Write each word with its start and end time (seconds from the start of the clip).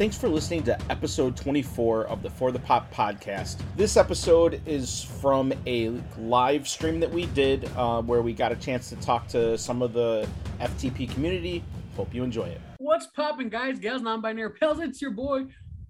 Thanks 0.00 0.16
for 0.16 0.30
listening 0.30 0.62
to 0.62 0.80
episode 0.90 1.36
24 1.36 2.06
of 2.06 2.22
the 2.22 2.30
For 2.30 2.52
the 2.52 2.58
Pop 2.58 2.90
podcast. 2.90 3.60
This 3.76 3.98
episode 3.98 4.62
is 4.64 5.02
from 5.02 5.52
a 5.66 5.90
live 6.16 6.66
stream 6.66 7.00
that 7.00 7.10
we 7.10 7.26
did 7.26 7.70
uh, 7.76 8.00
where 8.00 8.22
we 8.22 8.32
got 8.32 8.50
a 8.50 8.56
chance 8.56 8.88
to 8.88 8.96
talk 8.96 9.28
to 9.28 9.58
some 9.58 9.82
of 9.82 9.92
the 9.92 10.26
FTP 10.58 11.10
community. 11.10 11.62
Hope 11.96 12.14
you 12.14 12.24
enjoy 12.24 12.44
it. 12.44 12.62
What's 12.78 13.08
poppin', 13.08 13.50
guys, 13.50 13.78
gals, 13.78 14.00
non-binary 14.00 14.54
pals? 14.58 14.80
It's 14.80 15.02
your 15.02 15.10
boy 15.10 15.44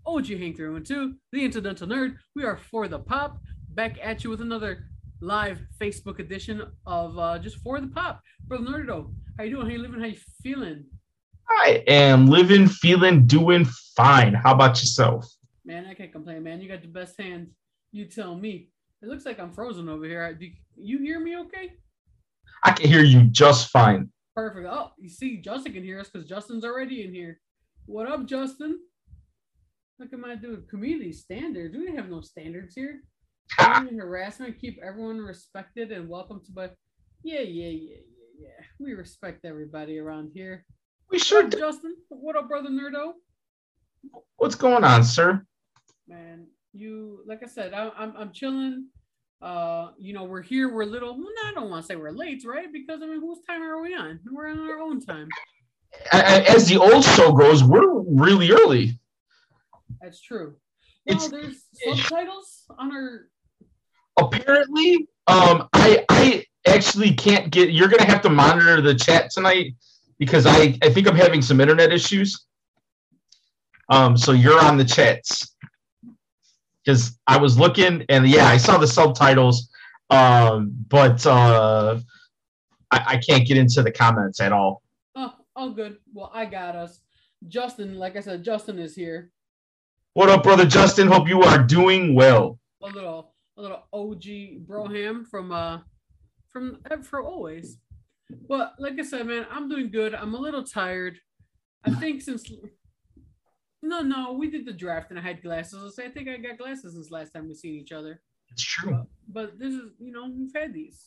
OG 0.04 0.26
Hank 0.26 0.56
312, 0.56 1.12
the 1.30 1.44
Incidental 1.44 1.86
Nerd. 1.86 2.16
We 2.34 2.42
are 2.42 2.56
For 2.56 2.88
the 2.88 2.98
Pop, 2.98 3.38
back 3.68 3.96
at 4.02 4.24
you 4.24 4.30
with 4.30 4.40
another 4.40 4.88
live 5.20 5.60
Facebook 5.80 6.18
edition 6.18 6.62
of 6.84 7.16
uh, 7.16 7.38
just 7.38 7.58
For 7.58 7.80
the 7.80 7.86
Pop. 7.86 8.22
Brother 8.48 8.64
Nerdo, 8.64 9.14
how 9.38 9.44
you 9.44 9.50
doing? 9.52 9.66
How 9.66 9.72
you 9.72 9.78
living? 9.78 10.00
How 10.00 10.06
you 10.06 10.18
feeling? 10.42 10.86
I 11.50 11.82
am 11.88 12.26
living, 12.26 12.68
feeling, 12.68 13.26
doing 13.26 13.64
fine. 13.96 14.34
How 14.34 14.54
about 14.54 14.80
yourself? 14.80 15.26
Man, 15.64 15.84
I 15.86 15.94
can't 15.94 16.12
complain, 16.12 16.44
man. 16.44 16.60
You 16.60 16.68
got 16.68 16.82
the 16.82 16.88
best 16.88 17.20
hands. 17.20 17.50
You 17.92 18.06
tell 18.06 18.36
me. 18.36 18.70
It 19.02 19.08
looks 19.08 19.26
like 19.26 19.40
I'm 19.40 19.52
frozen 19.52 19.88
over 19.88 20.04
here. 20.04 20.32
Do 20.34 20.46
you 20.76 20.98
hear 20.98 21.18
me 21.18 21.36
okay? 21.38 21.72
I 22.62 22.70
can 22.70 22.88
hear 22.88 23.02
you 23.02 23.24
just 23.24 23.70
fine. 23.70 24.10
Perfect. 24.36 24.68
Oh, 24.70 24.90
you 24.98 25.08
see, 25.08 25.38
Justin 25.38 25.72
can 25.72 25.82
hear 25.82 25.98
us 25.98 26.08
because 26.08 26.28
Justin's 26.28 26.64
already 26.64 27.04
in 27.04 27.12
here. 27.12 27.40
What 27.86 28.08
up, 28.08 28.26
Justin? 28.26 28.78
Look 29.98 30.12
at 30.12 30.18
my 30.18 30.36
dude. 30.36 30.68
Community 30.68 31.12
standards. 31.12 31.76
We 31.76 31.94
have 31.96 32.08
no 32.08 32.20
standards 32.20 32.74
here. 32.74 33.00
harassment. 33.58 34.60
Keep 34.60 34.78
everyone 34.82 35.18
respected 35.18 35.90
and 35.90 36.08
welcome 36.08 36.40
to. 36.44 36.52
But 36.52 36.74
yeah, 37.24 37.40
yeah, 37.40 37.68
yeah, 37.68 37.96
yeah, 38.08 38.48
yeah. 38.48 38.64
We 38.78 38.94
respect 38.94 39.44
everybody 39.44 39.98
around 39.98 40.30
here. 40.32 40.64
We 41.10 41.18
sure 41.18 41.42
do. 41.42 41.58
Justin, 41.58 41.96
what 42.08 42.36
up, 42.36 42.48
brother 42.48 42.68
Nerdo? 42.68 43.14
What's 44.36 44.54
going 44.54 44.84
on, 44.84 45.02
sir? 45.02 45.44
Man, 46.06 46.46
you 46.72 47.22
like 47.26 47.42
I 47.42 47.46
said, 47.46 47.74
I, 47.74 47.90
I'm 47.96 48.14
I'm 48.16 48.32
chilling. 48.32 48.86
Uh, 49.42 49.90
you 49.98 50.12
know, 50.12 50.24
we're 50.24 50.42
here. 50.42 50.72
We're 50.72 50.84
little. 50.84 51.16
Well, 51.16 51.26
I 51.46 51.52
don't 51.52 51.68
want 51.68 51.82
to 51.82 51.86
say 51.86 51.96
we're 51.96 52.12
late, 52.12 52.44
right? 52.46 52.72
Because 52.72 53.02
I 53.02 53.06
mean, 53.06 53.20
whose 53.20 53.40
time 53.48 53.62
are 53.62 53.82
we 53.82 53.94
on? 53.94 54.20
We're 54.30 54.48
on 54.48 54.60
our 54.60 54.78
own 54.78 55.00
time. 55.00 55.28
As 56.12 56.68
the 56.68 56.76
old 56.76 57.02
show 57.02 57.32
goes, 57.32 57.64
we're 57.64 58.00
really 58.02 58.52
early. 58.52 58.98
That's 60.00 60.20
true. 60.20 60.54
Well, 61.06 61.16
it's, 61.16 61.28
there's 61.28 61.64
subtitles 61.82 62.66
on 62.78 62.92
our. 62.92 63.28
Apparently, 64.16 65.08
um, 65.26 65.68
I 65.72 66.04
I 66.08 66.44
actually 66.66 67.14
can't 67.14 67.50
get. 67.50 67.70
You're 67.70 67.88
gonna 67.88 68.04
have 68.04 68.22
to 68.22 68.30
monitor 68.30 68.80
the 68.80 68.94
chat 68.94 69.30
tonight 69.30 69.74
because 70.20 70.44
I, 70.46 70.78
I 70.82 70.90
think 70.90 71.08
I'm 71.08 71.16
having 71.16 71.42
some 71.42 71.60
internet 71.60 71.92
issues. 71.92 72.46
Um, 73.88 74.16
so 74.16 74.30
you're 74.30 74.62
on 74.62 74.76
the 74.76 74.84
chats 74.84 75.56
because 76.84 77.18
I 77.26 77.38
was 77.38 77.58
looking 77.58 78.04
and 78.08 78.28
yeah, 78.28 78.46
I 78.46 78.58
saw 78.58 78.76
the 78.76 78.86
subtitles, 78.86 79.70
um, 80.10 80.72
but 80.88 81.26
uh, 81.26 81.98
I, 82.92 83.04
I 83.06 83.16
can't 83.16 83.48
get 83.48 83.56
into 83.56 83.82
the 83.82 83.90
comments 83.90 84.40
at 84.40 84.52
all. 84.52 84.82
Oh, 85.16 85.32
all 85.56 85.70
good. 85.70 85.96
Well, 86.12 86.30
I 86.32 86.44
got 86.44 86.76
us. 86.76 87.00
Justin, 87.48 87.96
like 87.96 88.16
I 88.16 88.20
said, 88.20 88.44
Justin 88.44 88.78
is 88.78 88.94
here. 88.94 89.32
What 90.12 90.28
up, 90.28 90.42
brother 90.42 90.66
Justin? 90.66 91.08
Hope 91.08 91.28
you 91.28 91.42
are 91.42 91.62
doing 91.62 92.14
well. 92.14 92.58
A 92.82 92.88
little, 92.88 93.32
a 93.56 93.62
little 93.62 93.84
OG 93.92 94.66
Broham 94.66 95.26
from 95.26 95.50
uh, 95.50 95.78
from 96.50 96.78
for 97.02 97.22
always. 97.22 97.78
Well, 98.48 98.72
like 98.78 98.98
I 98.98 99.02
said, 99.02 99.26
man, 99.26 99.46
I'm 99.50 99.68
doing 99.68 99.90
good. 99.90 100.14
I'm 100.14 100.34
a 100.34 100.38
little 100.38 100.64
tired. 100.64 101.18
I 101.84 101.90
think 101.90 102.22
since 102.22 102.50
no, 103.82 104.00
no, 104.00 104.32
we 104.32 104.50
did 104.50 104.66
the 104.66 104.72
draft 104.72 105.10
and 105.10 105.18
I 105.18 105.22
had 105.22 105.42
glasses. 105.42 105.98
I 105.98 106.08
think 106.08 106.28
I 106.28 106.36
got 106.36 106.58
glasses 106.58 106.92
since 106.92 107.10
last 107.10 107.32
time 107.32 107.48
we 107.48 107.54
seen 107.54 107.74
each 107.74 107.92
other. 107.92 108.20
It's 108.50 108.62
true. 108.62 108.92
But, 108.92 109.06
but 109.28 109.58
this 109.58 109.74
is, 109.74 109.92
you 109.98 110.12
know, 110.12 110.30
we've 110.30 110.52
had 110.54 110.74
these. 110.74 111.02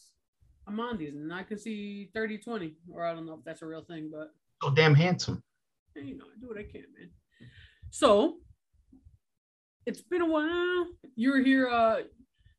I'm 0.67 0.79
on 0.79 0.97
these 0.97 1.13
and 1.13 1.31
I 1.31 1.43
can 1.43 1.59
see 1.59 2.09
30 2.13 2.39
20, 2.39 2.75
or 2.91 3.05
I 3.05 3.13
don't 3.13 3.25
know 3.25 3.33
if 3.33 3.43
that's 3.45 3.61
a 3.61 3.65
real 3.65 3.83
thing, 3.83 4.09
but 4.11 4.31
so 4.63 4.71
damn 4.71 4.95
handsome. 4.95 5.43
Hey, 5.93 6.03
you 6.03 6.17
know, 6.17 6.25
I 6.25 6.39
do 6.39 6.47
what 6.47 6.57
I 6.57 6.63
can, 6.63 6.85
man. 6.97 7.09
So 7.91 8.37
it's 9.85 10.01
been 10.01 10.21
a 10.21 10.25
while. 10.25 10.87
You 11.15 11.31
were 11.31 11.41
here, 11.41 11.67
uh, 11.67 11.97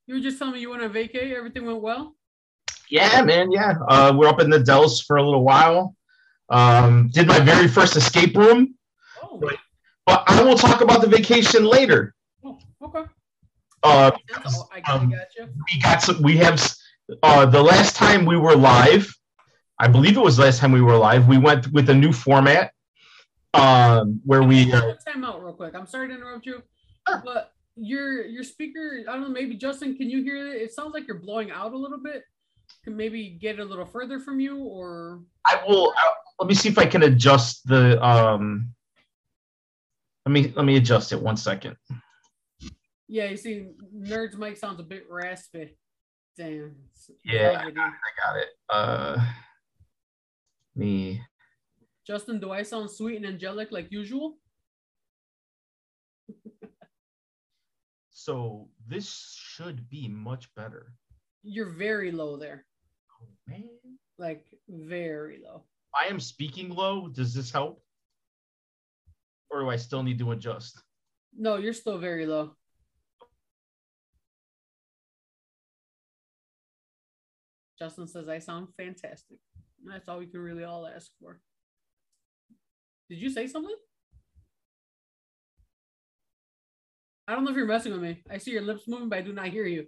you 0.07 0.15
were 0.15 0.21
just 0.21 0.39
telling 0.39 0.55
me 0.55 0.61
you 0.61 0.71
went 0.71 0.83
on 0.83 0.93
vacay, 0.93 1.35
everything 1.35 1.65
went 1.65 1.81
well. 1.81 2.15
Yeah, 2.91 3.23
man. 3.23 3.51
Yeah. 3.51 3.75
Uh, 3.89 4.13
we're 4.17 4.29
up 4.29 4.41
in 4.41 4.51
the 4.51 4.61
Dells 4.61 5.01
for 5.01 5.17
a 5.17 5.23
little 5.23 5.45
while. 5.45 5.95
Um, 6.51 7.11
did 7.13 7.27
my 7.27 7.41
very 7.41 7.69
first 7.69 7.97
escape 7.97 8.37
room. 8.37 8.75
Oh. 9.23 9.39
But, 9.39 9.57
but 10.07 10.25
I 10.27 10.43
will 10.43 10.57
talk 10.57 10.81
about 10.81 11.01
the 11.01 11.09
vacation 11.09 11.65
later. 11.65 12.15
Oh, 12.45 12.59
okay. 12.83 13.05
Uh, 13.83 14.11
oh, 14.47 14.69
I 14.73 14.93
um, 14.93 15.13
we 15.41 15.81
got 15.81 16.03
some. 16.03 16.23
We 16.23 16.37
have 16.39 16.75
uh, 17.23 17.47
the 17.47 17.63
last 17.63 17.97
time 17.97 18.25
we 18.25 18.37
were 18.37 18.57
live. 18.57 19.15
I 19.79 19.89
believe 19.89 20.17
it 20.17 20.21
was 20.21 20.39
last 20.39 20.59
time 20.59 20.73
we 20.73 20.81
were 20.81 20.97
live. 20.97 21.29
We 21.29 21.39
went 21.39 21.71
with 21.73 21.91
a 21.91 21.95
new 21.95 22.13
format 22.13 22.73
um, 23.53 24.21
where 24.25 24.43
we. 24.43 24.73
Uh, 24.73 24.95
time 25.07 25.25
out 25.25 25.43
real 25.43 25.53
quick. 25.53 25.75
I'm 25.75 25.87
sorry 25.87 26.09
to 26.09 26.15
interrupt 26.15 26.47
you, 26.47 26.63
sure. 27.09 27.23
but 27.25 27.53
your 27.77 28.25
your 28.25 28.45
speaker. 28.45 29.05
I 29.09 29.13
don't 29.13 29.23
know. 29.23 29.29
Maybe 29.29 29.55
Justin, 29.55 29.97
can 29.97 30.09
you 30.09 30.23
hear 30.23 30.37
it? 30.47 30.63
It 30.63 30.73
sounds 30.73 30.95
like 30.95 31.07
you're 31.07 31.19
blowing 31.19 31.51
out 31.51 31.73
a 31.73 31.77
little 31.77 32.01
bit 32.03 32.25
can 32.85 32.97
maybe 32.97 33.31
get 33.41 33.59
a 33.59 33.65
little 33.65 33.87
further 33.87 34.21
from 34.21 34.39
you 34.39 34.59
or? 34.59 35.23
I 35.47 35.61
will 35.67 35.93
I, 35.97 36.13
let 36.39 36.49
me 36.49 36.55
see 36.55 36.69
if 36.69 36.79
i 36.79 36.87
can 36.87 37.03
adjust 37.03 37.67
the 37.67 38.03
um 38.05 38.75
let 40.27 40.33
me 40.33 40.53
let 40.57 40.65
me 40.65 40.77
adjust 40.77 41.13
it 41.13 41.21
one 41.21 41.37
second. 41.37 41.77
Yeah 43.09 43.27
you 43.27 43.37
see 43.37 43.69
nerds 43.95 44.37
mic 44.37 44.57
sounds 44.57 44.81
a 44.81 44.83
bit 44.83 45.05
raspy 45.11 45.77
damn 46.37 46.75
yeah 47.25 47.63
I 47.65 47.71
got, 47.71 47.91
I 47.91 48.33
got 48.33 48.37
it. 48.37 48.49
Uh 48.69 49.25
me. 50.77 51.23
Justin 52.07 52.41
do 52.41 52.51
i 52.51 52.63
sound 52.63 52.91
sweet 52.91 53.17
and 53.17 53.27
angelic 53.27 53.73
like 53.73 53.91
usual? 53.91 54.39
So 58.25 58.71
this 58.89 59.37
should 59.39 59.91
be 59.91 60.09
much 60.09 60.53
better. 60.55 60.95
You're 61.43 61.75
very 61.75 62.11
low 62.11 62.39
there. 62.39 62.65
Man. 63.47 63.69
Like 64.19 64.47
very 64.69 65.41
low. 65.45 65.65
I 65.95 66.09
am 66.09 66.21
speaking 66.21 66.71
low. 66.71 67.09
Does 67.09 67.35
this 67.35 67.51
help? 67.51 67.83
Or 69.51 69.61
do 69.61 69.71
I 69.71 69.77
still 69.77 70.03
need 70.03 70.19
to 70.19 70.33
adjust? 70.33 70.83
No, 71.37 71.57
you're 71.57 71.73
still 71.73 71.99
very 71.99 72.27
low. 72.27 72.57
Justin 77.79 78.07
says 78.07 78.29
I 78.29 78.39
sound 78.39 78.69
fantastic. 78.77 79.39
That's 79.85 80.09
all 80.09 80.19
we 80.19 80.27
can 80.27 80.41
really 80.41 80.65
all 80.65 80.87
ask 80.87 81.11
for. 81.21 81.41
Did 83.11 83.19
you 83.19 83.31
say 83.31 83.47
something? 83.47 83.75
I 87.27 87.35
don't 87.35 87.45
know 87.45 87.51
if 87.51 87.57
you're 87.57 87.67
messing 87.67 87.93
with 87.93 88.03
me. 88.03 88.23
I 88.31 88.39
see 88.39 88.53
your 88.53 88.63
lips 88.63 88.87
moving, 88.87 89.09
but 89.09 89.19
I 89.19 89.23
do 89.23 89.33
not 89.33 89.49
hear 89.49 89.67
you. 89.67 89.87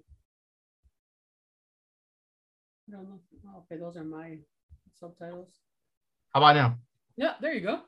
I 2.89 2.93
don't 2.93 3.05
know. 3.05 3.21
Oh, 3.49 3.65
okay, 3.71 3.81
those 3.81 3.97
are 3.97 4.05
my 4.05 4.39
subtitles. 4.99 5.49
How 6.33 6.41
about 6.41 6.55
now? 6.55 6.79
Yeah, 7.17 7.35
there 7.41 7.53
you 7.53 7.61
go. 7.61 7.81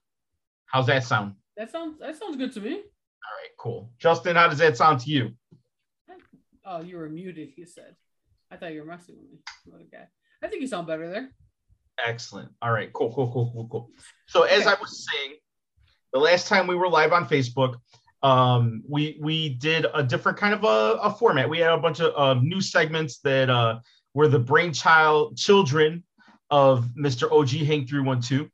How's 0.67 0.87
that 0.87 1.05
sound? 1.05 1.35
That 1.57 1.71
sounds 1.71 1.99
that 2.01 2.17
sounds 2.17 2.37
good 2.37 2.53
to 2.53 2.61
me. 2.61 2.73
All 2.73 2.79
right, 2.79 3.55
cool. 3.59 3.91
Justin, 3.99 4.37
how 4.37 4.49
does 4.49 4.59
that 4.59 4.77
sound 4.77 5.01
to 5.01 5.11
you? 5.11 5.31
Oh, 6.65 6.83
you 6.83 6.99
were 6.99 7.09
muted, 7.09 7.51
he 7.57 7.65
said. 7.65 7.97
I 8.51 8.57
thought 8.57 8.73
you 8.73 8.81
were 8.81 8.87
messing 8.87 9.17
with 9.17 9.31
me. 9.31 9.39
What 9.65 9.91
guy. 9.91 10.07
I 10.43 10.49
think 10.49 10.61
you 10.61 10.69
sound 10.69 10.87
better 10.87 11.09
there. 11.09 11.31
Excellent. 12.07 12.51
All 12.61 12.73
right, 12.73 12.93
cool, 12.93 13.13
cool, 13.15 13.33
cool, 13.33 13.51
cool, 13.53 13.69
cool. 13.71 13.91
So 14.27 14.43
as 14.43 14.63
okay. 14.63 14.71
I 14.71 14.75
was 14.81 15.07
saying, 15.11 15.37
the 16.13 16.19
last 16.19 16.47
time 16.47 16.67
we 16.67 16.75
were 16.75 16.89
live 16.89 17.13
on 17.13 17.27
Facebook, 17.27 17.77
um, 18.23 18.83
we 18.89 19.19
we 19.21 19.51
did 19.51 19.87
a 19.95 20.03
different 20.03 20.39
kind 20.39 20.55
of 20.55 20.65
a, 20.65 20.99
a 21.01 21.11
format. 21.11 21.49
We 21.49 21.59
had 21.59 21.73
a 21.73 21.79
bunch 21.79 22.01
of 22.01 22.13
uh, 22.17 22.41
new 22.41 22.61
segments 22.61 23.19
that 23.21 23.49
uh, 23.49 23.81
were 24.15 24.29
the 24.29 24.39
brainchild 24.39 25.37
children 25.37 26.03
of 26.51 26.89
Mr. 26.99 27.31
OG 27.31 27.67
Hank 27.67 27.89
312. 27.89 28.49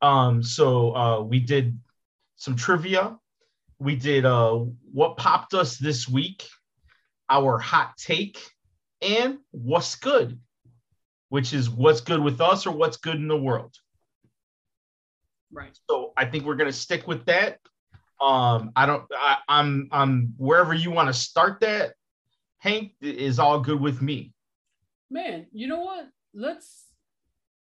Um, 0.00 0.42
so 0.42 0.94
uh, 0.94 1.20
we 1.22 1.40
did 1.40 1.78
some 2.36 2.56
trivia. 2.56 3.16
We 3.78 3.96
did 3.96 4.24
uh, 4.24 4.58
what 4.92 5.16
popped 5.16 5.54
us 5.54 5.78
this 5.78 6.08
week, 6.08 6.46
our 7.28 7.58
hot 7.58 7.96
take, 7.96 8.38
and 9.00 9.38
what's 9.50 9.96
good, 9.96 10.38
which 11.28 11.52
is 11.52 11.70
what's 11.70 12.00
good 12.00 12.20
with 12.20 12.40
us 12.40 12.66
or 12.66 12.72
what's 12.72 12.96
good 12.96 13.16
in 13.16 13.28
the 13.28 13.36
world. 13.36 13.74
Right. 15.52 15.76
So 15.88 16.12
I 16.16 16.26
think 16.26 16.44
we're 16.44 16.56
gonna 16.56 16.72
stick 16.72 17.06
with 17.06 17.24
that. 17.26 17.58
Um, 18.20 18.72
I 18.74 18.86
don't. 18.86 19.04
I, 19.16 19.38
I'm. 19.48 19.88
I'm 19.92 20.34
wherever 20.36 20.74
you 20.74 20.90
want 20.90 21.08
to 21.08 21.14
start 21.14 21.60
that. 21.60 21.94
Hank 22.58 22.92
is 23.00 23.38
all 23.38 23.60
good 23.60 23.80
with 23.80 24.02
me 24.02 24.32
man, 25.10 25.46
you 25.52 25.66
know 25.66 25.80
what? 25.80 26.08
Let's 26.34 26.86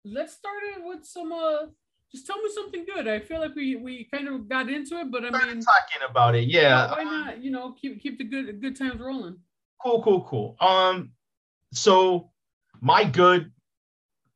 let's 0.05 0.33
start 0.33 0.63
it 0.77 0.83
with 0.85 1.05
some 1.05 1.33
uh 1.33 1.67
just 2.13 2.27
tell 2.27 2.41
me 2.43 2.51
something 2.53 2.85
good. 2.93 3.07
I 3.07 3.21
feel 3.21 3.41
like 3.41 3.55
we 3.55 3.77
we 3.77 4.09
kind 4.13 4.29
of 4.29 4.49
got 4.49 4.69
into 4.69 4.97
it, 5.01 5.11
but 5.11 5.25
I 5.25 5.29
Started 5.29 5.55
mean, 5.55 5.63
talking 5.63 6.09
about 6.09 6.35
it. 6.35 6.49
Yeah. 6.49 6.91
why 6.93 7.05
not? 7.05 7.43
You 7.43 7.51
know, 7.51 7.73
keep 7.73 8.01
keep 8.01 8.19
the 8.19 8.25
good 8.25 8.61
good 8.61 8.77
times 8.77 9.01
rolling. 9.01 9.37
Cool, 9.83 10.03
cool, 10.03 10.25
cool. 10.25 10.57
Um, 10.61 11.13
so 11.73 12.31
my 12.81 13.05
good 13.05 13.53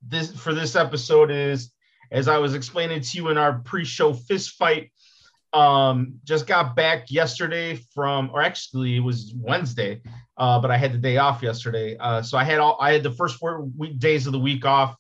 this 0.07 0.35
for 0.35 0.55
this 0.55 0.77
episode 0.77 1.31
is 1.31 1.73
as 2.13 2.29
I 2.29 2.39
was 2.39 2.55
explaining 2.55 3.01
to 3.01 3.17
you 3.17 3.29
in 3.29 3.39
our 3.39 3.55
pre-show 3.61 4.13
fist 4.13 4.51
fight. 4.51 4.91
Um, 5.53 6.21
just 6.25 6.47
got 6.47 6.75
back 6.75 7.11
yesterday 7.11 7.81
from, 7.95 8.31
or 8.33 8.43
actually 8.43 8.97
it 8.97 9.01
was 9.01 9.33
Wednesday, 9.37 10.03
uh, 10.37 10.61
but 10.61 10.71
I 10.71 10.77
had 10.77 10.93
the 10.93 10.99
day 10.99 11.17
off 11.17 11.43
yesterday. 11.43 11.97
Uh, 11.99 12.23
so 12.23 12.37
I 12.37 12.45
had 12.45 12.59
all 12.59 12.77
I 12.81 12.93
had 12.93 13.03
the 13.03 13.11
first 13.11 13.37
four 13.37 13.63
week 13.77 13.99
days 13.99 14.27
of 14.27 14.33
the 14.33 14.39
week 14.39 14.65
off, 14.65 14.97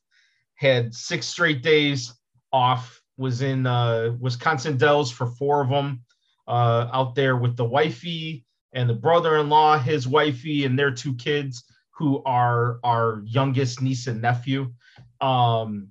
had 0.55 0.95
six 0.95 1.27
straight 1.27 1.63
days 1.63 2.13
off. 2.53 3.01
Was 3.17 3.43
in 3.43 3.65
uh, 3.65 4.17
Wisconsin 4.19 4.77
Dells 4.77 5.11
for 5.13 5.27
four 5.27 5.63
of 5.63 5.69
them, 5.69 6.03
uh, 6.49 6.89
out 6.93 7.15
there 7.15 7.37
with 7.37 7.57
the 7.57 7.65
wifey 7.65 8.45
and 8.73 8.91
the 8.91 8.95
brother-in-law, 8.95 9.79
his 9.79 10.09
wifey, 10.09 10.65
and 10.65 10.77
their 10.77 10.91
two 10.91 11.15
kids, 11.15 11.63
who 11.91 12.25
are 12.25 12.81
our 12.83 13.23
youngest 13.25 13.81
niece 13.81 14.09
and 14.09 14.21
nephew. 14.21 14.73
Um, 15.21 15.91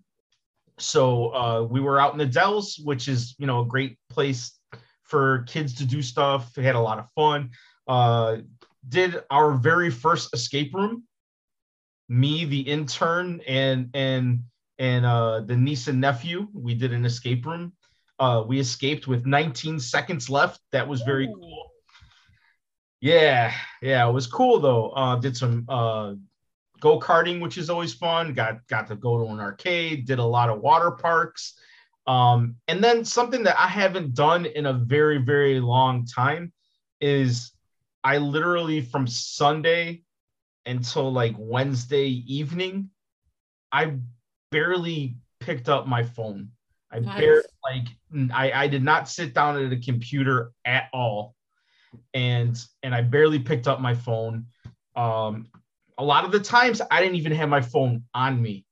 so 0.77 1.33
uh, 1.33 1.63
we 1.63 1.79
were 1.79 1.99
out 1.99 2.11
in 2.11 2.17
the 2.17 2.25
Dells, 2.25 2.79
which 2.83 3.07
is 3.07 3.35
you 3.37 3.47
know 3.47 3.61
a 3.61 3.65
great 3.65 3.97
place 4.09 4.59
for 5.03 5.43
kids 5.43 5.75
to 5.75 5.85
do 5.85 6.01
stuff. 6.01 6.51
We 6.57 6.63
had 6.63 6.75
a 6.75 6.79
lot 6.79 6.99
of 6.99 7.05
fun. 7.15 7.51
Uh, 7.87 8.37
did 8.87 9.23
our 9.29 9.53
very 9.53 9.89
first 9.89 10.33
escape 10.33 10.73
room. 10.73 11.03
Me, 12.09 12.45
the 12.45 12.61
intern, 12.61 13.41
and 13.47 13.89
and 13.93 14.43
and 14.77 15.05
uh, 15.05 15.41
the 15.41 15.55
niece 15.55 15.87
and 15.87 16.01
nephew. 16.01 16.47
We 16.53 16.75
did 16.75 16.93
an 16.93 17.05
escape 17.05 17.45
room. 17.45 17.73
Uh, 18.19 18.43
we 18.45 18.59
escaped 18.59 19.07
with 19.07 19.25
19 19.25 19.79
seconds 19.79 20.29
left. 20.29 20.59
That 20.71 20.87
was 20.87 21.01
very 21.01 21.27
cool. 21.27 21.71
Yeah, 23.01 23.53
yeah, 23.81 24.07
it 24.07 24.11
was 24.11 24.27
cool 24.27 24.59
though. 24.59 24.91
Uh, 24.91 25.15
did 25.17 25.35
some 25.35 25.65
uh, 25.67 26.13
go 26.79 26.99
karting, 26.99 27.41
which 27.41 27.57
is 27.57 27.69
always 27.69 27.93
fun. 27.93 28.33
Got 28.33 28.65
got 28.67 28.87
to 28.87 28.95
go 28.95 29.17
to 29.17 29.31
an 29.31 29.39
arcade. 29.39 30.05
Did 30.05 30.19
a 30.19 30.23
lot 30.23 30.49
of 30.49 30.61
water 30.61 30.91
parks. 30.91 31.53
Um, 32.05 32.57
and 32.67 32.83
then 32.83 33.05
something 33.05 33.43
that 33.43 33.57
I 33.57 33.67
haven't 33.67 34.13
done 34.13 34.45
in 34.45 34.65
a 34.65 34.73
very 34.73 35.17
very 35.17 35.59
long 35.59 36.05
time 36.05 36.53
is 37.01 37.51
I 38.03 38.17
literally 38.17 38.81
from 38.81 39.07
Sunday 39.07 40.03
until 40.65 41.11
like 41.11 41.35
Wednesday 41.37 42.07
evening, 42.07 42.89
I 43.71 43.97
barely 44.51 45.17
picked 45.39 45.69
up 45.69 45.87
my 45.87 46.03
phone. 46.03 46.49
I 46.91 46.99
Nice. 46.99 47.17
barely 47.17 47.43
like 47.63 47.87
I, 48.33 48.51
I 48.51 48.67
did 48.67 48.83
not 48.83 49.09
sit 49.09 49.33
down 49.33 49.63
at 49.63 49.71
a 49.71 49.77
computer 49.77 50.51
at 50.65 50.89
all. 50.93 51.35
And 52.13 52.57
and 52.81 52.93
I 52.93 53.01
barely 53.01 53.39
picked 53.39 53.67
up 53.67 53.79
my 53.79 53.95
phone. 53.95 54.47
Um 54.95 55.47
a 55.97 56.03
lot 56.03 56.25
of 56.25 56.31
the 56.31 56.39
times 56.39 56.81
I 56.89 57.01
didn't 57.01 57.17
even 57.17 57.31
have 57.33 57.49
my 57.49 57.61
phone 57.61 58.03
on 58.13 58.41
me. 58.41 58.65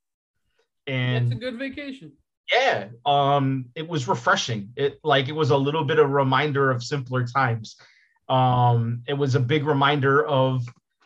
And 0.88 1.32
it's 1.32 1.36
a 1.36 1.40
good 1.40 1.58
vacation. 1.58 2.14
yeah 2.52 2.90
um 3.06 3.66
it 3.76 3.88
was 3.88 4.08
refreshing 4.08 4.74
it 4.76 5.00
like 5.04 5.30
it 5.30 5.36
was 5.36 5.52
a 5.52 5.58
little 5.58 5.84
bit 5.84 6.00
of 6.00 6.10
reminder 6.10 6.72
of 6.72 6.84
simpler 6.84 7.26
times 7.26 7.78
um 8.32 9.04
it 9.08 9.14
was 9.14 9.36
a 9.36 9.40
big 9.40 9.66
reminder 9.66 10.26
of 10.26 10.64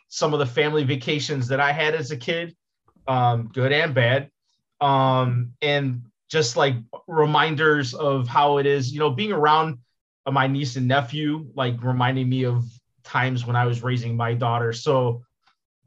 some 0.07 0.31
of 0.33 0.39
the 0.39 0.45
family 0.45 0.83
vacations 0.83 1.47
that 1.47 1.59
i 1.59 1.71
had 1.71 1.95
as 1.95 2.11
a 2.11 2.17
kid 2.17 2.55
um 3.07 3.49
good 3.53 3.71
and 3.71 3.93
bad. 3.93 4.29
Um 4.79 5.53
and 5.61 6.03
just 6.29 6.55
like 6.55 6.75
reminders 7.07 7.93
of 7.93 8.27
how 8.27 8.57
it 8.57 8.65
is 8.65 8.91
you 8.93 8.99
know 8.99 9.09
being 9.09 9.31
around 9.31 9.79
my 10.31 10.47
niece 10.47 10.75
and 10.75 10.87
nephew 10.87 11.47
like 11.55 11.81
reminding 11.83 12.27
me 12.29 12.45
of 12.45 12.63
times 13.03 13.45
when 13.45 13.55
i 13.55 13.65
was 13.65 13.83
raising 13.83 14.15
my 14.15 14.33
daughter. 14.33 14.71
So 14.73 15.23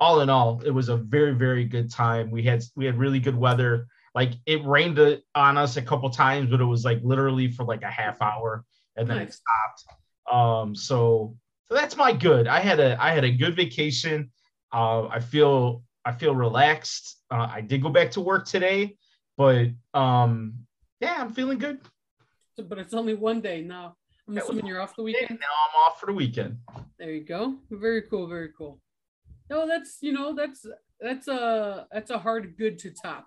all 0.01 0.21
in 0.21 0.31
all 0.31 0.61
it 0.65 0.71
was 0.71 0.89
a 0.89 0.97
very 0.97 1.35
very 1.35 1.65
good 1.65 1.91
time. 1.91 2.31
We 2.31 2.43
had 2.43 2.63
we 2.77 2.85
had 2.85 2.99
really 2.99 3.21
good 3.21 3.37
weather. 3.37 3.87
Like 4.15 4.33
it 4.47 4.65
rained 4.65 4.99
on 5.35 5.57
us 5.59 5.77
a 5.77 5.83
couple 5.83 6.11
times, 6.11 6.51
but 6.51 6.61
it 6.61 6.65
was 6.65 6.85
like 6.85 7.01
literally 7.03 7.51
for 7.51 7.65
like 7.65 7.83
a 7.83 7.91
half 7.91 8.21
hour 8.21 8.65
and 8.97 9.09
then 9.09 9.19
it 9.19 9.33
stopped. 9.33 9.85
Um, 10.33 10.75
so 10.75 11.37
so 11.67 11.75
that's 11.75 11.97
my 11.97 12.13
good. 12.13 12.47
I 12.47 12.61
had 12.61 12.81
a 12.81 12.97
I 13.03 13.11
had 13.13 13.25
a 13.25 13.31
good 13.31 13.57
vacation. 13.57 14.31
Uh, 14.73 15.07
I 15.09 15.21
feel 15.21 15.83
I 16.05 16.13
feel 16.13 16.35
relaxed. 16.35 17.17
Uh, 17.31 17.49
I 17.51 17.61
did 17.61 17.83
go 17.83 17.89
back 17.91 18.11
to 18.13 18.21
work 18.21 18.47
today, 18.47 18.97
but 19.37 19.69
um, 19.95 20.55
yeah, 21.01 21.17
I'm 21.19 21.33
feeling 21.33 21.59
good. 21.59 21.81
So- 22.57 22.65
But 22.65 22.79
it's 22.79 22.95
only 22.95 23.15
one 23.15 23.41
day 23.41 23.63
now. 23.63 23.97
I'm 24.27 24.35
That 24.35 24.45
assuming 24.45 24.67
you're 24.67 24.81
off 24.83 24.95
the 24.97 25.03
weekend. 25.03 25.39
now 25.41 25.47
I'm 25.65 25.75
off 25.91 25.99
for 26.01 26.07
the 26.07 26.13
weekend. 26.13 26.59
There 26.99 27.11
you 27.13 27.25
go. 27.25 27.57
Very 27.71 28.03
cool. 28.03 28.27
Very 28.27 28.51
cool. 28.57 28.81
No, 29.49 29.67
that's 29.67 29.99
you 30.03 30.13
know 30.13 30.35
that's 30.35 30.67
that's 31.01 31.29
a 31.29 31.87
that's 31.93 32.11
a 32.11 32.19
hard 32.19 32.57
good 32.59 32.79
to 32.81 32.91
top. 32.91 33.27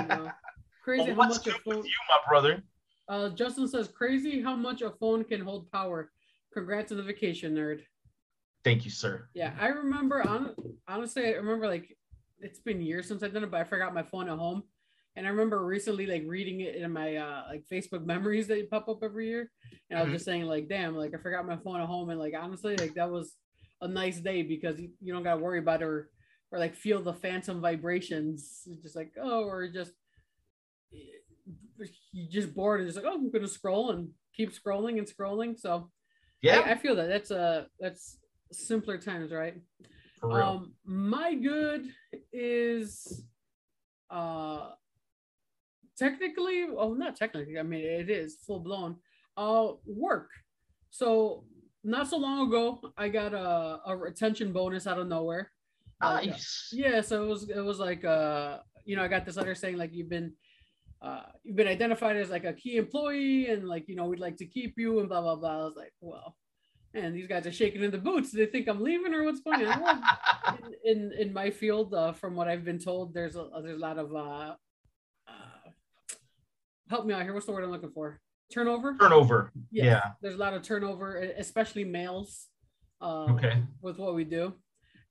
You 0.00 0.06
know, 0.06 0.30
crazy 0.84 1.02
Well, 1.02 1.10
how 1.12 1.18
what's 1.18 1.36
much 1.38 1.44
good 1.44 1.60
with 1.66 1.84
you, 1.84 1.92
my 2.08 2.18
brother? 2.28 2.62
Uh, 3.08 3.28
Justin 3.30 3.68
says 3.68 3.88
crazy 3.88 4.42
how 4.42 4.56
much 4.56 4.82
a 4.82 4.90
phone 4.90 5.24
can 5.24 5.40
hold 5.40 5.70
power. 5.70 6.10
Congrats 6.52 6.90
on 6.92 6.98
the 6.98 7.04
vacation, 7.04 7.54
nerd. 7.54 7.80
Thank 8.64 8.84
you, 8.84 8.90
sir. 8.90 9.28
Yeah, 9.34 9.52
I 9.60 9.68
remember. 9.68 10.26
On, 10.26 10.54
honestly, 10.88 11.26
I 11.26 11.30
remember 11.32 11.66
like 11.66 11.96
it's 12.40 12.58
been 12.58 12.80
years 12.82 13.06
since 13.06 13.22
I've 13.22 13.32
done 13.32 13.44
it, 13.44 13.50
but 13.50 13.60
I 13.60 13.64
forgot 13.64 13.94
my 13.94 14.02
phone 14.02 14.28
at 14.28 14.38
home. 14.38 14.64
And 15.14 15.26
I 15.26 15.30
remember 15.30 15.64
recently 15.64 16.06
like 16.06 16.24
reading 16.26 16.60
it 16.60 16.74
in 16.74 16.92
my 16.92 17.16
uh 17.16 17.44
like 17.48 17.64
Facebook 17.72 18.04
memories 18.04 18.48
that 18.48 18.68
pop 18.70 18.88
up 18.88 19.02
every 19.02 19.28
year, 19.28 19.50
and 19.88 19.98
I 19.98 20.02
was 20.02 20.10
Mhm. 20.10 20.14
just 20.14 20.24
saying 20.24 20.42
like, 20.46 20.68
damn, 20.68 20.96
like 20.96 21.14
I 21.14 21.18
forgot 21.18 21.46
my 21.46 21.56
phone 21.56 21.80
at 21.80 21.86
home, 21.86 22.10
and 22.10 22.18
like 22.18 22.34
honestly, 22.38 22.76
like 22.76 22.94
that 22.94 23.10
was 23.10 23.36
a 23.80 23.88
nice 23.88 24.18
day 24.20 24.42
because 24.42 24.80
you, 24.80 24.90
you 25.00 25.12
don't 25.12 25.22
gotta 25.22 25.40
worry 25.40 25.58
about 25.60 25.80
it 25.82 25.84
or 25.84 26.10
or 26.50 26.58
like 26.58 26.74
feel 26.74 27.02
the 27.02 27.12
phantom 27.14 27.60
vibrations, 27.60 28.62
It's 28.66 28.82
just 28.82 28.96
like 28.96 29.12
oh, 29.20 29.44
or 29.44 29.68
just 29.68 29.92
you 32.16 32.26
just 32.28 32.54
bored 32.54 32.80
and 32.80 32.88
just 32.88 32.96
like 32.96 33.06
oh, 33.06 33.14
I'm 33.14 33.30
gonna 33.30 33.46
scroll 33.46 33.90
and 33.90 34.08
keep 34.34 34.52
scrolling 34.52 34.98
and 34.98 35.06
scrolling. 35.06 35.58
So 35.58 35.90
Yeah, 36.40 36.60
I, 36.60 36.72
I 36.72 36.74
feel 36.76 36.96
that 36.96 37.08
that's 37.08 37.30
a 37.30 37.66
that's 37.78 38.18
simpler 38.52 38.96
times, 38.96 39.32
right? 39.32 39.54
Um, 40.22 40.72
my 40.84 41.34
good 41.34 41.88
is 42.32 43.24
uh 44.10 44.70
technically, 45.98 46.66
oh 46.76 46.94
not 46.94 47.16
technically, 47.16 47.58
I 47.58 47.62
mean 47.62 47.84
it 47.84 48.08
is 48.08 48.38
full 48.46 48.60
blown. 48.60 48.96
Uh 49.36 49.72
work. 49.86 50.30
So 50.90 51.44
not 51.84 52.08
so 52.08 52.16
long 52.16 52.48
ago, 52.48 52.80
I 52.96 53.10
got 53.10 53.34
a, 53.34 53.80
a 53.86 53.96
retention 53.96 54.52
bonus 54.52 54.86
out 54.86 54.98
of 54.98 55.06
nowhere. 55.06 55.52
Like, 56.02 56.30
nice. 56.30 56.70
yeah, 56.72 57.00
so 57.02 57.24
it 57.24 57.26
was 57.26 57.50
it 57.50 57.60
was 57.60 57.78
like 57.78 58.04
uh 58.04 58.58
you 58.86 58.96
know 58.96 59.02
I 59.02 59.08
got 59.08 59.26
this 59.26 59.36
letter 59.36 59.54
saying 59.54 59.76
like 59.76 59.92
you've 59.92 60.08
been 60.08 60.32
uh 61.02 61.22
you've 61.44 61.56
been 61.56 61.68
identified 61.68 62.16
as 62.16 62.30
like 62.30 62.44
a 62.44 62.52
key 62.52 62.76
employee 62.76 63.48
and 63.48 63.68
like 63.68 63.88
you 63.88 63.96
know 63.96 64.06
we'd 64.06 64.18
like 64.18 64.36
to 64.38 64.46
keep 64.46 64.74
you 64.78 65.00
and 65.00 65.08
blah 65.08 65.20
blah 65.20 65.36
blah. 65.36 65.62
I 65.62 65.64
was 65.64 65.76
like, 65.76 65.92
well, 66.00 66.36
and 66.94 67.14
these 67.14 67.26
guys 67.26 67.46
are 67.46 67.52
shaking 67.52 67.82
in 67.84 67.90
the 67.90 67.98
boots. 67.98 68.30
Do 68.30 68.38
they 68.38 68.46
think 68.46 68.68
I'm 68.68 68.82
leaving 68.82 69.12
or 69.14 69.24
what's 69.24 69.40
going 69.40 69.66
on? 69.66 69.80
Well, 69.82 70.02
in, 70.84 71.12
in 71.12 71.12
in 71.28 71.32
my 71.32 71.50
field, 71.50 71.92
uh, 71.94 72.12
from 72.12 72.34
what 72.34 72.48
I've 72.48 72.64
been 72.64 72.78
told, 72.78 73.12
there's 73.14 73.36
a 73.36 73.46
there's 73.62 73.76
a 73.76 73.80
lot 73.80 73.98
of 73.98 74.14
uh, 74.14 74.54
uh 75.28 75.70
help 76.88 77.04
me 77.06 77.12
out 77.14 77.22
here. 77.22 77.34
What's 77.34 77.46
the 77.46 77.52
word 77.52 77.64
I'm 77.64 77.70
looking 77.70 77.90
for? 77.92 78.20
Turnover. 78.52 78.96
Turnover. 78.98 79.52
Yes, 79.70 79.84
Yeah. 79.84 80.10
There's 80.22 80.36
a 80.36 80.38
lot 80.38 80.54
of 80.54 80.62
turnover, 80.62 81.16
especially 81.36 81.84
males. 81.84 82.46
Uh, 83.00 83.26
Okay. 83.34 83.62
With 83.82 83.98
what 83.98 84.14
we 84.14 84.24
do, 84.24 84.54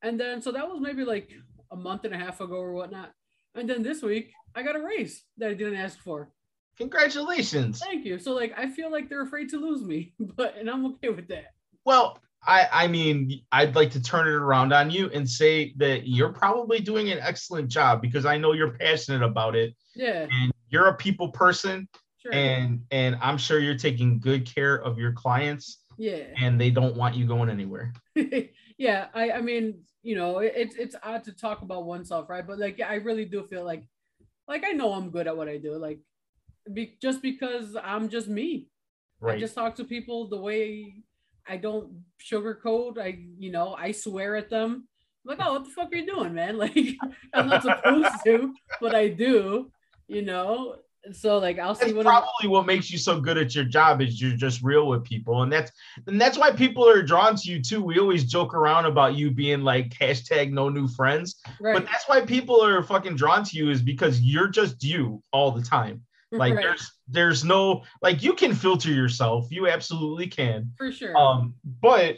and 0.01 0.20
then 0.20 0.42
so 0.42 0.51
that 0.51 0.68
was 0.68 0.80
maybe 0.82 1.06
like 1.06 1.32
a 1.72 1.75
month 1.75 2.06
and 2.06 2.15
a 2.15 2.18
half 2.18 2.42
ago 2.42 2.56
or 2.56 2.74
whatnot, 2.74 3.12
and 3.54 3.70
then 3.70 3.84
this 3.84 4.01
week 4.01 4.32
I 4.55 4.63
got 4.63 4.75
a 4.75 4.81
raise 4.81 5.24
that 5.38 5.50
I 5.50 5.53
didn't 5.53 5.75
ask 5.75 6.00
for. 6.00 6.29
Congratulations. 6.77 7.79
Thank 7.79 8.05
you. 8.05 8.19
So 8.19 8.33
like 8.33 8.53
I 8.57 8.69
feel 8.69 8.91
like 8.91 9.09
they're 9.09 9.24
afraid 9.24 9.50
to 9.50 9.57
lose 9.57 9.83
me, 9.83 10.13
but 10.19 10.55
and 10.57 10.69
I'm 10.69 10.85
okay 10.88 11.09
with 11.09 11.27
that. 11.29 11.53
Well, 11.85 12.19
I, 12.47 12.67
I 12.71 12.88
mean, 12.88 13.41
I'd 13.51 13.75
like 13.75 13.91
to 13.91 14.01
turn 14.01 14.27
it 14.27 14.33
around 14.33 14.71
on 14.71 14.91
you 14.91 15.09
and 15.12 15.27
say 15.27 15.74
that 15.77 16.07
you're 16.07 16.31
probably 16.33 16.79
doing 16.79 17.12
an 17.12 17.19
excellent 17.19 17.69
job 17.69 18.01
because 18.01 18.25
I 18.25 18.38
know 18.38 18.53
you're 18.53 18.71
passionate 18.77 19.24
about 19.24 19.55
it 19.55 19.74
Yeah. 19.95 20.27
and 20.31 20.51
you're 20.69 20.88
a 20.88 20.95
people 20.95 21.29
person 21.29 21.88
Sure. 22.17 22.33
and 22.33 22.81
and 22.91 23.17
I'm 23.21 23.38
sure 23.38 23.59
you're 23.59 23.77
taking 23.77 24.19
good 24.19 24.51
care 24.51 24.75
of 24.81 24.97
your 24.97 25.12
clients 25.13 25.83
yeah. 25.97 26.24
and 26.39 26.59
they 26.59 26.71
don't 26.71 26.95
want 26.95 27.15
you 27.15 27.25
going 27.27 27.50
anywhere. 27.50 27.93
yeah, 28.77 29.07
I 29.13 29.31
I 29.31 29.41
mean, 29.41 29.81
you 30.01 30.15
know, 30.15 30.39
it, 30.39 30.53
it's 30.55 30.75
it's 30.75 30.95
odd 31.03 31.24
to 31.25 31.31
talk 31.33 31.62
about 31.62 31.85
oneself, 31.85 32.29
right? 32.29 32.45
But 32.45 32.59
like, 32.59 32.79
I 32.81 32.95
really 32.95 33.25
do 33.25 33.43
feel 33.43 33.63
like, 33.63 33.83
like 34.48 34.64
I 34.66 34.72
know 34.72 34.94
I'm 34.94 35.10
good 35.10 35.28
at 35.28 35.38
what 35.38 35.50
I 35.50 35.58
do, 35.58 35.78
like, 35.78 36.00
be, 36.72 36.98
just 37.02 37.22
because 37.22 37.75
I'm 37.82 38.10
just 38.10 38.28
me. 38.28 38.68
I 39.25 39.40
just 39.40 39.56
talk 39.56 39.75
to 39.75 39.84
people 39.84 40.28
the 40.28 40.38
way 40.38 40.94
I 41.48 41.58
don't 41.58 42.04
sugarcoat. 42.24 43.00
I 43.00 43.20
you 43.40 43.52
know 43.52 43.74
I 43.74 43.92
swear 43.92 44.36
at 44.36 44.50
them. 44.50 44.88
I'm 45.24 45.38
like, 45.38 45.48
oh, 45.48 45.54
what 45.54 45.66
the 45.66 45.72
fuck 45.72 45.92
are 45.92 45.96
you 45.96 46.06
doing, 46.06 46.34
man? 46.34 46.58
Like, 46.66 46.96
I'm 47.34 47.48
not 47.48 47.64
supposed 47.64 48.24
to, 48.25 48.54
but 48.80 48.94
I 48.94 49.08
do. 49.08 49.72
You 50.08 50.22
know, 50.22 50.75
So 51.13 51.38
like 51.38 51.59
I'll 51.59 51.75
see 51.75 51.85
That's 51.85 51.95
one 51.95 52.07
of 52.07 52.12
probably 52.12 52.50
what 52.50 52.65
makes 52.65 52.89
you 52.89 52.97
so 52.97 53.19
good 53.19 53.38
at 53.38 53.53
your 53.53 53.65
job 53.65 54.01
is 54.01 54.21
you're 54.21 54.35
just 54.35 54.63
real 54.63 54.88
with 54.88 55.03
people, 55.03 55.43
and 55.43 55.51
that's 55.51 55.71
and 56.07 56.19
that's 56.19 56.38
why 56.38 56.51
people 56.51 56.88
are 56.88 57.01
drawn 57.03 57.35
to 57.35 57.51
you 57.51 57.62
too. 57.62 57.81
We 57.81 58.00
always 58.00 58.24
joke 58.25 58.53
around 58.53 58.85
about 58.85 59.15
you 59.15 59.31
being 59.31 59.62
like 59.62 59.89
hashtag 59.89 60.51
no 60.51 60.69
new 60.69 60.88
friends, 60.88 61.41
right. 61.59 61.74
but 61.74 61.85
that's 61.85 62.07
why 62.07 62.21
people 62.21 62.62
are 62.63 62.81
fucking 62.81 63.15
drawn 63.15 63.43
to 63.43 63.57
you 63.57 63.69
is 63.69 63.81
because 63.81 64.21
you're 64.21 64.47
just 64.47 64.83
you 64.83 65.21
all 65.31 65.51
the 65.51 65.63
time. 65.63 66.01
Like 66.31 66.55
right, 66.55 66.63
there's 66.63 66.91
there's 67.07 67.45
no 67.45 67.83
like 68.01 68.21
you 68.21 68.33
can 68.33 68.53
filter 68.53 68.89
yourself, 68.89 69.47
you 69.51 69.69
absolutely 69.69 70.27
can. 70.27 70.74
for 70.75 70.91
sure. 70.91 71.15
Um, 71.15 71.53
but 71.81 72.17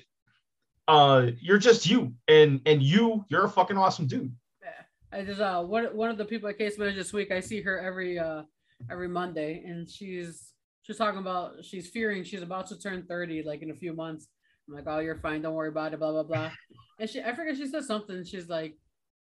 uh, 0.87 1.31
you're 1.39 1.57
just 1.57 1.87
you, 1.87 2.13
and 2.27 2.61
and 2.65 2.81
you 2.81 3.25
you're 3.29 3.45
a 3.45 3.49
fucking 3.49 3.77
awesome 3.77 4.07
dude. 4.07 4.33
Yeah, 4.63 5.19
I 5.19 5.23
just 5.23 5.41
uh 5.41 5.61
one 5.61 5.85
one 5.95 6.09
of 6.09 6.17
the 6.17 6.25
people 6.25 6.49
at 6.49 6.57
case 6.57 6.79
manager 6.79 6.97
this 6.97 7.13
week. 7.13 7.31
I 7.31 7.41
see 7.41 7.61
her 7.61 7.79
every 7.79 8.17
uh 8.17 8.43
every 8.91 9.07
Monday, 9.07 9.63
and 9.65 9.89
she's 9.89 10.53
she's 10.83 10.97
talking 10.97 11.19
about 11.19 11.63
she's 11.63 11.89
fearing 11.89 12.23
she's 12.23 12.41
about 12.41 12.67
to 12.67 12.79
turn 12.79 13.03
thirty 13.03 13.43
like 13.43 13.61
in 13.61 13.71
a 13.71 13.75
few 13.75 13.93
months. 13.93 14.27
I'm 14.67 14.75
like, 14.75 14.85
oh, 14.87 14.99
you're 14.99 15.19
fine, 15.19 15.41
don't 15.41 15.53
worry 15.53 15.69
about 15.69 15.93
it, 15.93 15.99
blah 15.99 16.11
blah 16.11 16.23
blah. 16.23 16.51
And 16.99 17.07
she 17.07 17.21
I 17.21 17.35
forget 17.35 17.55
she 17.55 17.67
said 17.67 17.83
something. 17.83 18.23
She's 18.23 18.49
like, 18.49 18.73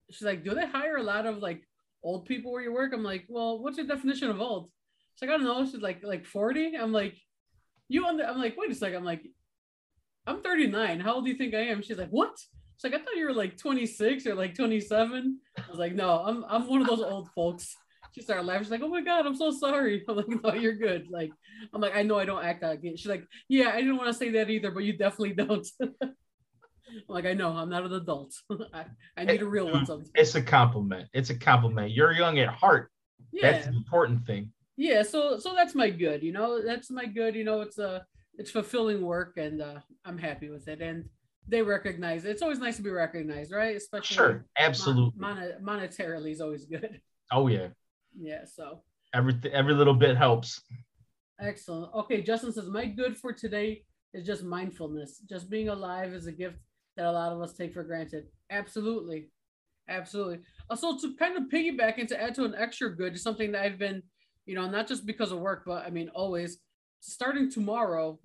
she's 0.09 0.25
like, 0.25 0.45
do 0.45 0.53
they 0.53 0.65
hire 0.65 0.95
a 0.95 1.03
lot 1.03 1.25
of 1.25 1.39
like 1.39 1.61
old 2.03 2.25
people 2.25 2.53
where 2.53 2.61
you 2.61 2.71
work? 2.73 2.93
I'm 2.93 3.03
like, 3.03 3.25
well, 3.27 3.59
what's 3.61 3.77
your 3.77 3.85
definition 3.85 4.29
of 4.29 4.39
old? 4.39 4.69
She's 5.15 5.27
like, 5.27 5.35
I 5.35 5.37
don't 5.37 5.45
know. 5.45 5.65
She's 5.65 5.81
like 5.81 6.01
like 6.01 6.25
forty. 6.25 6.77
I'm 6.77 6.93
like, 6.93 7.17
you 7.89 8.05
under? 8.05 8.23
I'm 8.23 8.39
like, 8.39 8.55
wait 8.57 8.71
a 8.71 8.75
second. 8.75 8.97
I'm 8.97 9.03
like, 9.03 9.23
I'm 10.27 10.41
39. 10.41 10.99
How 10.99 11.15
old 11.15 11.25
do 11.25 11.31
you 11.31 11.37
think 11.37 11.53
I 11.53 11.65
am? 11.67 11.81
She's 11.81 11.97
like, 11.97 12.09
what? 12.09 12.31
She's 12.77 12.91
like, 12.91 12.99
I 12.99 13.03
thought 13.03 13.15
you 13.15 13.25
were 13.25 13.33
like 13.33 13.57
26 13.57 14.25
or 14.25 14.35
like 14.35 14.55
27. 14.55 15.39
I 15.57 15.69
was 15.69 15.79
like, 15.79 15.93
no, 15.93 16.19
I'm 16.19 16.45
I'm 16.49 16.67
one 16.67 16.81
of 16.81 16.87
those 16.87 17.01
old 17.01 17.29
folks. 17.35 17.75
She 18.15 18.21
started 18.21 18.45
laughing. 18.45 18.63
She's 18.63 18.71
like, 18.71 18.81
oh 18.81 18.87
my 18.87 19.01
god, 19.01 19.25
I'm 19.25 19.35
so 19.35 19.51
sorry. 19.51 20.05
I'm 20.09 20.15
like, 20.15 20.29
no, 20.41 20.53
you're 20.53 20.73
good. 20.75 21.07
Like, 21.11 21.31
I'm 21.73 21.81
like, 21.81 21.93
I 21.97 22.01
know 22.01 22.17
I 22.17 22.23
don't 22.23 22.45
act 22.45 22.63
like 22.63 22.79
it. 22.81 22.97
She's 22.97 23.09
like, 23.09 23.25
yeah, 23.49 23.71
I 23.73 23.81
didn't 23.81 23.97
want 23.97 24.07
to 24.07 24.13
say 24.13 24.29
that 24.31 24.49
either, 24.49 24.71
but 24.71 24.85
you 24.85 24.97
definitely 24.97 25.33
don't. 25.33 25.67
I'm 26.01 26.13
like, 27.09 27.25
I 27.25 27.33
know, 27.33 27.49
I'm 27.49 27.69
not 27.69 27.83
an 27.83 27.91
adult. 27.91 28.33
I, 28.73 28.85
I 29.17 29.25
need 29.25 29.41
a 29.41 29.45
real 29.45 29.69
one 29.69 29.85
sometimes. 29.85 30.11
It's 30.15 30.35
a 30.35 30.41
compliment. 30.41 31.09
It's 31.13 31.29
a 31.29 31.35
compliment. 31.37 31.91
You're 31.91 32.13
young 32.13 32.39
at 32.39 32.47
heart. 32.47 32.89
Yeah, 33.33 33.51
That's 33.51 33.67
important 33.67 34.25
thing. 34.25 34.53
yeah. 34.77 35.03
So 35.03 35.37
so 35.37 35.53
that's 35.53 35.75
my 35.75 35.89
good. 35.89 36.23
You 36.23 36.31
know, 36.31 36.61
that's 36.65 36.89
my 36.89 37.05
good. 37.05 37.35
You 37.35 37.43
know, 37.43 37.59
it's 37.59 37.79
a 37.79 38.05
it's 38.37 38.49
fulfilling 38.51 39.01
work, 39.01 39.35
and 39.35 39.61
uh, 39.61 39.79
I'm 40.05 40.17
happy 40.17 40.49
with 40.49 40.69
it. 40.69 40.79
And 40.81 41.03
they 41.49 41.61
recognize 41.61 42.23
it. 42.23 42.29
It's 42.29 42.41
always 42.41 42.59
nice 42.59 42.77
to 42.77 42.81
be 42.81 42.91
recognized, 42.91 43.51
right? 43.51 43.75
Especially 43.75 44.15
Sure, 44.15 44.45
absolutely. 44.57 45.19
mon- 45.19 45.53
monetarily 45.61 46.31
is 46.31 46.39
always 46.39 46.65
good. 46.65 47.01
Oh 47.31 47.47
yeah, 47.47 47.67
Yeah. 48.19 48.45
So 48.45 48.81
every 49.13 49.35
every 49.51 49.73
little 49.73 49.93
bit 49.93 50.15
helps. 50.17 50.61
excellent. 51.39 51.93
Okay, 51.93 52.21
Justin 52.21 52.51
says 52.51 52.67
my 52.69 52.85
good 52.85 53.17
for 53.17 53.33
today 53.33 53.83
is 54.13 54.25
just 54.25 54.43
mindfulness. 54.43 55.19
Just 55.29 55.49
being 55.49 55.69
alive 55.69 56.13
is 56.13 56.27
a 56.27 56.31
gift 56.31 56.57
that 56.97 57.05
a 57.05 57.11
lot 57.11 57.31
of 57.31 57.41
us 57.41 57.53
take 57.53 57.73
for 57.73 57.83
granted. 57.83 58.25
Absolutely, 58.49 59.29
absolutely. 59.89 60.39
Also, 60.69 60.97
to 60.97 61.15
kind 61.17 61.35
of 61.37 61.43
piggyback 61.49 61.97
and 61.99 62.07
to 62.09 62.21
add 62.21 62.35
to 62.35 62.45
an 62.45 62.55
extra 62.57 62.95
good, 62.95 63.19
something 63.19 63.51
that 63.51 63.63
I've 63.63 63.77
been, 63.79 64.01
you 64.45 64.55
know, 64.55 64.69
not 64.69 64.87
just 64.87 65.05
because 65.05 65.31
of 65.31 65.39
work, 65.39 65.63
but 65.65 65.85
I 65.85 65.89
mean 65.89 66.09
always. 66.09 66.59
Starting 67.01 67.51
tomorrow, 67.51 68.17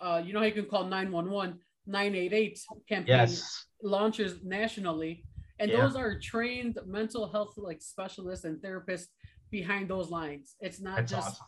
uh, 0.00 0.22
you 0.24 0.32
know 0.32 0.38
how 0.38 0.44
you 0.44 0.52
can 0.52 0.66
call 0.66 0.84
911, 0.84 1.58
988 1.86 2.60
campaign 2.88 3.06
Yes. 3.08 3.66
launches 3.82 4.44
nationally 4.44 5.24
and 5.58 5.68
Yeah. 5.70 5.78
those 5.80 5.96
are 5.96 6.20
trained 6.20 6.78
mental 6.86 7.26
health 7.28 7.54
like 7.56 7.82
specialists 7.82 8.44
and 8.44 8.62
therapists 8.62 9.08
behind 9.52 9.88
those 9.88 10.10
lines 10.10 10.56
it's 10.60 10.80
not 10.80 10.96
That's 10.96 11.12
just 11.12 11.28
awesome. 11.28 11.46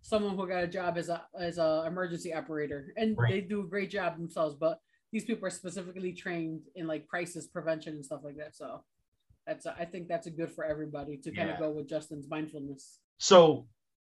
someone 0.00 0.34
who 0.36 0.48
got 0.48 0.64
a 0.64 0.66
job 0.66 0.96
as 0.96 1.08
a 1.10 1.22
as 1.38 1.58
a 1.58 1.84
emergency 1.86 2.34
operator 2.34 2.92
and 2.96 3.16
Right. 3.16 3.30
they 3.32 3.40
do 3.42 3.60
a 3.60 3.68
great 3.74 3.90
job 3.90 4.16
themselves 4.16 4.56
but 4.58 4.80
these 5.12 5.24
people 5.24 5.46
are 5.46 5.50
specifically 5.50 6.12
trained 6.14 6.62
in 6.74 6.86
like 6.88 7.06
crisis 7.06 7.46
prevention 7.46 7.94
and 7.94 8.04
stuff 8.04 8.22
like 8.24 8.36
that 8.38 8.56
so 8.56 8.82
that's 9.46 9.66
i 9.66 9.84
think 9.84 10.08
that's 10.08 10.26
a 10.26 10.30
good 10.30 10.50
for 10.50 10.64
everybody 10.64 11.16
to 11.18 11.30
kind 11.30 11.48
Yeah. 11.48 11.54
of 11.54 11.60
go 11.60 11.70
with 11.70 11.86
justin's 11.88 12.26
mindfulness 12.28 12.98
So 13.18 13.68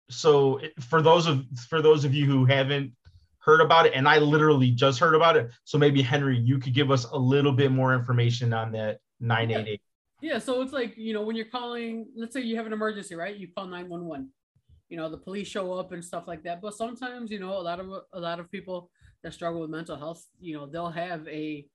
so 0.10 0.60
for 0.80 1.02
those 1.02 1.28
of 1.28 1.46
for 1.70 1.82
those 1.82 2.06
of 2.06 2.14
you 2.16 2.26
who 2.26 2.46
haven't 2.46 2.94
heard 3.40 3.60
about 3.60 3.86
it, 3.86 3.92
and 3.94 4.08
I 4.08 4.20
literally 4.20 4.72
just 4.72 5.00
heard 5.00 5.16
about 5.16 5.36
it, 5.36 5.52
so 5.66 5.78
maybe 5.78 6.02
Henry, 6.02 6.38
you 6.38 6.60
could 6.60 6.74
give 6.74 6.90
us 6.92 7.04
a 7.12 7.18
little 7.18 7.52
bit 7.52 7.74
more 7.74 7.94
information 7.94 8.54
on 8.54 8.72
that 8.72 9.00
988. 9.20 9.82
Yeah, 10.24 10.40
so 10.40 10.62
it's 10.62 10.72
like, 10.72 10.96
you 10.96 11.14
know, 11.14 11.22
when 11.24 11.36
you're 11.36 11.46
calling, 11.52 12.08
let's 12.16 12.34
say 12.34 12.40
you 12.40 12.56
have 12.56 12.66
an 12.66 12.72
emergency, 12.72 13.14
right? 13.14 13.36
You 13.36 13.50
call 13.54 13.68
911. 13.68 14.30
You 14.88 14.96
know, 14.96 15.10
the 15.10 15.18
police 15.18 15.50
show 15.50 15.74
up 15.74 15.92
and 15.92 16.04
stuff 16.04 16.28
like 16.28 16.44
that. 16.44 16.62
But 16.62 16.76
sometimes, 16.76 17.30
you 17.30 17.42
know, 17.42 17.52
a 17.58 17.60
lot 17.60 17.82
of 17.82 17.88
a 18.14 18.20
lot 18.22 18.40
of 18.40 18.50
people 18.50 18.90
that 19.22 19.34
struggle 19.34 19.60
with 19.60 19.70
mental 19.70 19.98
health, 19.98 20.26
you 20.40 20.56
know, 20.56 20.66
they'll 20.66 20.92
have 20.92 21.28
a 21.28 21.68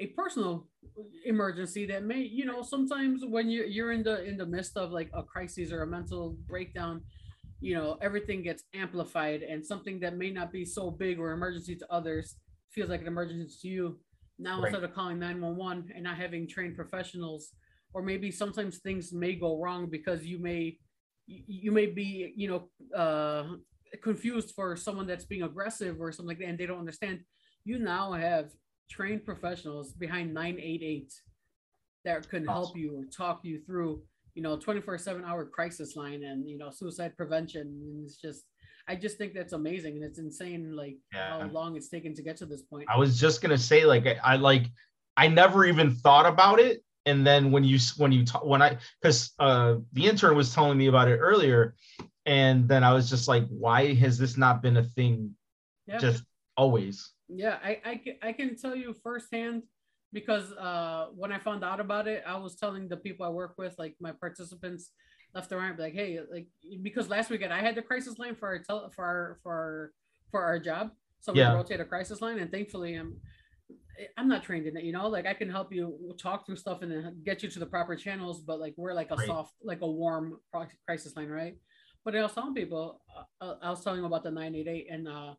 a 0.00 0.06
personal 0.08 0.66
emergency 1.24 1.86
that 1.86 2.04
may, 2.04 2.20
you 2.20 2.44
know, 2.46 2.62
sometimes 2.62 3.22
when 3.24 3.48
you're 3.48 3.66
you're 3.66 3.92
in 3.92 4.02
the 4.02 4.24
in 4.24 4.36
the 4.36 4.46
midst 4.46 4.76
of 4.76 4.90
like 4.90 5.10
a 5.14 5.22
crisis 5.22 5.70
or 5.70 5.82
a 5.82 5.86
mental 5.86 6.36
breakdown, 6.48 7.02
you 7.60 7.74
know, 7.74 7.96
everything 8.02 8.42
gets 8.42 8.64
amplified 8.74 9.42
and 9.42 9.64
something 9.64 10.00
that 10.00 10.16
may 10.16 10.30
not 10.30 10.52
be 10.52 10.64
so 10.64 10.90
big 10.90 11.20
or 11.20 11.32
emergency 11.32 11.76
to 11.76 11.86
others 11.92 12.36
feels 12.70 12.90
like 12.90 13.02
an 13.02 13.06
emergency 13.06 13.56
to 13.62 13.68
you. 13.68 14.00
Now 14.38 14.62
Right. 14.62 14.72
instead 14.72 14.84
of 14.84 14.94
calling 14.94 15.18
911 15.20 15.92
and 15.94 16.04
not 16.04 16.16
having 16.16 16.48
trained 16.48 16.76
professionals 16.76 17.52
or 17.94 18.02
maybe 18.02 18.30
sometimes 18.30 18.78
things 18.78 19.12
may 19.12 19.34
go 19.34 19.60
wrong 19.60 19.86
because 19.90 20.24
you 20.24 20.38
may 20.38 20.78
you 21.26 21.72
may 21.72 21.86
be 21.86 22.32
you 22.36 22.48
know 22.48 22.70
uh 22.96 23.44
confused 24.02 24.52
for 24.54 24.76
someone 24.76 25.06
that's 25.06 25.24
being 25.24 25.42
aggressive 25.42 26.00
or 26.00 26.12
something 26.12 26.28
like 26.28 26.38
that 26.38 26.48
and 26.48 26.58
they 26.58 26.66
don't 26.66 26.78
understand. 26.78 27.20
You 27.64 27.78
now 27.78 28.12
have 28.12 28.50
trained 28.90 29.24
professionals 29.24 29.92
behind 29.92 30.32
988 30.32 31.12
that 32.04 32.28
can 32.28 32.46
help 32.46 32.76
you 32.76 32.98
or 32.98 33.04
talk 33.04 33.40
you 33.42 33.60
through 33.66 34.02
you 34.34 34.42
know 34.42 34.56
24 34.56 34.98
7 34.98 35.24
hour 35.24 35.44
crisis 35.44 35.96
line 35.96 36.22
and 36.22 36.48
you 36.48 36.58
know 36.58 36.70
suicide 36.70 37.16
prevention. 37.16 37.62
And 37.62 38.04
it's 38.04 38.16
just 38.16 38.44
i 38.88 38.94
just 38.94 39.18
think 39.18 39.34
that's 39.34 39.52
amazing 39.52 39.96
and 39.96 40.04
it's 40.04 40.18
insane 40.18 40.74
like 40.74 40.96
how 41.12 41.46
long 41.52 41.76
it's 41.76 41.90
taken 41.90 42.14
to 42.14 42.22
get 42.22 42.36
to 42.38 42.46
this 42.46 42.62
point. 42.62 42.86
I 42.88 42.96
was 42.96 43.20
just 43.20 43.42
gonna 43.42 43.58
say, 43.58 43.84
like, 43.84 44.06
I, 44.06 44.16
I 44.24 44.36
like, 44.36 44.66
I 45.16 45.28
never 45.28 45.64
even 45.66 45.94
thought 45.94 46.26
about 46.26 46.58
it, 46.58 46.82
and 47.08 47.26
then 47.26 47.50
when 47.50 47.64
you 47.64 47.78
when 47.96 48.12
you 48.12 48.24
ta- 48.24 48.44
when 48.44 48.60
I 48.60 48.76
because 49.00 49.32
uh, 49.38 49.76
the 49.94 50.06
intern 50.06 50.36
was 50.36 50.54
telling 50.54 50.76
me 50.76 50.86
about 50.88 51.08
it 51.08 51.16
earlier, 51.16 51.74
and 52.26 52.68
then 52.68 52.84
I 52.84 52.92
was 52.92 53.08
just 53.08 53.26
like, 53.28 53.46
why 53.48 53.94
has 53.94 54.18
this 54.18 54.36
not 54.36 54.62
been 54.62 54.76
a 54.76 54.84
thing 54.84 55.34
yeah. 55.86 55.98
just 55.98 56.22
always? 56.56 57.10
Yeah, 57.28 57.56
I, 57.62 57.80
I, 57.84 57.94
ca- 57.96 58.18
I 58.22 58.32
can 58.32 58.56
tell 58.56 58.76
you 58.76 58.94
firsthand 59.02 59.62
because 60.12 60.52
uh, 60.52 61.08
when 61.14 61.32
I 61.32 61.38
found 61.38 61.64
out 61.64 61.80
about 61.80 62.08
it, 62.08 62.22
I 62.26 62.36
was 62.38 62.56
telling 62.56 62.88
the 62.88 62.96
people 62.96 63.24
I 63.26 63.30
work 63.30 63.54
with, 63.58 63.74
like 63.78 63.96
my 64.00 64.12
participants 64.12 64.92
left 65.34 65.52
and 65.52 65.60
right, 65.60 65.76
be 65.76 65.82
like, 65.82 65.94
hey, 65.94 66.20
like 66.30 66.48
because 66.82 67.08
last 67.08 67.30
weekend 67.30 67.52
I 67.52 67.60
had 67.60 67.74
the 67.74 67.82
crisis 67.82 68.18
line 68.18 68.34
for 68.34 68.48
our 68.48 68.58
tel- 68.58 68.90
for 68.94 69.04
our 69.04 69.38
for 69.42 69.52
our, 69.52 69.92
for 70.30 70.42
our 70.44 70.58
job, 70.58 70.90
so 71.20 71.32
we 71.32 71.40
Yeah. 71.40 71.54
rotate 71.54 71.80
a 71.80 71.84
crisis 71.84 72.20
line, 72.20 72.38
and 72.38 72.50
thankfully 72.50 72.94
I'm 72.94 73.16
I'm 74.16 74.28
not 74.28 74.42
trained 74.42 74.66
in 74.66 74.76
it, 74.76 74.84
you 74.84 74.92
know, 74.92 75.08
like 75.08 75.26
I 75.26 75.34
can 75.34 75.50
help 75.50 75.72
you 75.72 76.14
talk 76.20 76.46
through 76.46 76.56
stuff 76.56 76.82
and 76.82 76.90
then 76.92 77.20
get 77.24 77.42
you 77.42 77.48
to 77.50 77.58
the 77.58 77.66
proper 77.66 77.96
channels, 77.96 78.40
but 78.40 78.60
like 78.60 78.74
we're 78.76 78.94
like 78.94 79.10
a 79.10 79.16
Right. 79.16 79.26
soft, 79.26 79.54
like 79.62 79.80
a 79.80 79.86
warm 79.90 80.38
crisis 80.86 81.16
line, 81.16 81.28
right? 81.28 81.56
But 82.04 82.14
I 82.16 82.22
was 82.22 82.32
telling 82.32 82.54
people, 82.54 83.00
uh, 83.40 83.54
I 83.62 83.70
was 83.70 83.82
telling 83.82 83.98
them 84.02 84.06
about 84.06 84.22
the 84.22 84.30
988 84.30 84.86
and 84.90 85.08
uh, 85.08 85.34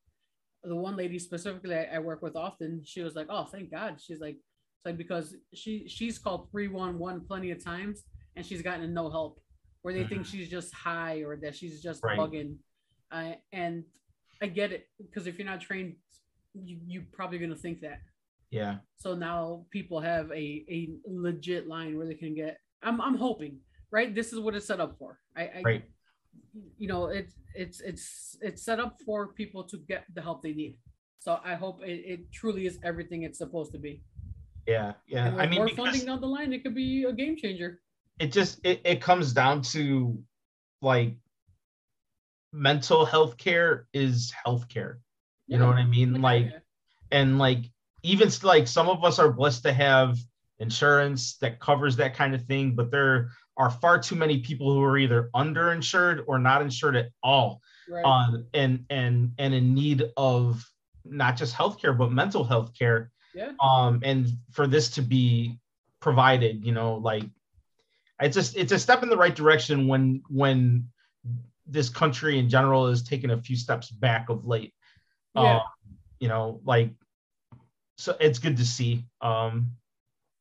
the 0.63 0.75
one 0.75 0.95
lady 0.97 1.17
specifically 1.19 1.75
I, 1.75 1.95
I 1.95 1.99
work 1.99 2.21
with 2.21 2.35
often, 2.35 2.81
she 2.83 3.01
was 3.01 3.15
like, 3.15 3.27
"Oh, 3.29 3.45
thank 3.45 3.71
God." 3.71 3.99
She's 4.01 4.19
like, 4.19 4.35
"It's 4.35 4.85
like 4.85 4.97
because 4.97 5.35
she 5.53 5.87
she's 5.87 6.19
called 6.19 6.51
three 6.51 6.67
one 6.67 6.99
one 6.99 7.21
plenty 7.25 7.51
of 7.51 7.63
times 7.63 8.03
and 8.35 8.45
she's 8.45 8.61
gotten 8.61 8.93
no 8.93 9.09
help, 9.09 9.39
where 9.83 9.93
they 9.93 10.03
think 10.03 10.25
she's 10.25 10.49
just 10.49 10.73
high 10.73 11.23
or 11.23 11.37
that 11.37 11.55
she's 11.55 11.81
just 11.81 12.03
Right. 12.03 12.19
bugging." 12.19 12.57
Uh, 13.11 13.33
and 13.53 13.85
I 14.41 14.47
get 14.47 14.71
it 14.73 14.87
because 15.01 15.27
if 15.27 15.37
you're 15.39 15.47
not 15.47 15.61
trained, 15.61 15.95
you 16.53 16.77
you 16.85 17.03
probably 17.13 17.39
gonna 17.39 17.55
think 17.55 17.79
that. 17.81 18.01
Yeah, 18.51 18.77
So 18.97 19.13
now 19.13 19.65
people 19.69 19.99
have 19.99 20.31
a 20.31 20.65
a 20.69 20.89
legit 21.05 21.67
line 21.67 21.97
where 21.97 22.07
they 22.07 22.15
can 22.15 22.33
get. 22.33 22.57
I'm 22.81 22.99
I'm 22.99 23.15
hoping 23.15 23.59
right. 23.91 24.13
This 24.13 24.33
is 24.33 24.39
what 24.39 24.55
it's 24.55 24.65
set 24.65 24.79
up 24.79 24.97
for. 24.97 25.19
I, 25.35 25.43
I 25.43 25.61
right. 25.63 25.83
you 26.77 26.87
know 26.87 27.07
it's 27.07 27.35
it's 27.53 27.81
it's 27.81 28.37
it's 28.41 28.63
set 28.63 28.79
up 28.79 28.97
for 29.05 29.33
people 29.33 29.63
to 29.63 29.77
get 29.87 30.05
the 30.13 30.21
help 30.21 30.43
they 30.43 30.53
need 30.53 30.77
so 31.17 31.39
i 31.43 31.55
hope 31.55 31.81
it, 31.83 32.03
it 32.05 32.31
truly 32.31 32.67
is 32.67 32.77
everything 32.83 33.23
it's 33.23 33.39
supposed 33.39 33.71
to 33.71 33.79
be 33.79 34.03
Yeah, 34.67 34.93
yeah. 35.07 35.35
I 35.35 35.47
mean, 35.47 35.59
more 35.59 35.69
funding 35.69 36.05
down 36.05 36.21
the 36.21 36.27
line 36.27 36.53
it 36.53 36.63
could 36.63 36.75
be 36.75 37.03
a 37.05 37.11
game 37.11 37.35
changer 37.35 37.81
it 38.19 38.31
just 38.31 38.59
it, 38.63 38.81
it 38.83 39.01
comes 39.01 39.33
down 39.33 39.61
to 39.73 40.21
like 40.81 41.15
mental 42.51 43.05
health 43.05 43.37
care 43.37 43.87
is 43.93 44.33
health 44.43 44.67
care. 44.67 44.99
You 45.47 45.57
know 45.57 45.67
what 45.67 45.77
I 45.77 45.85
mean? 45.85 46.21
Like 46.21 46.51
and 47.11 47.39
like 47.39 47.65
even 48.03 48.29
like 48.43 48.67
some 48.67 48.89
of 48.89 49.03
us 49.03 49.19
are 49.19 49.31
blessed 49.31 49.63
to 49.63 49.73
have 49.73 50.17
insurance 50.59 51.37
that 51.37 51.59
covers 51.59 51.95
that 51.95 52.13
kind 52.15 52.35
of 52.35 52.41
thing 52.45 52.75
but 52.75 52.91
there 52.91 53.29
are 53.57 53.69
far 53.69 53.97
too 53.99 54.15
many 54.15 54.39
people 54.39 54.73
who 54.73 54.81
are 54.83 54.97
either 54.97 55.29
underinsured 55.35 56.23
or 56.27 56.37
not 56.39 56.61
insured 56.61 56.95
at 56.95 57.07
all 57.23 57.61
Right. 57.91 58.05
um, 58.05 58.45
and 58.53 58.85
and 58.91 59.31
and 59.39 59.53
in 59.53 59.73
need 59.73 60.03
of 60.15 60.63
not 61.05 61.37
just 61.37 61.55
healthcare 61.55 61.97
but 61.97 62.11
mental 62.11 62.43
health 62.43 62.71
care 62.77 63.09
yeah. 63.33 63.51
um 63.61 63.99
and 64.03 64.27
for 64.51 64.67
this 64.67 64.89
to 64.91 65.01
be 65.01 65.57
provided 65.99 66.63
you 66.63 66.71
know 66.71 66.95
like 66.95 67.23
it's 68.21 68.35
just 68.35 68.55
it's 68.57 68.71
a 68.71 68.77
step 68.79 69.01
in 69.01 69.09
the 69.09 69.17
right 69.17 69.35
direction 69.35 69.87
when 69.87 70.21
when 70.29 70.87
this 71.65 71.89
country 71.89 72.37
in 72.37 72.47
general 72.49 72.87
is 72.87 73.01
taking 73.01 73.31
a 73.31 73.41
few 73.41 73.55
steps 73.55 73.89
back 73.89 74.29
of 74.29 74.45
late 74.45 74.73
Yeah. 75.35 75.57
um, 75.57 75.61
you 76.19 76.27
know 76.27 76.61
like 76.63 76.91
so 77.99 78.15
it's 78.19 78.39
good 78.39 78.57
to 78.57 78.65
see 78.65 79.03
um 79.21 79.71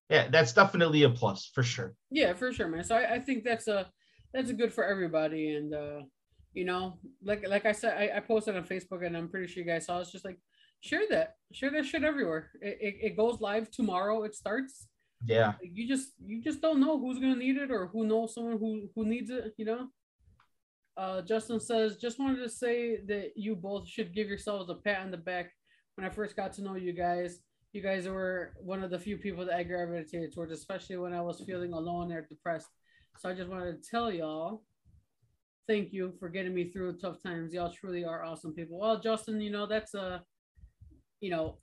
yeah 0.09 0.29
that's 0.31 0.53
definitely 0.53 1.03
a 1.03 1.11
plus 1.11 1.51
for 1.55 1.63
sure 1.63 1.91
Yeah, 2.11 2.33
for 2.35 2.53
sure, 2.53 2.69
man. 2.69 2.85
So 2.85 2.95
I, 2.95 3.15
I 3.17 3.19
think 3.19 3.45
that's 3.45 3.69
a 3.69 3.91
that's 4.33 4.51
a 4.51 4.55
good 4.61 4.73
for 4.73 4.85
everybody, 4.85 5.55
and 5.57 5.75
uh, 5.75 6.01
you 6.55 6.65
know, 6.65 6.99
like 7.23 7.43
like 7.49 7.67
I 7.67 7.73
said, 7.73 7.93
I, 8.03 8.17
I 8.19 8.21
posted 8.21 8.57
on 8.57 8.65
Facebook, 8.65 9.05
and 9.05 9.17
I'm 9.17 9.29
pretty 9.29 9.49
sure 9.49 9.63
you 9.63 9.69
guys 9.73 9.87
saw. 9.87 10.01
It's 10.01 10.13
just 10.13 10.25
like 10.25 10.39
share 10.81 11.07
that, 11.11 11.29
share 11.53 11.71
that 11.73 11.85
shit 11.87 12.05
everywhere. 12.05 12.51
It, 12.63 12.77
it, 12.81 12.95
it 13.07 13.17
goes 13.17 13.41
live 13.41 13.71
tomorrow. 13.71 14.23
It 14.25 14.35
starts. 14.35 14.87
yeah 15.27 15.53
you 15.77 15.85
just 15.95 16.09
you 16.31 16.37
just 16.49 16.61
don't 16.63 16.81
know 16.85 16.95
who's 17.01 17.19
gonna 17.19 17.35
need 17.47 17.57
it 17.65 17.71
or 17.77 17.83
who 17.93 18.07
knows 18.07 18.35
someone 18.35 18.59
who 18.63 18.71
who 18.95 19.03
needs 19.05 19.31
it. 19.31 19.53
You 19.61 19.67
know. 19.71 19.83
Uh, 20.97 21.23
Justin 21.23 21.61
says, 21.61 21.97
just 21.97 22.19
wanted 22.19 22.41
to 22.43 22.49
say 22.49 22.77
that 23.07 23.27
you 23.37 23.55
both 23.55 23.85
should 23.89 24.13
give 24.13 24.27
yourselves 24.29 24.69
a 24.69 24.75
pat 24.75 25.01
on 25.05 25.11
the 25.13 25.17
back. 25.31 25.47
When 25.95 26.07
I 26.07 26.11
first 26.11 26.35
got 26.37 26.53
to 26.55 26.63
know 26.63 26.75
you 26.77 26.93
guys, 26.93 27.41
you 27.73 27.83
guys 27.83 28.09
were 28.09 28.55
one 28.61 28.83
of 28.83 28.91
the 28.91 28.99
few 28.99 29.19
people 29.19 29.45
that 29.47 29.57
I 29.57 29.63
gravitated 29.63 30.35
towards, 30.35 30.53
especially 30.53 30.97
when 30.97 31.13
I 31.13 31.21
was 31.21 31.43
feeling 31.47 31.73
alone 31.73 32.13
or 32.13 32.23
depressed. 32.23 32.69
So 33.19 33.29
I 33.29 33.35
just 33.35 33.49
wanted 33.51 33.83
to 33.83 33.91
tell 33.91 34.11
y'all, 34.13 34.63
thank 35.67 35.93
you 35.93 36.15
for 36.19 36.29
getting 36.29 36.55
me 36.55 36.71
through 36.71 36.97
tough 36.99 37.23
times. 37.23 37.53
Y'all 37.53 37.73
truly 37.73 38.05
are 38.05 38.25
awesome 38.25 38.55
people. 38.55 38.79
Well, 38.79 39.01
Justin, 39.01 39.41
you 39.41 39.51
know 39.51 39.67
that's 39.67 39.95
a, 39.95 40.23
you 41.21 41.31
know, 41.31 41.59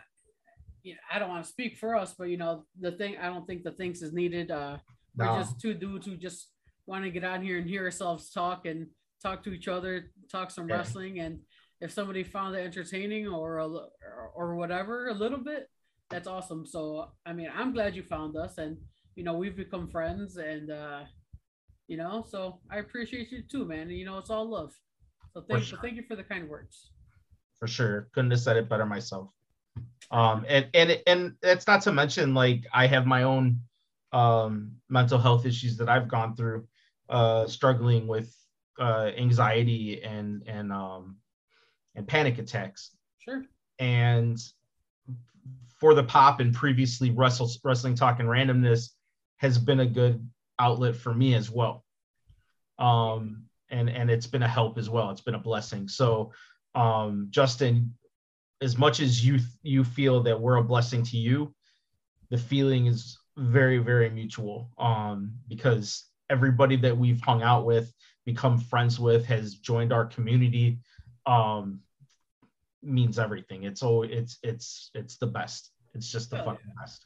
you 0.83 0.93
know, 0.93 0.99
I 1.11 1.17
don't 1.17 1.29
want 1.29 1.43
to 1.43 1.49
speak 1.49 1.77
for 1.77 1.95
us, 1.95 2.13
but 2.17 2.25
you 2.25 2.37
know 2.37 2.65
the 2.79 2.91
thing. 2.91 3.17
I 3.17 3.25
don't 3.27 3.47
think 3.47 3.63
the 3.63 3.71
thanks 3.71 4.01
is 4.03 4.13
needed. 4.13 4.51
Uh, 4.51 4.77
we're 5.17 5.39
just 5.39 5.59
two 5.59 5.73
dudes 5.73 6.05
who 6.05 6.17
just 6.17 6.49
want 6.85 7.03
to 7.03 7.09
get 7.09 7.23
on 7.23 7.41
here 7.41 7.57
and 7.57 7.67
hear 7.67 7.83
ourselves 7.85 8.29
talk 8.29 8.67
and 8.67 8.87
talk 9.23 9.43
to 9.45 9.51
each 9.53 9.67
other, 9.67 10.11
talk 10.31 10.51
some 10.51 10.69
Yeah. 10.69 10.75
wrestling, 10.75 11.19
and 11.19 11.39
if 11.81 11.91
somebody 11.91 12.23
found 12.23 12.55
it 12.55 12.59
entertaining 12.59 13.27
or 13.27 13.57
a, 13.57 13.65
li- 13.67 13.89
or, 14.05 14.31
or 14.35 14.55
whatever 14.55 15.07
a 15.07 15.13
little 15.13 15.39
bit, 15.39 15.67
that's 16.09 16.27
awesome. 16.27 16.65
So 16.65 17.11
I 17.25 17.33
mean, 17.33 17.49
I'm 17.53 17.73
glad 17.73 17.95
you 17.95 18.03
found 18.03 18.35
us, 18.35 18.57
and 18.57 18.77
you 19.15 19.23
know 19.23 19.33
we've 19.33 19.55
become 19.55 19.89
friends, 19.89 20.37
and 20.37 20.71
uh, 20.71 21.01
you 21.87 21.97
know, 21.97 22.25
so 22.27 22.59
I 22.71 22.77
appreciate 22.77 23.31
you 23.31 23.43
too, 23.49 23.65
man. 23.65 23.81
And, 23.81 23.97
you 23.97 24.05
know, 24.05 24.17
it's 24.17 24.29
all 24.29 24.49
love. 24.49 24.73
So 25.33 25.41
thank 25.49 25.63
sure. 25.63 25.79
thank 25.81 25.95
you 25.95 26.03
for 26.07 26.15
the 26.15 26.23
kind 26.23 26.47
words. 26.47 26.91
for 27.59 27.67
sure. 27.67 28.07
Couldn't 28.13 28.31
have 28.31 28.39
said 28.39 28.57
it 28.57 28.69
better 28.69 28.85
myself. 28.85 29.29
Um, 30.11 30.45
and 30.47 30.67
and 30.73 31.01
and 31.07 31.33
it's 31.41 31.67
not 31.67 31.81
to 31.81 31.91
mention 31.91 32.33
like 32.33 32.65
I 32.73 32.87
have 32.87 33.05
my 33.05 33.23
own 33.23 33.59
um, 34.13 34.71
mental 34.89 35.19
health 35.19 35.45
issues 35.45 35.77
that 35.77 35.89
I've 35.89 36.07
gone 36.07 36.35
through, 36.35 36.67
uh, 37.09 37.47
struggling 37.47 38.07
with 38.07 38.33
uh, 38.79 39.11
anxiety 39.17 40.01
and 40.03 40.43
and 40.47 40.71
um, 40.71 41.17
and 41.95 42.07
panic 42.07 42.37
attacks. 42.37 42.91
Sure. 43.19 43.43
And 43.79 44.37
for 45.79 45.93
the 45.93 46.03
pop 46.03 46.39
and 46.39 46.53
previously 46.53 47.11
wrestle, 47.11 47.49
wrestling 47.63 47.95
talk 47.95 48.19
and 48.19 48.29
randomness 48.29 48.89
has 49.37 49.57
been 49.57 49.81
a 49.81 49.85
good 49.85 50.27
outlet 50.59 50.95
for 50.95 51.13
me 51.13 51.33
as 51.35 51.51
well. 51.51 51.83
Um, 52.79 53.43
and 53.69 53.89
and 53.89 54.09
it's 54.09 54.27
been 54.27 54.43
a 54.43 54.47
help 54.47 54.77
as 54.77 54.89
well. 54.89 55.09
It's 55.09 55.21
been 55.21 55.35
a 55.35 55.39
blessing. 55.39 55.87
So 55.87 56.31
um, 56.75 57.27
Justin, 57.29 57.93
as 58.61 58.77
much 58.77 58.99
as 58.99 59.25
you 59.25 59.39
you 59.63 59.83
feel 59.83 60.23
that 60.23 60.39
we're 60.39 60.57
a 60.57 60.63
blessing 60.63 61.03
to 61.03 61.17
you, 61.17 61.53
the 62.29 62.37
feeling 62.37 62.85
is 62.85 63.17
very 63.37 63.79
very 63.79 64.09
mutual. 64.09 64.69
Um, 64.77 65.33
because 65.47 66.05
everybody 66.29 66.75
that 66.77 66.97
we've 66.97 67.21
hung 67.21 67.43
out 67.43 67.65
with, 67.65 67.93
become 68.25 68.57
friends 68.57 68.99
with, 68.99 69.25
has 69.25 69.55
joined 69.55 69.93
our 69.93 70.05
community, 70.05 70.79
um, 71.25 71.79
means 72.85 73.19
everything. 73.19 73.63
It's 73.63 73.83
oh, 73.83 74.03
it's 74.03 74.37
it's 74.43 74.91
it's 74.93 75.17
the 75.17 75.27
best. 75.27 75.71
It's 75.93 76.11
just 76.11 76.29
the 76.29 76.37
Hell 76.37 76.45
fucking 76.45 76.71
best. 76.79 77.05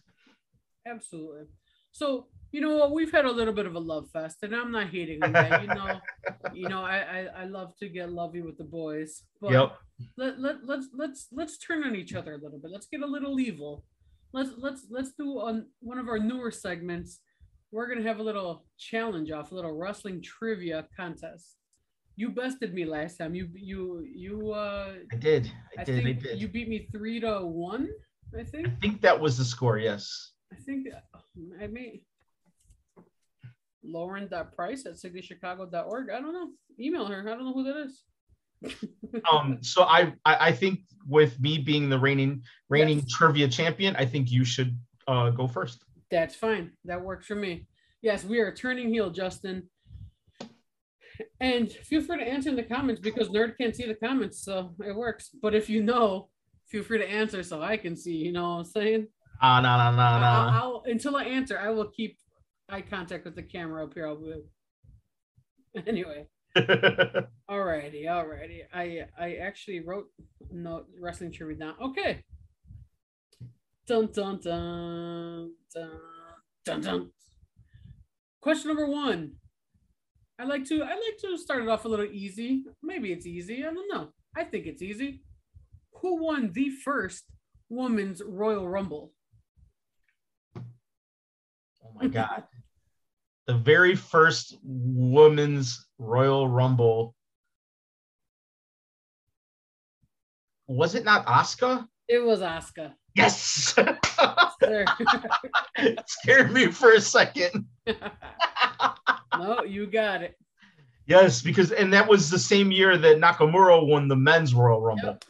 Absolutely. 0.87 1.45
So 1.91 2.27
you 2.51 2.61
know 2.61 2.77
what? 2.77 2.91
We've 2.91 3.11
had 3.11 3.25
a 3.25 3.31
little 3.31 3.53
bit 3.53 3.65
of 3.65 3.75
a 3.75 3.79
love 3.79 4.09
fest, 4.11 4.37
and 4.41 4.55
I'm 4.55 4.71
not 4.71 4.89
hating 4.89 5.23
on 5.23 5.33
that. 5.33 5.61
You 5.61 5.67
know, 5.67 5.99
you 6.53 6.69
know, 6.69 6.83
I, 6.83 6.97
I 6.97 7.41
I 7.41 7.45
love 7.45 7.75
to 7.77 7.89
get 7.89 8.11
lovey 8.11 8.41
with 8.41 8.57
the 8.57 8.63
boys, 8.63 9.23
but 9.41 9.51
Yep. 9.51 9.77
let, 10.17 10.39
let 10.39 10.55
let's 10.65 10.87
let's 10.93 11.27
let's 11.31 11.57
turn 11.57 11.83
on 11.83 11.95
each 11.95 12.13
other 12.13 12.33
a 12.33 12.37
little 12.37 12.59
bit. 12.59 12.71
Let's 12.71 12.87
get 12.87 13.01
a 13.01 13.07
little 13.07 13.39
evil. 13.39 13.83
Let's 14.33 14.51
let's 14.57 14.85
let's 14.89 15.11
do 15.13 15.39
on 15.39 15.67
one 15.79 15.99
of 15.99 16.07
our 16.07 16.19
newer 16.19 16.51
segments. 16.51 17.19
We're 17.71 17.87
gonna 17.87 18.07
have 18.07 18.19
a 18.19 18.23
little 18.23 18.65
challenge 18.77 19.29
off, 19.31 19.51
a 19.51 19.55
little 19.55 19.75
wrestling 19.77 20.21
trivia 20.21 20.87
contest. 20.95 21.55
You 22.19 22.27
busted 22.32 22.73
me 22.73 22.84
last 22.84 23.15
time. 23.15 23.34
You 23.34 23.47
you 23.55 24.05
you 24.13 24.51
uh 24.51 24.95
I 25.10 25.15
did. 25.15 25.49
I 25.77 25.82
I 25.82 25.84
did. 25.86 25.99
I 25.99 26.03
think 26.03 26.23
did. 26.23 26.41
you 26.41 26.49
beat 26.49 26.67
me 26.67 26.89
three 26.91 27.21
to 27.21 27.39
one. 27.45 27.88
I 28.38 28.43
think. 28.43 28.67
I 28.67 28.71
think 28.82 28.99
that 29.03 29.17
was 29.17 29.38
the 29.38 29.45
score. 29.45 29.77
Yes. 29.77 30.34
I 30.51 30.58
think 30.58 30.88
I 31.62 31.67
may 31.67 32.01
Lauren.price 33.86 34.86
at 34.86 34.95
citychicago.org. 34.95 36.10
I 36.10 36.19
don't 36.19 36.34
know. 36.34 36.49
Email 36.77 37.05
her. 37.05 37.21
I 37.21 37.36
don't 37.36 37.45
know 37.45 37.53
who 37.53 37.63
that 37.63 37.77
is. 37.88 38.03
Um. 39.32 39.60
So 39.62 39.84
I, 39.84 40.13
I 40.25 40.49
I 40.49 40.51
think 40.51 40.82
with 41.08 41.39
me 41.39 41.58
being 41.58 41.88
the 41.89 41.97
reigning 41.97 42.43
reigning 42.67 42.99
Yes. 42.99 43.12
trivia 43.17 43.47
champion, 43.47 43.95
I 43.95 44.05
think 44.05 44.29
you 44.29 44.43
should 44.43 44.77
uh 45.08 45.29
go 45.29 45.47
first. 45.47 45.86
That's 46.12 46.36
fine. 46.36 46.73
That 46.84 47.01
works 47.01 47.27
for 47.27 47.36
me. 47.36 47.65
Yes, 48.01 48.25
we 48.25 48.39
are 48.39 48.53
turning 48.53 48.89
heel, 48.89 49.10
Justin. 49.10 49.69
And 51.39 51.71
feel 51.71 52.01
free 52.01 52.17
to 52.17 52.23
answer 52.23 52.49
in 52.49 52.55
the 52.55 52.63
comments 52.63 53.01
because 53.01 53.29
Nerd 53.29 53.58
can't 53.58 53.75
see 53.75 53.86
the 53.86 53.95
comments, 53.95 54.43
so 54.43 54.73
it 54.86 54.95
works. 54.95 55.29
But 55.41 55.53
if 55.55 55.69
you 55.69 55.84
know, 55.84 56.29
feel 56.67 56.84
free 56.84 56.99
to 56.99 57.10
answer 57.10 57.43
so 57.43 57.62
I 57.62 57.77
can 57.77 57.95
see. 57.95 58.13
You 58.15 58.32
know 58.32 58.43
what 58.43 58.55
I'm 58.60 58.65
saying? 58.65 59.08
Ah, 59.41 59.60
no, 59.62 59.77
no, 59.77 59.95
no, 59.95 60.01
I'll, 60.01 60.51
no. 60.51 60.58
I'll- 60.58 60.84
until 60.86 61.15
I 61.15 61.23
answer, 61.25 61.58
I 61.58 61.69
will 61.69 61.89
keep 61.89 62.17
eye 62.69 62.82
contact 62.82 63.25
with 63.25 63.36
the 63.36 63.43
camera 63.43 63.84
up 63.86 63.93
here. 63.93 64.08
I'll 64.08 64.17
be... 64.17 64.34
Anyway, 65.86 66.25
alrighty, 66.58 68.05
alrighty. 68.05 68.62
I 68.73 69.05
I 69.17 69.36
actually 69.36 69.82
wrote 69.82 70.08
no 70.51 70.86
wrestling 70.99 71.32
trivia 71.32 71.58
down. 71.58 71.75
Okay. 71.79 72.23
Dun 73.86 74.10
dun 74.12 74.39
dun 74.41 75.51
dun 75.73 75.89
dun 76.65 76.82
dun. 76.82 77.12
Question 78.41 78.69
number 78.69 78.88
one. 78.88 79.34
I 80.39 80.45
like 80.45 80.63
to 80.65 80.84
I 80.84 80.91
like 80.91 81.17
to 81.21 81.38
start 81.38 81.63
it 81.63 81.69
off 81.69 81.84
a 81.84 81.89
little 81.89 82.06
easy. 82.06 82.63
Maybe 82.82 83.12
it's 83.12 83.25
easy. 83.25 83.65
I 83.65 83.73
don't 83.73 83.91
know. 83.91 84.13
I 84.38 84.45
think 84.45 84.67
it's 84.67 84.82
easy. 84.82 85.21
Who 85.95 86.23
won 86.23 86.52
the 86.54 86.69
first 86.69 87.25
woman's 87.67 88.21
Royal 88.25 88.67
Rumble? 88.67 89.12
oh 90.56 91.91
my 91.93 92.08
god. 92.08 92.43
The 93.47 93.56
very 93.56 93.95
first 93.95 94.58
woman's 94.63 95.88
Royal 95.97 96.47
Rumble. 96.47 97.15
Was 100.67 100.95
it 100.95 101.04
not 101.04 101.25
Asuka? 101.25 101.86
It 102.08 102.23
was 102.23 102.39
Asuka. 102.39 102.93
Yes. 103.15 103.75
Sir. 104.62 104.86
Scared 106.06 106.54
me 106.54 106.67
for 106.67 106.93
a 106.93 107.02
second. 107.02 107.65
no, 109.37 109.63
you 109.63 109.87
got 109.87 110.21
it. 110.23 110.35
Yes, 111.05 111.41
because 111.41 111.71
and 111.71 111.91
that 111.93 112.07
was 112.07 112.29
the 112.29 112.37
same 112.39 112.71
year 112.71 112.97
that 112.97 113.17
Nakamura 113.17 113.85
won 113.85 114.07
the 114.07 114.15
men's 114.15 114.53
Royal 114.53 114.81
Rumble. 114.81 115.05
Yep. 115.07 115.25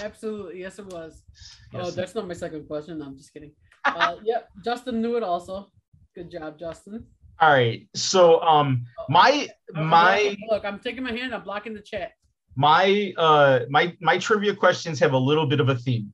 Absolutely. 0.00 0.60
Yes, 0.60 0.78
it 0.78 0.86
was. 0.86 1.22
Oh, 1.74 1.78
Yes. 1.78 1.94
that's 1.94 2.14
not 2.14 2.26
my 2.28 2.34
second 2.34 2.66
question. 2.66 2.98
No, 2.98 3.06
I'm 3.06 3.16
just 3.16 3.32
kidding. 3.32 3.52
Uh, 3.84 4.14
yep. 4.22 4.48
Justin 4.64 5.02
knew 5.02 5.16
it 5.16 5.24
also. 5.24 5.68
Good 6.14 6.30
job, 6.30 6.56
Justin. 6.56 7.04
All 7.40 7.50
right. 7.50 7.88
So 7.96 8.40
um 8.42 8.84
my 9.08 9.48
I'm 9.74 9.86
my 9.86 10.36
look, 10.48 10.64
I'm 10.64 10.78
taking 10.78 11.02
my 11.02 11.10
hand. 11.10 11.34
I'm 11.34 11.42
blocking 11.42 11.74
the 11.74 11.82
chat. 11.82 12.12
my 12.54 13.12
uh 13.16 13.60
my 13.70 13.96
my 14.00 14.18
trivia 14.18 14.54
questions 14.54 15.00
have 15.00 15.14
a 15.14 15.18
little 15.18 15.46
bit 15.46 15.58
of 15.58 15.68
a 15.68 15.74
theme. 15.74 16.12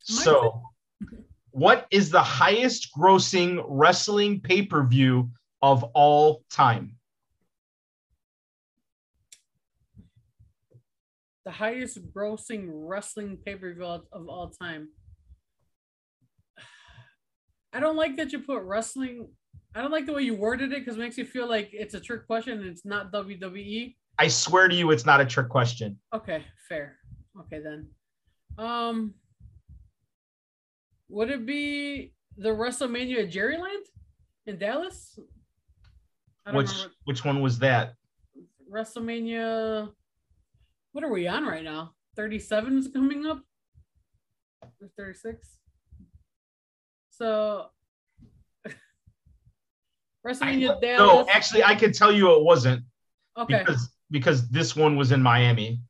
So 0.00 0.60
what 1.52 1.86
is 1.90 2.10
the 2.10 2.22
highest 2.22 2.90
grossing 2.94 3.64
wrestling 3.66 4.40
pay-per-view 4.40 5.30
of 5.64 5.82
all 5.94 6.44
time? 6.50 6.96
The 11.46 11.52
highest 11.52 11.98
grossing 12.12 12.68
wrestling 12.68 13.38
pay 13.46 13.54
per 13.54 13.72
view 13.72 13.84
of 13.84 14.28
all 14.28 14.50
time. 14.50 14.88
I 17.72 17.80
don't 17.80 17.96
like 17.96 18.18
that 18.18 18.30
you 18.30 18.40
put 18.40 18.62
wrestling 18.62 19.28
I 19.74 19.80
don't 19.80 19.90
like 19.90 20.04
the 20.04 20.12
way 20.12 20.22
you 20.22 20.34
worded 20.34 20.72
it 20.72 20.80
because 20.80 20.96
it 20.96 21.00
makes 21.00 21.16
you 21.16 21.24
feel 21.24 21.48
like 21.48 21.70
it's 21.72 21.94
a 21.94 22.00
trick 22.00 22.26
question 22.26 22.60
and 22.60 22.68
it's 22.68 22.84
not 22.84 23.10
WWE. 23.10 23.96
I 24.18 24.28
swear 24.28 24.68
to 24.68 24.74
you, 24.74 24.92
it's 24.92 25.04
not 25.04 25.20
a 25.20 25.24
trick 25.24 25.48
question. 25.48 25.98
Okay, 26.14 26.44
fair. 26.68 26.98
Okay 27.40 27.60
then. 27.60 27.88
Um 28.58 29.14
would 31.08 31.30
it 31.30 31.46
be 31.46 32.12
the 32.36 32.50
WrestleMania 32.50 33.24
at 33.24 33.32
Jerryland 33.32 33.84
in 34.46 34.58
Dallas? 34.58 35.18
Which 36.52 36.70
remember. 36.70 36.94
which 37.04 37.24
one 37.24 37.40
was 37.40 37.58
that? 37.60 37.94
WrestleMania. 38.70 39.90
What 40.92 41.04
are 41.04 41.10
we 41.10 41.26
on 41.26 41.44
right 41.44 41.64
now? 41.64 41.92
37 42.16 42.78
is 42.78 42.88
coming 42.88 43.26
up? 43.26 43.40
Or 44.62 44.90
36? 44.98 45.58
So. 47.10 47.66
WrestleMania 50.26 50.80
Dallas. 50.80 50.98
No, 50.98 51.26
actually, 51.32 51.64
I 51.64 51.74
can 51.74 51.92
tell 51.92 52.12
you 52.12 52.36
it 52.36 52.42
wasn't 52.42 52.84
okay. 53.38 53.60
because 53.60 53.88
because 54.10 54.48
this 54.50 54.76
one 54.76 54.96
was 54.96 55.12
in 55.12 55.22
Miami. 55.22 55.80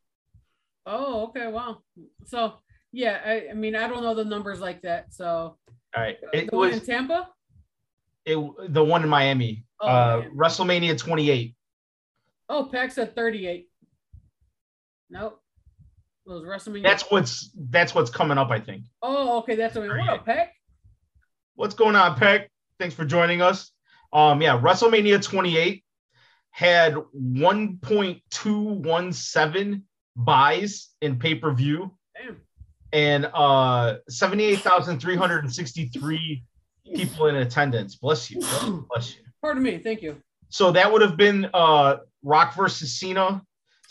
Oh, 0.85 1.23
okay. 1.27 1.47
Wow. 1.47 1.79
So, 2.25 2.53
yeah, 2.91 3.19
I, 3.25 3.49
I 3.51 3.53
mean, 3.53 3.75
I 3.75 3.87
don't 3.87 4.03
know 4.03 4.15
the 4.15 4.23
numbers 4.23 4.61
like 4.61 4.81
that. 4.83 5.13
So, 5.13 5.57
All 5.95 6.03
right, 6.03 6.17
uh, 6.23 6.29
it 6.33 6.49
the 6.49 6.55
one 6.55 6.69
was 6.69 6.79
in 6.79 6.85
Tampa? 6.85 7.29
it 8.25 8.37
the 8.69 8.83
one 8.83 9.03
in 9.03 9.09
Miami. 9.09 9.64
Oh, 9.81 9.87
uh, 9.87 10.17
man. 10.21 10.31
WrestleMania 10.35 10.97
28. 10.97 11.53
Oh, 12.49 12.69
Pax 12.71 12.97
at 12.97 13.13
38. 13.15 13.67
Nope. 15.09 15.41
It 16.25 16.29
was 16.29 16.43
WrestleMania. 16.43 16.83
That's 16.83 17.03
what's 17.11 17.51
that's 17.69 17.93
what's 17.93 18.09
coming 18.09 18.37
up. 18.39 18.49
I 18.49 18.59
think. 18.59 18.83
oh, 19.03 19.37
okay. 19.39 19.55
That's 19.55 19.75
what. 19.75 19.87
What 19.87 20.09
up, 20.09 20.25
Pack? 20.25 20.53
What's 21.55 21.75
going 21.75 21.95
on, 21.95 22.15
Peck? 22.15 22.49
Thanks 22.79 22.95
for 22.95 23.05
joining 23.05 23.41
us. 23.41 23.71
Um, 24.11 24.41
yeah, 24.41 24.59
WrestleMania 24.59 25.23
28 25.23 25.83
had 26.49 26.95
1.217 26.95 29.81
buys 30.15 30.89
in 31.01 31.19
pay 31.19 31.35
per 31.35 31.53
view 31.53 31.91
Damn. 32.15 32.37
and 32.93 33.29
uh 33.33 33.97
78,363 34.07 36.43
people 36.95 37.27
in 37.27 37.35
attendance. 37.35 37.95
Bless 37.95 38.31
you. 38.31 38.39
Bless 38.89 39.15
you. 39.15 39.21
Pardon 39.45 39.61
me. 39.61 39.77
Thank 39.77 40.01
you. 40.01 40.17
So 40.49 40.71
that 40.71 40.91
would 40.91 41.03
have 41.03 41.17
been 41.17 41.47
uh 41.53 41.97
Rock 42.23 42.55
versus 42.55 42.99
Cena, 42.99 43.43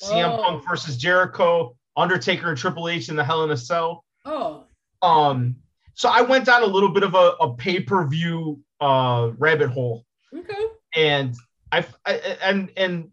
CM 0.03 0.37
Oh. 0.37 0.43
Punk 0.43 0.65
versus 0.69 0.97
Jericho, 0.97 1.77
Undertaker 1.97 2.49
and 2.49 2.59
Triple 2.59 2.89
H 2.89 3.09
in 3.09 3.15
the 3.15 3.23
Hell 3.23 3.45
in 3.45 3.53
a 3.53 3.57
Cell. 3.57 4.05
Oh, 4.25 4.65
Um, 5.01 5.55
so 5.95 6.09
I 6.09 6.23
went 6.23 6.45
down 6.45 6.65
a 6.65 6.67
little 6.67 6.89
bit 6.89 7.05
of 7.05 7.15
a, 7.15 7.37
a 7.41 7.55
pay-per-view 7.55 8.61
uh 8.81 9.31
rabbit 9.39 9.71
hole, 9.71 10.05
okay. 10.37 10.65
and 10.97 11.37
I, 11.71 11.87
I 12.05 12.15
and 12.43 12.73
and 12.77 13.11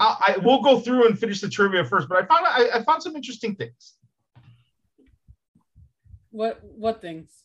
I, 0.00 0.34
I 0.36 0.38
will 0.38 0.62
go 0.62 0.80
through 0.80 1.06
and 1.06 1.16
finish 1.16 1.40
the 1.40 1.48
trivia 1.48 1.84
first, 1.84 2.08
but 2.08 2.18
I 2.18 2.26
found 2.26 2.46
I, 2.48 2.78
I 2.78 2.82
found 2.82 3.00
some 3.00 3.14
interesting 3.14 3.54
things. 3.54 3.94
What 6.32 6.58
what 6.64 7.00
things? 7.00 7.44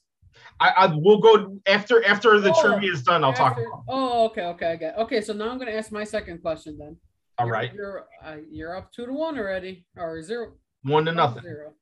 I, 0.59 0.69
I 0.69 0.85
will 0.87 1.19
go 1.19 1.59
after 1.67 2.03
after 2.05 2.39
the 2.39 2.53
Oh, 2.53 2.61
trivia 2.61 2.91
is 2.93 3.03
done. 3.03 3.23
I'll 3.23 3.33
talk 3.33 3.53
about. 3.57 3.65
it. 3.65 3.83
Oh, 3.89 4.25
okay, 4.27 4.43
okay, 4.45 4.71
I 4.71 4.75
got. 4.77 4.97
Okay, 4.99 5.21
so 5.21 5.33
now 5.33 5.49
I'm 5.49 5.57
gonna 5.57 5.71
ask 5.71 5.91
my 5.91 6.03
second 6.05 6.41
question 6.41 6.77
then. 6.77 6.95
All 7.37 7.45
You're- 7.47 7.57
right, 7.57 7.73
You're 7.73 8.05
uh, 8.23 8.37
you're 8.49 8.75
up 8.77 8.91
two 8.93 9.05
to 9.05 9.11
one 9.13 9.37
already, 9.37 9.85
or 9.97 10.21
zero. 10.21 10.53
one 10.83 11.03
to 11.05 11.09
one 11.11 11.15
nothing. 11.17 11.43
Zero. 11.43 11.73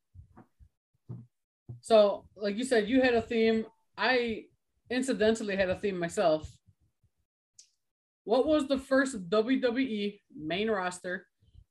So, 1.82 2.26
like 2.36 2.58
you 2.58 2.64
said, 2.64 2.88
you 2.88 3.02
had 3.02 3.14
a 3.14 3.22
theme. 3.22 3.66
I 3.98 4.46
incidentally 4.90 5.56
had 5.56 5.70
a 5.70 5.78
theme 5.80 6.00
myself. 6.00 6.50
What 8.24 8.48
was 8.48 8.68
the 8.68 8.78
first 8.80 9.30
WWE 9.30 10.20
main 10.36 10.72
roster 10.72 11.28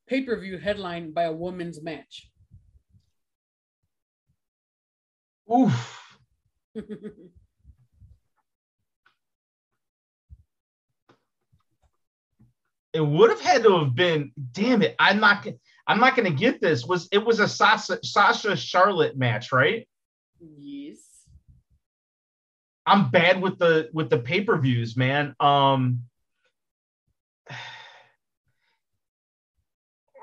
pay 0.07 0.21
per 0.23 0.39
view 0.39 0.59
headlined 0.59 1.15
by 1.15 1.25
a 1.25 1.33
women's 1.33 1.83
match? 1.83 2.31
Oof. 5.53 5.99
It 12.93 13.01
would 13.01 13.31
have 13.31 13.41
had 13.41 13.63
to 13.63 13.79
have 13.79 13.95
been. 13.95 14.33
Damn 14.53 14.83
it! 14.83 14.95
I'm 14.99 15.19
not. 15.19 15.47
I'm 15.87 15.99
not 15.99 16.15
going 16.15 16.31
to 16.31 16.39
get 16.39 16.61
this. 16.61 16.85
Was 16.85 17.09
it 17.11 17.25
was 17.25 17.41
a 17.41 17.49
Sasha, 17.49 17.99
Sasha 18.03 18.55
Charlotte 18.55 19.17
match, 19.17 19.51
right? 19.51 19.89
yes. 20.59 20.99
I'm 22.85 23.11
bad 23.11 23.41
with 23.41 23.59
the 23.59 23.89
with 23.93 24.11
the 24.11 24.19
pay 24.19 24.43
per 24.43 24.59
views, 24.59 24.97
man. 24.97 25.35
Um. 25.41 26.03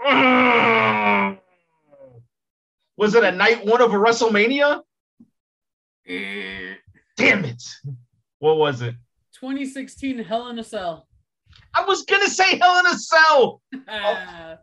Was 2.98 3.16
it 3.16 3.24
a 3.24 3.32
night 3.32 3.66
one 3.66 3.82
of 3.82 3.94
a 3.94 3.98
WrestleMania? 3.98 4.82
Damn 7.18 7.46
it! 7.46 7.64
What 8.40 8.58
was 8.58 8.82
it? 8.82 8.96
2016 9.40 10.20
Hell 10.20 10.50
in 10.50 10.58
a 10.58 10.64
Cell. 10.64 11.08
I 11.76 11.86
was 11.86 12.04
gonna 12.04 12.28
say 12.28 12.58
Hell 12.58 12.80
in 12.80 12.86
a 12.88 12.98
Cell. 12.98 13.62
Ah, 13.88 14.58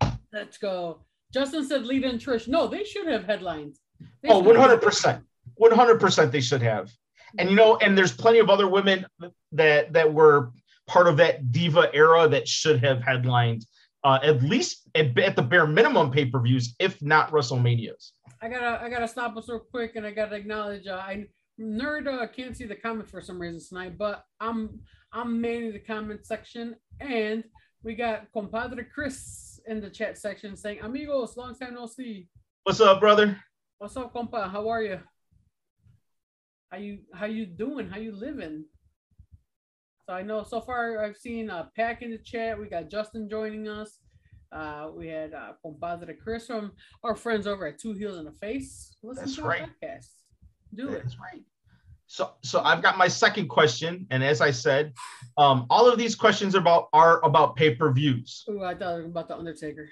let's 0.32 0.58
go. 0.58 0.98
Justin 1.32 1.64
said 1.64 1.86
Lita 1.86 2.08
and 2.08 2.20
Trish. 2.20 2.48
No, 2.48 2.66
they 2.66 2.82
should 2.82 3.06
have 3.06 3.24
headlines. 3.24 3.78
They 4.22 4.30
Oh, 4.30 4.40
100 4.40 4.82
percent, 4.82 5.22
100 5.54 6.00
percent. 6.00 6.32
They 6.32 6.40
should 6.40 6.62
have. 6.62 6.90
And 7.38 7.50
you 7.50 7.56
know, 7.56 7.76
and 7.76 7.96
there's 7.96 8.12
plenty 8.12 8.40
of 8.40 8.50
other 8.50 8.68
women 8.68 9.06
that 9.52 9.92
that 9.92 10.12
were 10.12 10.50
part 10.88 11.06
of 11.06 11.16
that 11.18 11.52
diva 11.52 11.88
era 11.94 12.28
that 12.28 12.48
should 12.48 12.82
have 12.82 13.00
headlined 13.00 13.64
uh, 14.04 14.18
at 14.22 14.42
least 14.42 14.82
at, 14.94 15.18
at 15.18 15.34
the 15.34 15.42
bare 15.42 15.66
minimum 15.66 16.10
pay 16.10 16.26
per 16.26 16.40
views, 16.40 16.74
if 16.78 17.00
not 17.02 17.30
WrestleManias. 17.30 18.10
I 18.42 18.48
gotta 18.48 18.82
I 18.82 18.88
gotta 18.88 19.08
stop 19.08 19.36
us 19.36 19.48
real 19.48 19.58
quick 19.58 19.96
and 19.96 20.06
I 20.06 20.10
gotta 20.10 20.36
acknowledge 20.36 20.86
uh, 20.86 20.96
I 20.96 21.26
nerd 21.60 22.08
uh, 22.08 22.26
can't 22.26 22.56
see 22.56 22.64
the 22.66 22.74
comments 22.74 23.10
for 23.10 23.20
some 23.20 23.40
reason 23.40 23.60
tonight, 23.66 23.96
but 23.98 24.24
I'm 24.40 24.80
I'm 25.12 25.40
manning 25.40 25.72
the 25.72 25.78
comment 25.78 26.26
section. 26.26 26.76
And 27.00 27.44
we 27.82 27.94
got 27.94 28.32
compadre 28.32 28.84
Chris 28.84 29.60
in 29.66 29.80
the 29.80 29.90
chat 29.90 30.18
section 30.18 30.56
saying 30.56 30.80
amigos 30.82 31.36
long 31.36 31.54
time 31.54 31.74
no 31.74 31.86
see. 31.86 32.28
What's 32.64 32.80
up, 32.80 33.00
brother? 33.00 33.38
what's 33.78 33.96
up 33.96 34.14
compa? 34.14 34.50
How 34.50 34.68
are 34.68 34.82
you? 34.82 35.00
How 36.70 36.78
you 36.78 37.00
how 37.12 37.26
you 37.26 37.46
doing? 37.46 37.88
How 37.88 37.98
you 37.98 38.12
living? 38.12 38.64
So 40.06 40.14
I 40.14 40.22
know 40.22 40.42
so 40.42 40.60
far 40.60 41.04
I've 41.04 41.16
seen 41.16 41.50
uh 41.50 41.66
Pack 41.76 42.02
in 42.02 42.10
the 42.10 42.18
chat. 42.18 42.58
We 42.58 42.68
got 42.68 42.90
Justin 42.90 43.28
joining 43.28 43.68
us 43.68 43.98
uh, 44.54 44.88
we 44.94 45.08
had 45.08 45.34
uh, 45.34 45.52
compadre 45.62 46.14
Chris 46.14 46.46
from 46.46 46.72
our 47.02 47.16
friends 47.16 47.46
over 47.46 47.66
at 47.66 47.78
Two 47.78 47.92
Heels 47.92 48.18
in 48.18 48.24
the 48.24 48.32
Face. 48.32 48.96
Listen 49.02 49.24
That's 49.24 49.36
to 49.36 49.42
our 49.42 49.48
right. 49.48 49.68
podcast. 49.82 50.06
Do 50.74 50.88
it. 50.90 51.02
That's 51.02 51.18
right. 51.18 51.42
So, 52.06 52.30
so 52.42 52.60
I've 52.60 52.82
got 52.82 52.96
my 52.96 53.08
second 53.08 53.48
question, 53.48 54.06
and 54.10 54.22
as 54.22 54.40
I 54.40 54.50
said, 54.50 54.92
um, 55.36 55.66
all 55.70 55.90
of 55.90 55.98
these 55.98 56.14
questions 56.14 56.54
are 56.54 56.58
about 56.58 56.88
are 56.92 57.24
about 57.24 57.56
pay 57.56 57.74
per 57.74 57.92
views. 57.92 58.44
Ooh, 58.48 58.62
I 58.62 58.74
thought 58.74 59.00
about 59.00 59.28
the 59.28 59.36
Undertaker. 59.36 59.88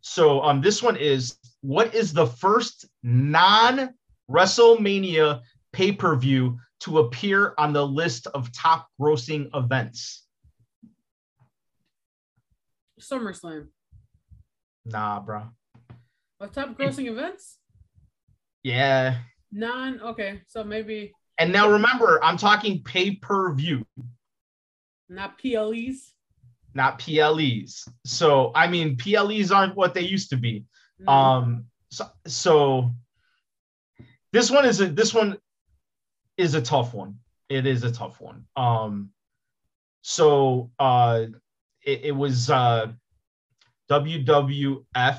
So 0.00 0.42
um, 0.42 0.60
this 0.60 0.82
one 0.82 0.96
is 0.96 1.36
what 1.62 1.94
is 1.94 2.12
the 2.12 2.26
first 2.26 2.86
non 3.02 3.94
WrestleMania 4.30 5.40
pay 5.72 5.92
per 5.92 6.16
view 6.16 6.58
to 6.80 6.98
appear 6.98 7.54
on 7.58 7.72
the 7.72 7.86
list 7.86 8.26
of 8.28 8.52
top 8.52 8.88
grossing 9.00 9.48
events? 9.54 10.26
SummerSlam. 13.02 13.68
Nah, 14.84 15.20
bro. 15.20 15.44
Top 16.52 16.76
grossing 16.76 17.08
events? 17.08 17.58
Yeah. 18.64 19.18
None. 19.52 20.00
Okay, 20.00 20.40
so 20.48 20.64
maybe 20.64 21.12
And 21.38 21.52
now 21.52 21.70
remember, 21.70 22.22
I'm 22.22 22.36
talking 22.36 22.82
pay 22.82 23.14
per 23.16 23.52
view, 23.54 23.84
not 25.08 25.38
PLEs. 25.38 26.12
not 26.74 26.98
PLEs. 26.98 27.86
So 28.04 28.50
I 28.54 28.66
mean, 28.66 28.96
PLEs 28.96 29.52
aren't 29.52 29.76
what 29.76 29.94
they 29.94 30.00
used 30.02 30.30
to 30.30 30.36
be. 30.36 30.64
Mm. 31.00 31.12
Um, 31.12 31.64
so, 31.90 32.06
so 32.26 32.90
this 34.32 34.50
one 34.50 34.64
is 34.64 34.80
a 34.80 34.86
this 34.86 35.14
one 35.14 35.38
is 36.36 36.54
a 36.54 36.62
tough 36.62 36.92
one. 36.94 37.18
It 37.48 37.66
is 37.66 37.84
a 37.84 37.92
tough 37.92 38.20
one. 38.20 38.46
Um, 38.56 39.10
so 40.00 40.70
uh, 40.78 41.26
it, 41.84 42.00
it 42.04 42.16
was 42.16 42.50
uh, 42.50 42.92
WWF 43.90 45.18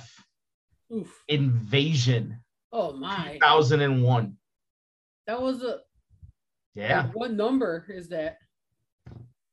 Oof. 0.92 1.24
Invasion 1.28 2.44
Oh 2.74 2.92
my. 2.92 3.34
2001. 3.34 4.36
That 5.28 5.42
was 5.42 5.62
a. 5.62 5.82
Yeah. 6.74 7.10
What 7.14 7.32
number 7.32 7.86
is 7.88 8.10
that? 8.10 8.40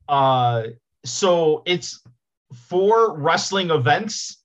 Uh, 0.08 0.68
so 1.04 1.62
it's 1.66 2.02
four 2.54 3.14
wrestling 3.18 3.70
events. 3.70 4.42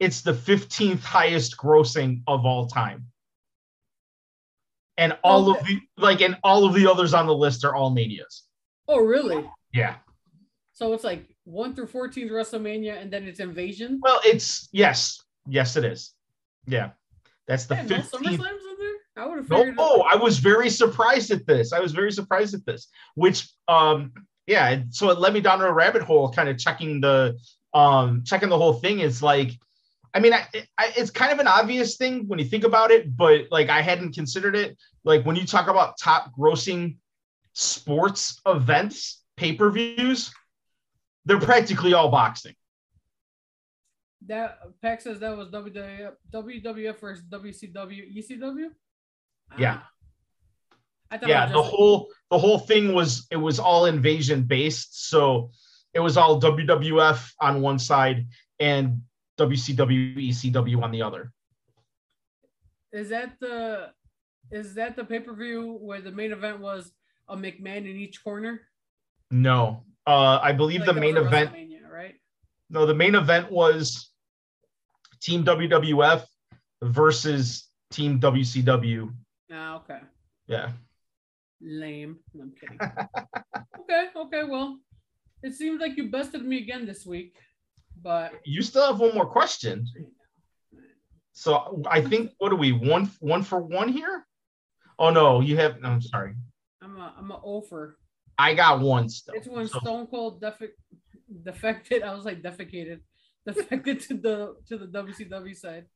It's 0.00 0.22
the 0.22 0.32
15th 0.32 1.04
highest 1.04 1.56
grossing 1.56 2.22
of 2.26 2.44
all 2.44 2.66
time. 2.66 3.06
And 4.98 5.16
all 5.22 5.50
of 5.50 5.64
the 5.64 5.80
like 5.98 6.20
and 6.20 6.36
all 6.42 6.66
of 6.66 6.74
the 6.74 6.90
others 6.90 7.14
on 7.14 7.26
the 7.26 7.34
list 7.34 7.64
are 7.64 7.74
all 7.74 7.90
manias. 7.90 8.44
Oh, 8.88 8.98
really? 8.98 9.48
Yeah. 9.72 9.96
So 10.72 10.92
it's 10.94 11.04
like 11.04 11.35
one 11.46 11.74
through 11.74 11.86
14 11.86 12.26
is 12.26 12.32
WrestleMania, 12.32 13.00
and 13.00 13.10
then 13.10 13.24
it's 13.24 13.40
Invasion. 13.40 14.00
Well, 14.02 14.20
it's 14.24 14.68
yes, 14.72 15.20
yes, 15.48 15.76
it 15.76 15.84
is. 15.84 16.12
Yeah, 16.66 16.90
that's 17.46 17.66
the 17.66 17.76
Yeah, 17.76 17.82
no 17.82 17.96
15th. 17.96 18.10
SummerSlam's 18.10 18.40
in 18.40 18.76
there. 18.78 19.24
I 19.24 19.26
would 19.26 19.38
have 19.38 19.46
figured. 19.48 19.76
oh, 19.78 20.02
I 20.02 20.16
was 20.16 20.38
very 20.38 20.68
surprised 20.68 21.30
at 21.30 21.46
this. 21.46 21.72
I 21.72 21.78
was 21.80 21.92
very 21.92 22.10
surprised 22.12 22.54
at 22.54 22.66
this. 22.66 22.88
Which, 23.14 23.48
um, 23.68 24.12
yeah, 24.46 24.82
so 24.90 25.08
it 25.10 25.18
led 25.18 25.32
me 25.32 25.40
down 25.40 25.62
a 25.62 25.72
rabbit 25.72 26.02
hole, 26.02 26.30
kind 26.32 26.48
of 26.48 26.58
checking 26.58 27.00
the, 27.00 27.38
um, 27.72 28.24
checking 28.24 28.48
the 28.48 28.58
whole 28.58 28.74
thing. 28.74 29.00
It's 29.00 29.22
like, 29.22 29.52
I 30.12 30.20
mean, 30.20 30.32
I, 30.32 30.46
I, 30.76 30.92
it's 30.96 31.10
kind 31.10 31.32
of 31.32 31.38
an 31.38 31.46
obvious 31.46 31.96
thing 31.96 32.26
when 32.26 32.38
you 32.38 32.44
think 32.44 32.64
about 32.64 32.90
it, 32.90 33.16
but 33.16 33.46
like 33.50 33.68
I 33.68 33.82
hadn't 33.82 34.14
considered 34.14 34.56
it. 34.56 34.76
Like 35.04 35.24
when 35.24 35.36
you 35.36 35.46
talk 35.46 35.68
about 35.68 35.96
top 35.98 36.32
grossing 36.36 36.96
sports 37.52 38.40
events, 38.46 39.22
pay 39.36 39.52
per 39.52 39.70
views, 39.70 40.32
they're 41.26 41.40
practically 41.40 41.92
all 41.92 42.08
boxing. 42.08 42.54
That 44.26 44.58
Pack 44.80 45.02
says 45.02 45.20
that 45.20 45.36
was 45.36 45.50
WWF, 45.50 46.12
WWF 46.32 46.98
versus 46.98 47.24
WCW, 47.30 48.16
ECW. 48.16 48.70
Yeah. 49.58 49.80
Ah. 49.82 49.90
I 51.10 51.18
thought 51.18 51.28
yeah 51.28 51.46
the 51.46 51.62
whole 51.62 52.08
the 52.30 52.38
whole 52.38 52.58
thing 52.58 52.92
was 52.92 53.26
it 53.30 53.36
was 53.36 53.58
all 53.58 53.86
invasion 53.86 54.42
based 54.42 55.08
so 55.08 55.50
it 55.94 56.00
was 56.00 56.16
all 56.16 56.40
wwf 56.40 57.32
on 57.40 57.62
one 57.62 57.78
side 57.78 58.26
and 58.58 59.02
wcw 59.38 60.16
ecw 60.16 60.82
on 60.82 60.90
the 60.90 61.02
other 61.02 61.32
Is 62.92 63.10
that 63.10 63.38
the 63.40 63.92
is 64.50 64.74
that 64.74 64.96
the 64.96 65.04
pay 65.04 65.20
per 65.20 65.34
view 65.34 65.78
where 65.80 66.00
the 66.00 66.10
main 66.10 66.32
event 66.32 66.60
was 66.60 66.92
a 67.28 67.36
McMahon 67.36 67.88
in 67.88 67.96
each 67.96 68.22
corner? 68.22 68.62
no 69.30 69.84
uh 70.06 70.38
i 70.42 70.52
believe 70.52 70.80
Like 70.80 70.94
the 70.94 71.00
main 71.00 71.16
event 71.16 71.50
right? 71.90 72.14
no 72.70 72.86
the 72.86 72.94
main 72.94 73.14
event 73.14 73.50
was 73.50 74.10
team 75.20 75.44
wwf 75.44 76.24
versus 76.82 77.68
team 77.90 78.20
wcw 78.20 79.12
Ah, 79.52 79.76
okay. 79.76 80.00
yeah 80.46 80.70
Lame. 81.62 82.18
No, 82.34 82.42
I'm 82.42 82.52
kidding. 82.60 82.78
okay, 83.80 84.08
okay. 84.14 84.44
Well, 84.44 84.78
it 85.42 85.54
seems 85.54 85.80
like 85.80 85.96
you 85.96 86.10
busted 86.10 86.44
me 86.44 86.58
again 86.58 86.84
this 86.84 87.06
week, 87.06 87.34
but 88.02 88.34
you 88.44 88.60
still 88.60 88.86
have 88.86 89.00
one 89.00 89.14
more 89.14 89.24
question 89.26 89.86
so 91.32 91.82
i 91.90 92.00
think 92.00 92.32
what 92.38 92.50
are 92.52 92.56
we 92.56 92.72
one 92.72 93.06
one 93.20 93.42
for 93.42 93.60
one 93.60 93.88
here 93.88 94.26
oh 94.98 95.10
no 95.10 95.40
you 95.40 95.54
have 95.56 95.80
no, 95.80 95.88
i'm 95.90 96.00
sorry 96.00 96.34
I'm 96.82 96.96
a 96.96 97.12
I'm 97.18 97.30
a 97.30 97.34
offer. 97.42 97.98
I 98.38 98.54
got 98.54 98.80
one 98.80 99.08
still 99.08 99.34
It's 99.34 99.48
when 99.48 99.66
So- 99.68 99.80
Stone 99.80 100.06
Cold 100.08 100.40
defe- 100.42 100.70
defected. 101.42 102.02
I 102.02 102.14
was 102.14 102.24
like 102.24 102.42
defecated, 102.42 103.00
defected 103.46 104.00
to 104.00 104.14
the 104.14 104.54
to 104.68 104.78
the 104.78 104.86
WCW 104.86 105.56
side. 105.56 105.86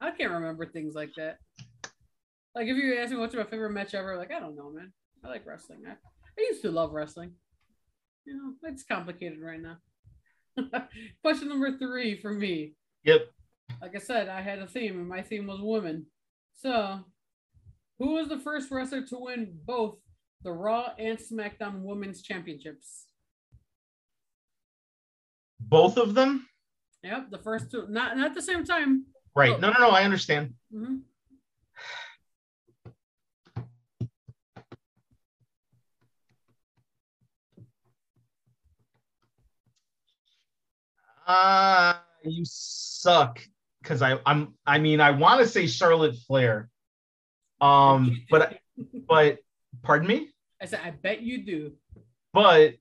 I 0.00 0.10
can't 0.12 0.32
remember 0.32 0.66
things 0.66 0.94
like 0.94 1.10
that. 1.16 1.38
Like 2.54 2.66
if 2.68 2.76
you 2.76 2.96
ask 2.98 3.10
me 3.10 3.18
what's 3.18 3.34
my 3.34 3.44
favorite 3.44 3.70
match 3.72 3.94
ever, 3.94 4.16
like 4.16 4.32
I 4.32 4.40
don't 4.40 4.56
know, 4.56 4.70
man. 4.70 4.92
I 5.24 5.28
like 5.28 5.46
wrestling. 5.46 5.80
I, 5.86 5.92
I 5.92 6.40
used 6.50 6.62
to 6.62 6.70
love 6.70 6.92
wrestling. 6.92 7.32
You 8.24 8.36
know, 8.36 8.52
it's 8.68 8.84
complicated 8.84 9.40
right 9.40 9.60
now. 9.60 9.78
Question 11.22 11.48
number 11.48 11.76
three 11.78 12.20
for 12.20 12.32
me. 12.32 12.74
yep 13.04 13.22
Like 13.80 13.94
I 13.96 13.98
said, 13.98 14.28
I 14.28 14.40
had 14.42 14.58
a 14.58 14.66
theme, 14.66 14.98
and 14.98 15.08
my 15.08 15.22
theme 15.22 15.46
was 15.46 15.60
women. 15.60 16.06
So, 16.54 17.00
who 17.98 18.12
was 18.14 18.28
the 18.28 18.38
first 18.38 18.70
wrestler 18.70 19.02
to 19.06 19.16
win 19.18 19.56
both 19.64 19.96
the 20.42 20.52
Raw 20.52 20.92
and 20.98 21.18
SmackDown 21.18 21.82
Women's 21.82 22.22
Championships? 22.22 23.06
both 25.60 25.96
of 25.98 26.14
them 26.14 26.48
Yep, 27.02 27.30
the 27.30 27.38
first 27.38 27.70
two, 27.70 27.86
not 27.88 28.16
not 28.16 28.26
at 28.26 28.34
the 28.34 28.42
same 28.42 28.64
time. 28.64 29.06
Right. 29.34 29.58
No, 29.60 29.70
no, 29.70 29.78
no. 29.78 29.90
I 29.90 30.02
understand. 30.02 30.54
hmm 30.72 30.96
Uh 41.26 41.94
you 42.24 42.42
suck. 42.44 43.40
Cause 43.84 44.02
I, 44.02 44.18
I'm 44.26 44.54
I 44.66 44.78
mean, 44.78 45.00
I 45.00 45.12
want 45.12 45.40
to 45.40 45.46
say 45.46 45.66
Charlotte 45.66 46.16
Flair. 46.26 46.68
Um, 47.60 48.22
but 48.28 48.58
but 49.08 49.38
pardon 49.82 50.08
me? 50.08 50.28
I 50.60 50.66
said, 50.66 50.80
I 50.84 50.90
bet 50.90 51.22
you 51.22 51.44
do. 51.44 51.72
But 52.32 52.74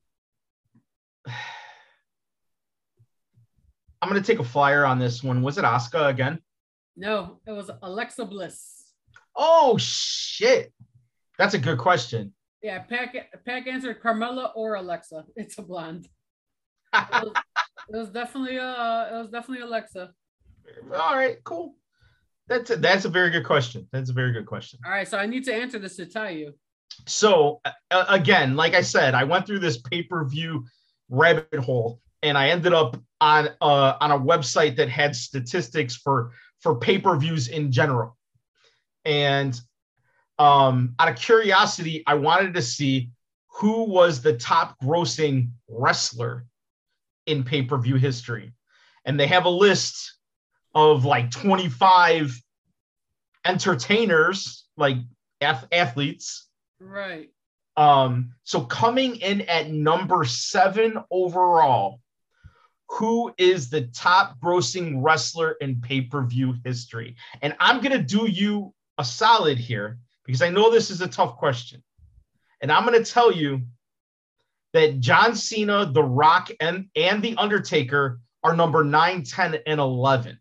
I'm 4.01 4.09
gonna 4.09 4.21
take 4.21 4.39
a 4.39 4.43
flyer 4.43 4.85
on 4.85 4.99
this 4.99 5.23
one. 5.23 5.41
Was 5.41 5.57
it 5.57 5.63
Asuka 5.63 6.09
again? 6.09 6.39
No, 6.95 7.39
it 7.45 7.51
was 7.51 7.69
Alexa 7.81 8.25
Bliss. 8.25 8.93
Oh 9.35 9.77
shit. 9.77 10.73
That's 11.37 11.53
a 11.53 11.59
good 11.59 11.77
question. 11.77 12.33
Yeah, 12.61 12.79
Pack 12.79 13.15
Pack 13.45 13.67
answered 13.67 14.01
Carmella 14.01 14.51
or 14.55 14.75
Alexa. 14.75 15.25
It's 15.35 15.57
a 15.57 15.61
blonde. 15.61 16.07
It 16.93 17.07
was, 17.11 17.33
it 17.89 17.97
was 17.97 18.09
definitely 18.09 18.57
uh, 18.57 19.15
it 19.15 19.19
was 19.19 19.29
definitely 19.29 19.63
Alexa. 19.63 20.11
All 20.93 21.15
right, 21.15 21.37
cool. 21.43 21.75
That's 22.47 22.69
a, 22.71 22.77
that's 22.77 23.05
a 23.05 23.09
very 23.09 23.29
good 23.29 23.43
question. 23.43 23.87
That's 23.91 24.09
a 24.09 24.13
very 24.13 24.31
good 24.31 24.45
question. 24.45 24.79
All 24.85 24.91
right, 24.91 25.07
so 25.07 25.17
I 25.17 25.25
need 25.25 25.43
to 25.45 25.53
answer 25.53 25.79
this 25.79 25.97
to 25.97 26.05
tie 26.05 26.29
you. 26.31 26.53
So 27.05 27.61
uh, 27.91 28.05
again, 28.09 28.55
like 28.55 28.73
I 28.73 28.81
said, 28.81 29.13
I 29.13 29.23
went 29.23 29.47
through 29.47 29.59
this 29.59 29.77
pay-per-view 29.77 30.65
rabbit 31.09 31.59
hole, 31.59 32.01
and 32.21 32.37
I 32.37 32.49
ended 32.49 32.73
up 32.73 32.97
on 33.21 33.49
uh, 33.61 33.93
on 33.99 34.11
a 34.11 34.19
website 34.19 34.75
that 34.77 34.89
had 34.89 35.15
statistics 35.15 35.95
for 35.95 36.31
for 36.59 36.75
pay-per-views 36.79 37.47
in 37.47 37.71
general. 37.71 38.17
And 39.05 39.59
um, 40.37 40.95
out 40.99 41.09
of 41.09 41.15
curiosity, 41.15 42.03
I 42.05 42.15
wanted 42.15 42.53
to 42.55 42.61
see 42.61 43.11
who 43.47 43.83
was 43.85 44.21
the 44.21 44.33
top 44.33 44.75
grossing 44.83 45.51
wrestler 45.69 46.45
in 47.25 47.43
pay-per-view 47.43 47.95
history, 47.95 48.53
and 49.05 49.19
they 49.19 49.27
have 49.27 49.45
a 49.45 49.49
list 49.49 50.13
of 50.75 51.05
like 51.05 51.31
25 51.31 52.39
entertainers, 53.45 54.65
like 54.75 54.97
ath- 55.41 55.67
athletes 55.71 56.46
Right. 56.79 57.29
um, 57.75 58.33
so 58.43 58.61
coming 58.61 59.17
in 59.17 59.41
at 59.41 59.69
number 59.71 60.23
seven 60.25 60.97
overall, 61.11 61.99
who 62.89 63.33
is 63.37 63.69
the 63.69 63.87
top 63.87 64.39
grossing 64.39 64.95
wrestler 65.03 65.57
in 65.61 65.81
pay-per-view 65.81 66.55
history? 66.63 67.15
And 67.41 67.55
I'm 67.59 67.81
gonna 67.81 68.01
do 68.01 68.29
you 68.29 68.73
a 68.97 69.03
solid 69.03 69.57
here 69.57 69.99
because 70.25 70.41
I 70.41 70.49
know 70.49 70.71
this 70.71 70.89
is 70.89 71.01
a 71.01 71.07
tough 71.07 71.35
question. 71.37 71.83
And 72.61 72.71
I'm 72.71 72.85
gonna 72.85 73.03
tell 73.03 73.31
you 73.31 73.61
that 74.73 74.99
John 74.99 75.35
Cena, 75.35 75.85
The 75.85 76.03
Rock, 76.03 76.49
and, 76.59 76.87
and 76.95 77.21
The 77.21 77.35
Undertaker 77.37 78.19
are 78.43 78.55
number 78.55 78.83
9, 78.83 79.23
10, 79.23 79.57
and 79.65 79.79
11. 79.79 80.39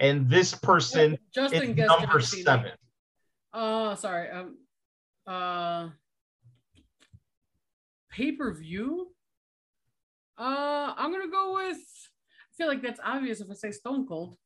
And 0.00 0.30
this 0.30 0.54
person 0.54 1.18
Justin 1.32 1.78
is 1.78 1.86
number 1.86 2.20
seven. 2.20 2.72
Uh 3.52 3.94
sorry. 3.94 4.30
Um 4.30 4.56
uh 5.26 5.88
pay-per-view? 8.10 9.12
Uh 10.38 10.94
I'm 10.96 11.12
gonna 11.12 11.30
go 11.30 11.54
with 11.54 11.76
I 11.76 12.52
feel 12.56 12.66
like 12.66 12.82
that's 12.82 13.00
obvious 13.04 13.40
if 13.40 13.50
I 13.50 13.54
say 13.54 13.70
Stone 13.72 14.06
Cold. 14.08 14.36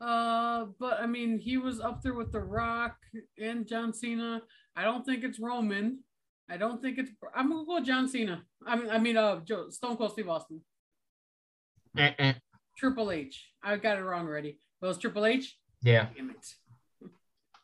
Uh 0.00 0.66
but 0.78 1.00
I 1.00 1.06
mean 1.06 1.40
he 1.40 1.56
was 1.56 1.80
up 1.80 2.02
there 2.02 2.14
with 2.14 2.30
The 2.30 2.40
Rock 2.40 2.96
and 3.36 3.66
John 3.66 3.92
Cena. 3.92 4.42
I 4.76 4.84
don't 4.84 5.04
think 5.04 5.24
it's 5.24 5.40
Roman. 5.40 6.04
I 6.48 6.56
don't 6.56 6.80
think 6.80 6.98
it's 6.98 7.10
I'm 7.34 7.50
gonna 7.50 7.66
go 7.66 7.74
with 7.74 7.84
John 7.84 8.06
Cena. 8.06 8.44
I 8.64 8.76
mean 8.76 8.90
I 8.90 8.98
mean 8.98 9.16
uh 9.16 9.40
Joe, 9.40 9.70
Stone 9.70 9.96
Cold 9.96 10.12
Steve 10.12 10.28
Austin. 10.28 10.60
Eh, 11.98 12.12
eh. 12.16 12.34
Triple 12.78 13.10
H. 13.10 13.50
I 13.62 13.76
got 13.76 13.98
it 13.98 14.02
wrong 14.02 14.26
already. 14.28 14.58
But 14.80 14.86
it 14.86 14.88
was 14.88 14.98
Triple 14.98 15.26
H? 15.26 15.56
Yeah, 15.82 16.06
Damn 16.16 16.30
it. 16.30 17.10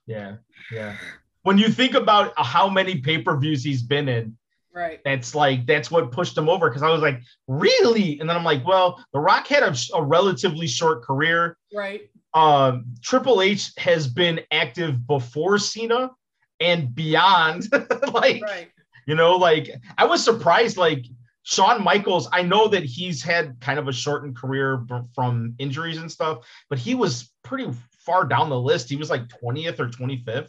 yeah, 0.07 0.37
yeah. 0.73 0.97
When 1.43 1.59
you 1.59 1.69
think 1.69 1.95
about 1.95 2.33
how 2.37 2.69
many 2.69 2.97
pay 3.01 3.19
per 3.23 3.37
views 3.37 3.63
he's 3.63 3.81
been 3.83 4.09
in, 4.09 4.37
Right. 4.75 4.99
that's 5.05 5.33
like 5.33 5.65
that's 5.65 5.93
what 5.93 6.11
pushed 6.11 6.37
him 6.37 6.49
over. 6.49 6.69
Because 6.69 6.83
I 6.83 6.91
was 6.91 7.01
like, 7.03 7.21
really? 7.47 8.19
And 8.19 8.29
then 8.29 8.37
I'm 8.37 8.43
like, 8.43 8.67
well, 8.67 9.01
The 9.13 9.21
Rock 9.21 9.47
had 9.47 9.63
a, 9.63 9.73
a 9.95 10.03
relatively 10.03 10.67
short 10.67 11.03
career. 11.05 11.57
Right. 11.73 12.11
Um, 12.35 12.87
Triple 13.01 13.43
H 13.43 13.71
has 13.79 14.09
been 14.09 14.41
active 14.51 15.07
before 15.07 15.59
Cena 15.59 16.11
and 16.59 16.93
beyond. 16.93 17.69
like, 18.13 18.43
Right. 18.43 18.69
you 19.07 19.15
know, 19.15 19.37
like 19.37 19.71
I 19.97 20.05
was 20.05 20.25
surprised. 20.25 20.77
Like 20.77 21.05
Shawn 21.49 21.85
Michaels, 21.85 22.29
I 22.33 22.43
know 22.43 22.67
that 22.67 22.83
he's 22.85 23.23
had 23.23 23.61
kind 23.61 23.79
of 23.79 23.87
a 23.87 23.93
shortened 23.93 24.35
career 24.37 24.85
from 25.15 25.55
injuries 25.61 25.99
and 25.99 26.11
stuff, 26.11 26.45
but 26.69 26.77
he 26.77 26.97
was 26.97 27.33
pretty 27.45 27.71
far 28.01 28.25
down 28.25 28.51
the 28.51 28.61
list. 28.61 28.89
He 28.89 28.97
was 28.97 29.11
like 29.11 29.29
20th 29.29 29.79
or 29.79 29.87
25th. 29.89 30.49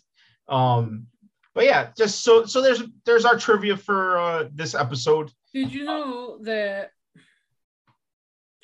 Um, 0.49 1.05
but 1.53 1.65
yeah, 1.65 1.89
just 1.95 2.23
so 2.23 2.45
so 2.45 2.63
there's 2.63 2.81
there's 3.05 3.25
our 3.25 3.37
trivia 3.37 3.77
for 3.77 4.17
uh, 4.17 4.45
this 4.55 4.73
episode. 4.73 5.31
Did 5.53 5.71
you 5.71 5.85
know 5.85 6.39
that? 6.43 6.89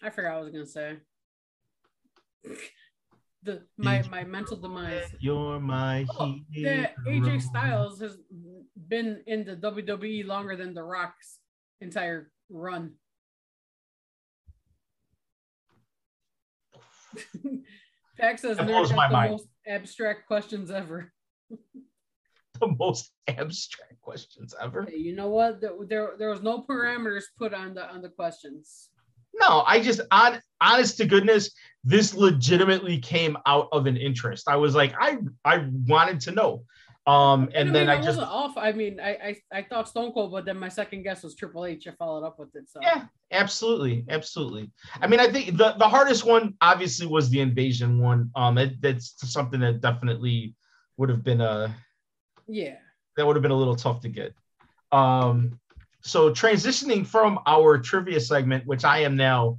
I 0.02 0.10
forgot 0.10 0.34
what 0.34 0.39
I 0.39 0.41
was 0.41 0.52
gonna 0.54 0.65
say. 0.65 0.98
The 3.43 3.62
my 3.78 4.02
my 4.10 4.24
mental 4.24 4.58
demise. 4.58 5.06
You're 5.19 5.60
my 5.60 6.08
Oh, 6.17 6.36
hero. 6.50 6.82
that 6.82 6.96
AJ 7.08 7.43
Styles 7.43 8.00
has 8.00 8.17
been 8.88 9.22
in 9.28 9.43
the 9.46 9.56
WWE 9.56 10.26
longer 10.26 10.56
than 10.56 10.74
The 10.74 10.82
Rock's 10.84 11.38
entire 11.84 12.32
run. 12.50 12.93
Pax 18.17 18.41
says 18.41 18.58
That 18.58 18.67
blows 18.67 18.91
my 18.93 19.08
the 19.08 19.13
mind. 19.13 19.32
most 19.32 19.48
abstract 19.67 20.28
questions 20.28 20.72
ever. 20.72 21.12
the 22.60 22.67
most 22.80 23.12
abstract 23.28 24.02
questions 24.02 24.56
ever. 24.60 24.86
Hey, 24.89 24.98
you 24.98 25.15
know 25.15 25.30
what? 25.30 25.62
There, 25.62 25.72
there, 25.88 26.13
there 26.17 26.30
was 26.30 26.41
no 26.41 26.63
parameters 26.63 27.24
put 27.38 27.54
on 27.54 27.74
the 27.74 27.88
on 27.89 28.02
the 28.02 28.10
questions. 28.10 28.89
No, 29.36 29.63
I 29.65 29.82
just 29.82 30.02
on 30.12 30.39
honest 30.62 30.98
to 30.98 31.06
goodness, 31.06 31.52
this 31.84 32.13
legitimately 32.13 33.00
came 33.00 33.36
out 33.48 33.67
of 33.72 33.88
an 33.88 33.98
interest. 33.98 34.48
I 34.48 34.58
was 34.58 34.76
like, 34.76 34.93
I 35.00 35.17
I 35.43 35.67
wanted 35.88 36.22
to 36.22 36.32
know. 36.32 36.63
Um, 37.05 37.49
and 37.53 37.69
I 37.69 37.73
then 37.73 37.87
mean, 37.87 37.89
I 37.89 37.93
I 37.93 37.97
just 37.97 38.17
wasn't 38.17 38.27
off. 38.29 38.57
I 38.57 38.71
mean, 38.71 38.99
I, 38.99 39.09
I 39.11 39.35
I 39.59 39.61
thought 39.63 39.89
Stone 39.89 40.13
Cold, 40.13 40.31
but 40.31 40.45
then 40.45 40.57
my 40.57 40.69
second 40.69 41.03
guess 41.03 41.23
was 41.23 41.35
Triple 41.35 41.65
H. 41.65 41.85
I 41.87 41.91
followed 41.91 42.25
up 42.25 42.39
with 42.39 42.55
it. 42.55 42.69
So 42.69 42.79
yeah, 42.81 43.05
absolutely, 43.31 44.05
absolutely. 44.09 44.71
I 45.01 45.07
mean, 45.07 45.19
I 45.19 45.29
think 45.29 45.57
the 45.57 45.73
the 45.77 45.87
hardest 45.87 46.25
one 46.25 46.53
obviously 46.61 47.05
was 47.05 47.29
the 47.29 47.41
invasion 47.41 47.99
one. 47.99 48.31
Um, 48.35 48.57
it, 48.57 48.81
that's 48.81 49.15
something 49.31 49.59
that 49.59 49.81
definitely 49.81 50.55
would 50.95 51.09
have 51.09 51.23
been 51.23 51.41
a 51.41 51.75
yeah. 52.47 52.75
that 53.17 53.25
would 53.25 53.35
have 53.35 53.43
been 53.43 53.51
a 53.51 53.57
little 53.57 53.75
tough 53.75 54.01
to 54.01 54.09
get. 54.09 54.33
Um, 54.91 55.59
so 56.01 56.29
transitioning 56.29 57.05
from 57.05 57.39
our 57.45 57.77
trivia 57.77 58.19
segment, 58.19 58.65
which 58.65 58.83
I 58.85 58.99
am 58.99 59.15
now 59.15 59.57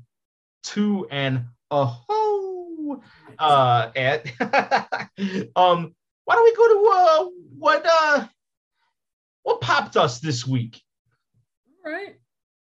to 0.65 1.07
and 1.11 1.45
a 1.71 1.85
ho 1.87 3.03
uh, 3.39 3.91
at, 3.97 4.27
um, 5.57 5.95
why 6.25 6.35
don't 6.35 6.45
we 6.45 6.55
go 6.55 6.69
to 6.69 6.91
uh, 6.93 7.31
what 7.59 7.87
uh, 7.89 8.27
what 9.43 9.61
popped 9.61 9.97
us 9.97 10.21
this 10.21 10.47
week? 10.47 10.81
All 11.85 11.93
right. 11.93 12.17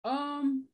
Um, 0.05 0.67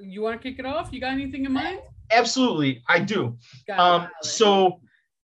you 0.00 0.22
want 0.22 0.40
to 0.40 0.48
kick 0.48 0.58
it 0.58 0.66
off? 0.66 0.88
You 0.92 1.00
got 1.00 1.12
anything 1.12 1.44
in 1.44 1.52
mind? 1.52 1.80
Absolutely, 2.10 2.82
I 2.88 3.00
do. 3.00 3.36
Um, 3.76 4.08
so 4.22 4.80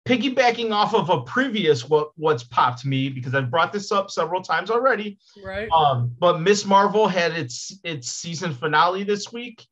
piggybacking 0.07 0.71
off 0.71 0.95
of 0.95 1.09
a 1.09 1.21
previous 1.21 1.87
what 1.87 2.11
what's 2.15 2.43
popped 2.43 2.85
me 2.85 3.09
because 3.09 3.35
I've 3.35 3.51
brought 3.51 3.71
this 3.71 3.91
up 3.91 4.09
several 4.09 4.41
times 4.41 4.71
already. 4.71 5.19
right. 5.43 5.69
Um, 5.71 6.15
but 6.19 6.39
Ms. 6.39 6.65
Marvel 6.65 7.07
had 7.07 7.33
its 7.33 7.77
its 7.83 8.09
season 8.09 8.53
finale 8.53 9.03
this 9.03 9.31
week. 9.31 9.65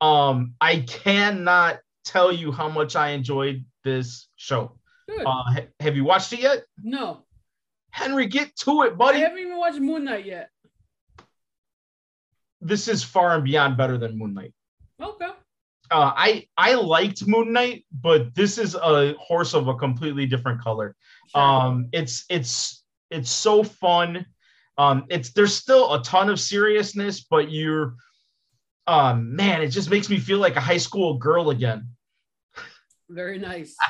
Um, 0.00 0.54
I 0.60 0.80
cannot 0.80 1.80
tell 2.04 2.32
you 2.32 2.52
how 2.52 2.68
much 2.68 2.96
I 2.96 3.10
enjoyed 3.10 3.64
this 3.84 4.28
show. 4.36 4.79
Good. 5.10 5.26
Uh, 5.26 5.42
ha- 5.42 5.66
have 5.80 5.96
you 5.96 6.04
watched 6.04 6.32
it 6.32 6.40
yet? 6.40 6.64
no, 6.82 7.24
Henry, 7.90 8.26
get 8.26 8.54
to 8.56 8.82
it, 8.82 8.96
buddy. 8.96 9.18
I 9.18 9.22
haven't 9.22 9.38
even 9.38 9.56
watched 9.56 9.80
Moon 9.80 10.04
Knight 10.04 10.24
yet. 10.24 10.50
This 12.60 12.86
is 12.88 13.02
far 13.02 13.34
and 13.34 13.44
beyond 13.44 13.76
better 13.76 13.98
than 13.98 14.18
Moon 14.18 14.34
Knight. 14.34 14.52
Okay. 15.02 15.28
Uh, 15.90 16.12
I 16.14 16.46
I 16.56 16.74
liked 16.74 17.26
Moon 17.26 17.52
Knight, 17.52 17.84
but 17.90 18.34
this 18.34 18.58
is 18.58 18.76
a 18.76 19.14
horse 19.14 19.54
of 19.54 19.66
a 19.66 19.74
completely 19.74 20.26
different 20.26 20.62
color. 20.62 20.94
Sure. 21.28 21.42
Um, 21.42 21.88
it's 21.92 22.24
it's 22.28 22.84
it's 23.10 23.30
so 23.30 23.64
fun. 23.64 24.26
Um, 24.78 25.06
it's 25.10 25.32
there's 25.32 25.54
still 25.54 25.92
a 25.94 26.02
ton 26.02 26.30
of 26.30 26.38
seriousness, 26.38 27.26
but 27.28 27.50
you're, 27.50 27.96
um, 28.86 29.34
man, 29.34 29.62
it 29.62 29.68
just 29.68 29.90
makes 29.90 30.08
me 30.08 30.18
feel 30.18 30.38
like 30.38 30.54
a 30.56 30.60
high 30.60 30.76
school 30.76 31.18
girl 31.18 31.50
again. 31.50 31.88
Very 33.10 33.38
nice. 33.38 33.76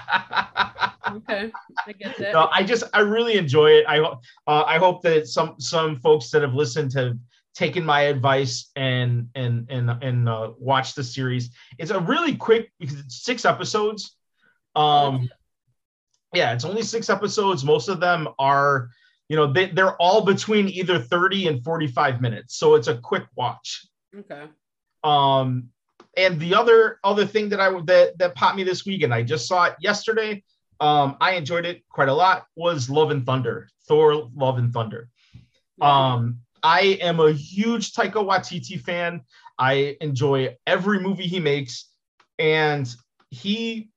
Okay, 1.10 1.50
I 1.88 1.92
get 1.92 2.16
that. 2.18 2.34
no, 2.34 2.48
I 2.52 2.62
just 2.62 2.84
I 2.94 3.00
really 3.00 3.36
enjoy 3.36 3.70
it. 3.70 3.84
I 3.88 3.96
hope 3.96 4.20
uh, 4.46 4.62
I 4.62 4.78
hope 4.78 5.02
that 5.02 5.26
some 5.26 5.56
some 5.58 5.98
folks 5.98 6.30
that 6.30 6.42
have 6.42 6.54
listened 6.54 6.92
have 6.92 7.16
taken 7.54 7.84
my 7.84 8.02
advice 8.02 8.70
and 8.76 9.28
and 9.34 9.66
and 9.70 9.90
and 10.02 10.28
uh, 10.28 10.52
watched 10.58 10.94
the 10.94 11.02
series. 11.02 11.50
It's 11.78 11.90
a 11.90 11.98
really 11.98 12.36
quick 12.36 12.70
because 12.78 13.00
it's 13.00 13.24
six 13.24 13.44
episodes. 13.44 14.16
Um, 14.76 15.28
yeah, 16.32 16.52
it's 16.52 16.64
only 16.64 16.82
six 16.82 17.10
episodes. 17.10 17.64
Most 17.64 17.88
of 17.88 17.98
them 17.98 18.28
are, 18.38 18.90
you 19.28 19.34
know, 19.34 19.52
they 19.52 19.66
they're 19.66 19.96
all 19.96 20.24
between 20.24 20.68
either 20.68 21.00
thirty 21.00 21.48
and 21.48 21.64
forty 21.64 21.88
five 21.88 22.20
minutes, 22.20 22.56
so 22.56 22.76
it's 22.76 22.88
a 22.88 22.98
quick 22.98 23.24
watch. 23.34 23.84
okay. 24.16 24.44
Um, 25.02 25.70
and 26.16 26.40
the 26.40 26.54
other 26.54 26.98
other 27.04 27.26
thing 27.26 27.48
that 27.50 27.60
I 27.60 27.70
that 27.82 28.18
that 28.18 28.34
popped 28.34 28.56
me 28.56 28.64
this 28.64 28.84
week, 28.84 29.02
and 29.02 29.14
I 29.14 29.22
just 29.22 29.46
saw 29.46 29.64
it 29.64 29.74
yesterday. 29.80 30.42
Um, 30.80 31.16
I 31.20 31.32
enjoyed 31.32 31.66
it 31.66 31.82
quite 31.88 32.08
a 32.08 32.14
lot. 32.14 32.46
Was 32.56 32.88
Love 32.88 33.10
and 33.10 33.24
Thunder, 33.24 33.68
Thor: 33.86 34.30
Love 34.34 34.58
and 34.58 34.72
Thunder. 34.72 35.08
Um, 35.80 36.40
I 36.62 36.98
am 37.00 37.20
a 37.20 37.32
huge 37.32 37.92
Taika 37.92 38.14
Waititi 38.14 38.80
fan. 38.80 39.22
I 39.58 39.96
enjoy 40.00 40.56
every 40.66 41.00
movie 41.00 41.26
he 41.26 41.40
makes, 41.40 41.88
and 42.38 42.92
he 43.30 43.90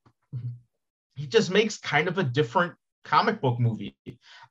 he 1.14 1.26
just 1.26 1.50
makes 1.50 1.78
kind 1.78 2.08
of 2.08 2.18
a 2.18 2.22
different 2.22 2.74
comic 3.04 3.40
book 3.40 3.58
movie. 3.58 3.96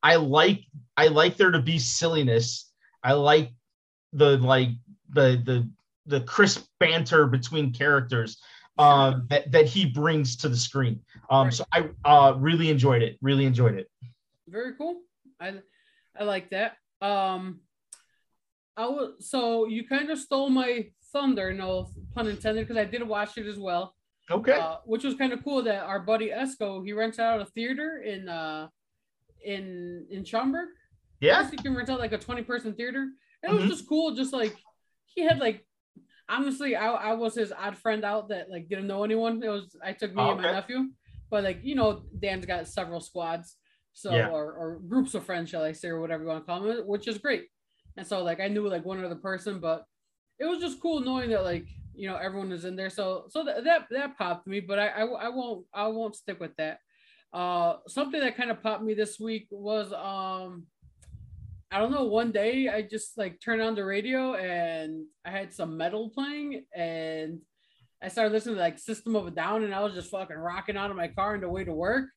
I 0.01 0.15
like 0.17 0.63
I 0.95 1.07
like 1.07 1.37
there 1.37 1.51
to 1.51 1.61
be 1.61 1.79
silliness. 1.79 2.71
I 3.03 3.13
like 3.13 3.51
the 4.11 4.37
like 4.37 4.69
the 5.09 5.41
the 5.43 5.69
the 6.05 6.21
crisp 6.21 6.65
banter 6.79 7.27
between 7.27 7.71
characters 7.73 8.41
um, 8.77 9.25
that 9.29 9.51
that 9.51 9.65
he 9.65 9.85
brings 9.85 10.35
to 10.37 10.49
the 10.49 10.57
screen. 10.57 10.99
Um, 11.29 11.45
Right. 11.45 11.53
so 11.53 11.65
I 11.73 11.89
uh, 12.05 12.33
really 12.37 12.69
enjoyed 12.69 13.01
it. 13.01 13.17
Really 13.21 13.45
enjoyed 13.45 13.75
it. 13.75 13.87
Very 14.47 14.73
cool. 14.75 15.01
I 15.39 15.61
I 16.19 16.23
like 16.23 16.49
that. 16.51 16.77
Um, 17.01 17.61
I 18.75 18.87
was 18.87 19.27
so 19.29 19.67
you 19.67 19.87
kind 19.87 20.09
of 20.09 20.17
stole 20.17 20.49
my 20.49 20.87
thunder, 21.11 21.53
no 21.53 21.91
pun 22.15 22.27
intended, 22.27 22.67
because 22.67 22.79
I 22.79 22.85
did 22.85 23.07
watch 23.07 23.37
it 23.37 23.45
as 23.47 23.57
well. 23.59 23.95
Okay. 24.31 24.53
uh, 24.53 24.77
which 24.85 25.03
was 25.03 25.15
kind 25.15 25.33
of 25.33 25.43
cool 25.43 25.61
that 25.63 25.83
our 25.83 25.99
buddy 25.99 26.29
Esco 26.29 26.83
he 26.83 26.93
rents 26.93 27.19
out 27.19 27.41
a 27.41 27.45
theater 27.45 28.01
in 28.05 28.27
uh 28.29 28.67
in 29.45 30.05
in 30.09 30.23
Schaumburg. 30.23 30.69
yeah. 31.19 31.49
you 31.51 31.57
can 31.57 31.75
rent 31.75 31.89
out 31.89 31.99
like 31.99 32.13
a 32.13 32.17
20 32.17 32.41
person 32.43 32.73
theater. 32.73 33.09
And 33.43 33.51
it 33.53 33.55
Mhm. 33.55 33.59
was 33.61 33.69
just 33.69 33.87
cool, 33.87 34.15
just 34.15 34.33
like 34.33 34.55
he 35.05 35.21
had 35.21 35.39
like 35.39 35.67
honestly, 36.33 36.75
I, 36.75 36.87
I 36.87 37.13
was 37.13 37.35
his 37.35 37.51
odd 37.51 37.77
friend 37.77 38.03
out 38.03 38.29
that 38.29 38.49
like 38.49 38.67
didn't 38.69 38.87
know 38.87 39.03
anyone. 39.03 39.41
It 39.43 39.49
was 39.49 39.75
I 39.83 39.93
took 39.93 40.13
me 40.13 40.23
Oh, 40.23 40.31
and 40.31 40.41
my 40.41 40.51
nephew, 40.51 40.89
but 41.29 41.43
like 41.43 41.59
you 41.63 41.75
know, 41.75 42.03
Dan's 42.19 42.45
got 42.45 42.67
several 42.67 43.01
squads, 43.01 43.57
so 43.93 44.11
Yeah. 44.11 44.27
or, 44.27 44.53
or 44.53 44.79
groups 44.87 45.13
of 45.13 45.25
friends, 45.25 45.49
shall 45.49 45.63
I 45.63 45.71
say, 45.73 45.89
or 45.89 45.99
whatever 46.01 46.23
you 46.23 46.29
want 46.29 46.43
to 46.43 46.45
call 46.45 46.61
them, 46.61 46.87
which 46.87 47.07
is 47.07 47.17
great. 47.17 47.45
And 47.97 48.05
so 48.07 48.23
like 48.23 48.39
I 48.39 48.47
knew 48.47 48.67
like 48.67 48.85
one 48.85 49.03
other 49.03 49.15
person, 49.15 49.59
but 49.59 49.85
it 50.39 50.45
was 50.45 50.59
just 50.59 50.81
cool 50.81 50.99
knowing 51.01 51.29
that 51.29 51.43
like 51.43 51.67
you 51.93 52.09
know 52.09 52.17
everyone 52.17 52.51
is 52.51 52.65
in 52.65 52.75
there. 52.75 52.89
So 52.89 53.25
so 53.29 53.43
that 53.45 53.63
that, 53.63 53.87
that 53.91 54.17
popped 54.17 54.47
me, 54.47 54.59
but 54.59 54.79
I, 54.79 54.87
I 54.87 55.03
I 55.03 55.29
won't 55.29 55.65
I 55.73 55.87
won't 55.87 56.15
stick 56.15 56.39
with 56.39 56.55
that. 56.57 56.79
Uh, 57.31 57.77
something 57.87 58.19
that 58.21 58.37
kind 58.37 58.51
of 58.51 58.61
popped 58.61 58.83
me 58.83 58.93
this 58.93 59.19
week 59.19 59.47
was 59.51 59.91
um 59.93 60.67
I 61.73 61.79
don't 61.79 61.89
know. 61.89 62.03
One 62.03 62.31
day 62.31 62.69
I 62.69 62.83
just 62.83 63.17
like 63.17 63.41
turned 63.41 63.59
on 63.59 63.73
the 63.73 63.83
radio 63.83 64.35
and 64.35 65.05
I 65.25 65.31
had 65.31 65.51
some 65.51 65.75
metal 65.75 66.11
playing 66.13 66.65
and 66.75 67.39
I 67.99 68.09
started 68.09 68.31
listening 68.31 68.57
to 68.57 68.61
like 68.61 68.77
System 68.77 69.15
of 69.15 69.25
a 69.25 69.31
Down 69.31 69.63
and 69.63 69.73
I 69.73 69.79
was 69.79 69.95
just 69.95 70.11
fucking 70.11 70.37
rocking 70.37 70.77
out 70.77 70.91
of 70.91 70.97
my 70.97 71.07
car 71.07 71.33
on 71.33 71.41
the 71.41 71.49
way 71.49 71.63
to 71.63 71.73
work. 71.73 72.09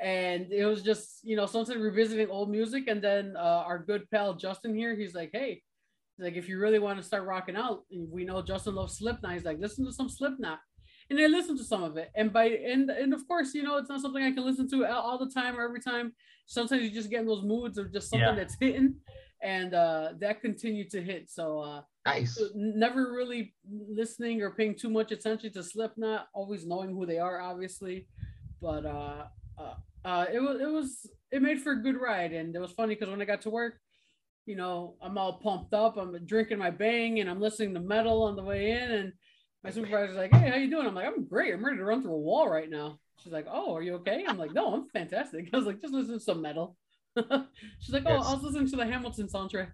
And 0.00 0.50
it 0.50 0.64
was 0.64 0.82
just, 0.82 1.18
you 1.22 1.36
know, 1.36 1.44
something 1.44 1.78
revisiting 1.78 2.30
old 2.30 2.48
music. 2.48 2.88
And 2.88 3.02
then 3.02 3.34
uh, 3.36 3.64
our 3.66 3.78
good 3.78 4.10
pal 4.10 4.32
Justin 4.36 4.74
here, 4.74 4.96
he's 4.96 5.14
like, 5.14 5.32
hey, 5.34 5.60
he's 6.16 6.24
like, 6.24 6.36
if 6.36 6.48
you 6.48 6.58
really 6.58 6.78
want 6.78 6.98
to 6.98 7.04
start 7.04 7.26
rocking 7.26 7.56
out, 7.56 7.82
we 8.10 8.24
know 8.24 8.40
Justin 8.40 8.74
loves 8.74 8.96
Slipknot. 8.96 9.34
He's 9.34 9.44
like, 9.44 9.60
listen 9.60 9.84
to 9.84 9.92
some 9.92 10.08
Slipknot. 10.08 10.60
And 11.10 11.18
I 11.20 11.26
listened 11.26 11.58
to 11.58 11.64
some 11.64 11.82
of 11.82 11.96
it. 11.96 12.10
And 12.14 12.32
by 12.32 12.44
and 12.46 12.88
and 12.90 13.12
of 13.12 13.26
course, 13.28 13.54
you 13.54 13.62
know, 13.62 13.76
it's 13.76 13.88
not 13.88 14.00
something 14.00 14.22
I 14.22 14.32
can 14.32 14.44
listen 14.44 14.68
to 14.70 14.86
all 14.86 15.18
the 15.18 15.30
time 15.30 15.56
or 15.58 15.62
every 15.62 15.80
time 15.80 16.12
sometimes 16.46 16.82
you 16.82 16.90
just 16.90 17.10
get 17.10 17.20
in 17.20 17.26
those 17.26 17.42
moods 17.44 17.78
of 17.78 17.92
just 17.92 18.10
something 18.10 18.28
Yeah. 18.28 18.34
that's 18.34 18.56
hitting 18.60 18.94
and 19.42 19.74
uh 19.74 20.12
that 20.20 20.40
continued 20.40 20.90
to 20.90 21.02
hit 21.02 21.30
so 21.30 21.58
uh 21.58 21.82
Nice. 22.06 22.40
never 22.54 23.12
really 23.12 23.54
listening 23.70 24.40
or 24.42 24.50
paying 24.50 24.74
too 24.74 24.88
much 24.90 25.10
attention 25.10 25.52
to 25.52 25.62
slipknot 25.62 26.28
always 26.34 26.66
knowing 26.66 26.90
who 26.90 27.04
they 27.06 27.18
are 27.18 27.40
obviously 27.40 28.06
but 28.62 28.84
uh 28.86 29.24
uh, 29.58 29.74
uh 30.04 30.24
it 30.32 30.40
was 30.40 30.60
it 30.60 30.70
was 30.70 31.10
it 31.32 31.42
made 31.42 31.60
for 31.60 31.72
a 31.72 31.82
good 31.82 31.96
ride 32.00 32.32
and 32.32 32.54
it 32.54 32.60
was 32.60 32.72
funny 32.72 32.94
because 32.94 33.10
when 33.10 33.20
i 33.20 33.24
got 33.24 33.40
to 33.42 33.50
work 33.50 33.74
you 34.46 34.54
know 34.56 34.96
i'm 35.02 35.18
all 35.18 35.34
pumped 35.40 35.74
up 35.74 35.96
i'm 35.96 36.14
drinking 36.26 36.58
my 36.58 36.70
bang 36.70 37.20
and 37.20 37.28
i'm 37.28 37.40
listening 37.40 37.74
to 37.74 37.80
metal 37.80 38.22
on 38.22 38.36
the 38.36 38.42
way 38.42 38.70
in 38.70 38.90
and 38.92 39.12
my 39.64 39.70
supervisor's 39.70 40.16
like 40.16 40.32
hey 40.34 40.50
how 40.50 40.56
you 40.56 40.70
doing 40.70 40.86
i'm 40.86 40.94
like 40.94 41.06
i'm 41.06 41.24
great 41.24 41.52
i'm 41.52 41.64
ready 41.64 41.78
to 41.78 41.84
run 41.84 42.02
through 42.02 42.12
a 42.12 42.18
wall 42.18 42.48
right 42.48 42.70
now 42.70 42.98
she's 43.22 43.32
like 43.32 43.46
oh 43.50 43.74
are 43.74 43.82
you 43.82 43.94
okay 43.94 44.24
i'm 44.28 44.38
like 44.38 44.52
no 44.52 44.74
i'm 44.74 44.88
fantastic 44.90 45.48
i 45.52 45.56
was 45.56 45.66
like 45.66 45.80
just 45.80 45.92
listen 45.92 46.14
to 46.14 46.20
some 46.20 46.42
metal 46.42 46.76
She's 47.78 47.92
like, 47.92 48.04
oh, 48.06 48.16
Yes. 48.16 48.26
I 48.26 48.34
was 48.34 48.42
listening 48.42 48.68
to 48.70 48.76
the 48.76 48.86
Hamilton 48.86 49.28
soundtrack. 49.28 49.72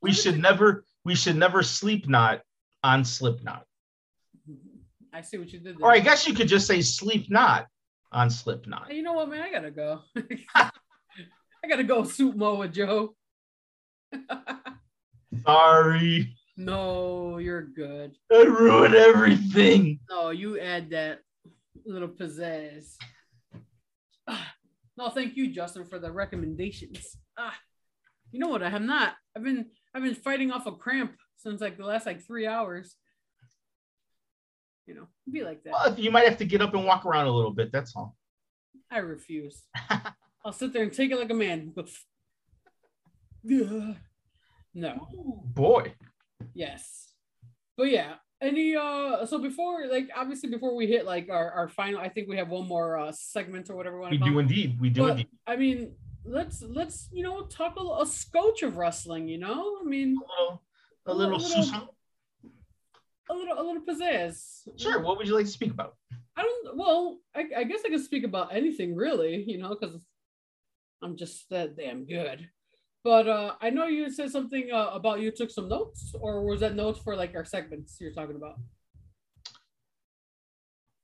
We 0.00 0.12
should 0.12 0.40
never 0.40 0.84
we 1.04 1.14
should 1.14 1.36
never 1.36 1.62
sleep 1.62 2.08
not 2.08 2.40
on 2.82 3.04
Slipknot. 3.04 3.64
I 5.12 5.20
see 5.20 5.38
what 5.38 5.52
you 5.52 5.60
did 5.60 5.78
there. 5.78 5.86
Or 5.86 5.92
I 5.92 6.00
guess 6.00 6.26
you 6.26 6.34
could 6.34 6.48
just 6.48 6.66
say 6.66 6.82
sleep 6.82 7.30
not 7.30 7.66
on 8.10 8.28
Slipknot. 8.28 8.88
Hey, 8.88 8.96
you 8.96 9.02
know 9.02 9.12
what, 9.12 9.28
man? 9.28 9.42
I 9.42 9.52
gotta 9.52 9.70
go. 9.70 10.00
I 10.54 11.68
gotta 11.68 11.84
go 11.84 12.02
soup 12.02 12.34
mo 12.34 12.56
with 12.56 12.72
Joe. 12.72 13.14
Sorry, 15.46 16.34
no, 16.56 17.38
you're 17.38 17.62
good. 17.62 18.16
I 18.32 18.42
ruined 18.42 18.94
everything. 18.94 20.00
No, 20.10 20.30
you 20.30 20.60
add 20.60 20.90
that 20.90 21.20
little 21.86 22.08
pizzazz. 22.08 22.96
Ah, 24.28 24.54
no, 24.96 25.08
thank 25.08 25.36
you, 25.36 25.52
Justin, 25.52 25.84
for 25.84 25.98
the 25.98 26.12
recommendations. 26.12 27.16
Ah, 27.38 27.56
you 28.30 28.38
know 28.38 28.48
what? 28.48 28.62
I 28.62 28.70
have 28.70 28.82
not. 28.82 29.14
I've 29.36 29.42
been 29.42 29.66
I've 29.94 30.02
been 30.02 30.14
fighting 30.14 30.50
off 30.52 30.66
a 30.66 30.72
cramp 30.72 31.16
since 31.36 31.60
like 31.60 31.76
the 31.76 31.84
last 31.86 32.06
like 32.06 32.26
three 32.26 32.46
hours. 32.46 32.96
You 34.86 34.94
know, 34.94 35.08
be 35.30 35.44
like 35.44 35.62
that. 35.64 35.72
Well, 35.72 35.98
you 35.98 36.10
might 36.10 36.28
have 36.28 36.38
to 36.38 36.44
get 36.44 36.60
up 36.60 36.74
and 36.74 36.84
walk 36.84 37.06
around 37.06 37.26
a 37.26 37.32
little 37.32 37.52
bit. 37.52 37.72
That's 37.72 37.94
all. 37.96 38.16
I 38.90 38.98
refuse. 38.98 39.62
I'll 40.44 40.52
sit 40.52 40.72
there 40.72 40.82
and 40.82 40.92
take 40.92 41.10
it 41.10 41.18
like 41.18 41.30
a 41.30 41.34
man. 41.34 41.72
No. 44.74 45.06
Boy. 45.52 45.92
Yes. 46.54 47.12
But 47.76 47.90
yeah. 47.90 48.14
Any 48.40 48.74
uh 48.74 49.24
so 49.24 49.38
before 49.38 49.86
like 49.86 50.08
obviously 50.16 50.50
before 50.50 50.74
we 50.74 50.86
hit 50.88 51.06
like 51.06 51.28
our, 51.30 51.50
our 51.52 51.68
final 51.68 52.00
I 52.00 52.08
think 52.08 52.28
we 52.28 52.36
have 52.36 52.48
one 52.48 52.66
more 52.66 52.98
uh 52.98 53.12
segment 53.12 53.70
or 53.70 53.76
whatever 53.76 53.96
we 53.96 54.00
want 54.02 54.12
We 54.12 54.18
to 54.18 54.24
do 54.24 54.38
indeed. 54.40 54.80
We 54.80 54.90
do 54.90 55.02
But, 55.02 55.10
indeed. 55.12 55.28
I 55.46 55.56
mean 55.56 55.94
let's 56.24 56.60
let's 56.62 57.08
you 57.12 57.22
know 57.22 57.42
talk 57.46 57.74
a, 57.78 58.02
a 58.02 58.06
scotch 58.06 58.62
of 58.62 58.76
wrestling, 58.76 59.28
you 59.28 59.38
know? 59.38 59.78
I 59.80 59.84
mean 59.84 60.16
A 60.16 60.42
little, 60.42 60.60
a 61.06 61.10
a 61.10 61.14
little. 61.14 61.38
little- 61.38 61.62
susan. 61.62 61.88
a 63.30 63.34
little 63.34 63.58
a 63.60 63.62
little 63.62 63.82
pizzazz. 63.82 64.66
Sure. 64.76 65.00
What 65.00 65.18
would 65.18 65.28
you 65.28 65.34
like 65.36 65.46
to 65.46 65.50
speak 65.52 65.70
about? 65.70 65.94
I 66.36 66.42
don't 66.42 66.76
well, 66.76 67.18
I, 67.36 67.44
I 67.58 67.64
guess 67.64 67.82
I 67.86 67.90
can 67.90 68.02
speak 68.02 68.24
about 68.24 68.54
anything 68.54 68.96
really, 68.96 69.44
you 69.46 69.58
know, 69.58 69.68
because 69.78 69.94
I'm 71.02 71.16
just 71.16 71.48
that 71.50 71.76
damn 71.76 72.06
good. 72.06 72.48
But 73.04 73.28
uh 73.28 73.54
I 73.60 73.70
know 73.70 73.86
you 73.86 74.10
said 74.10 74.30
something 74.30 74.70
uh, 74.72 74.90
about 74.92 75.20
you 75.20 75.30
took 75.30 75.50
some 75.50 75.68
notes, 75.68 76.14
or 76.20 76.44
was 76.44 76.60
that 76.60 76.74
notes 76.74 77.00
for 77.00 77.16
like 77.16 77.34
our 77.34 77.44
segments 77.44 77.96
you're 78.00 78.12
talking 78.12 78.36
about? 78.36 78.56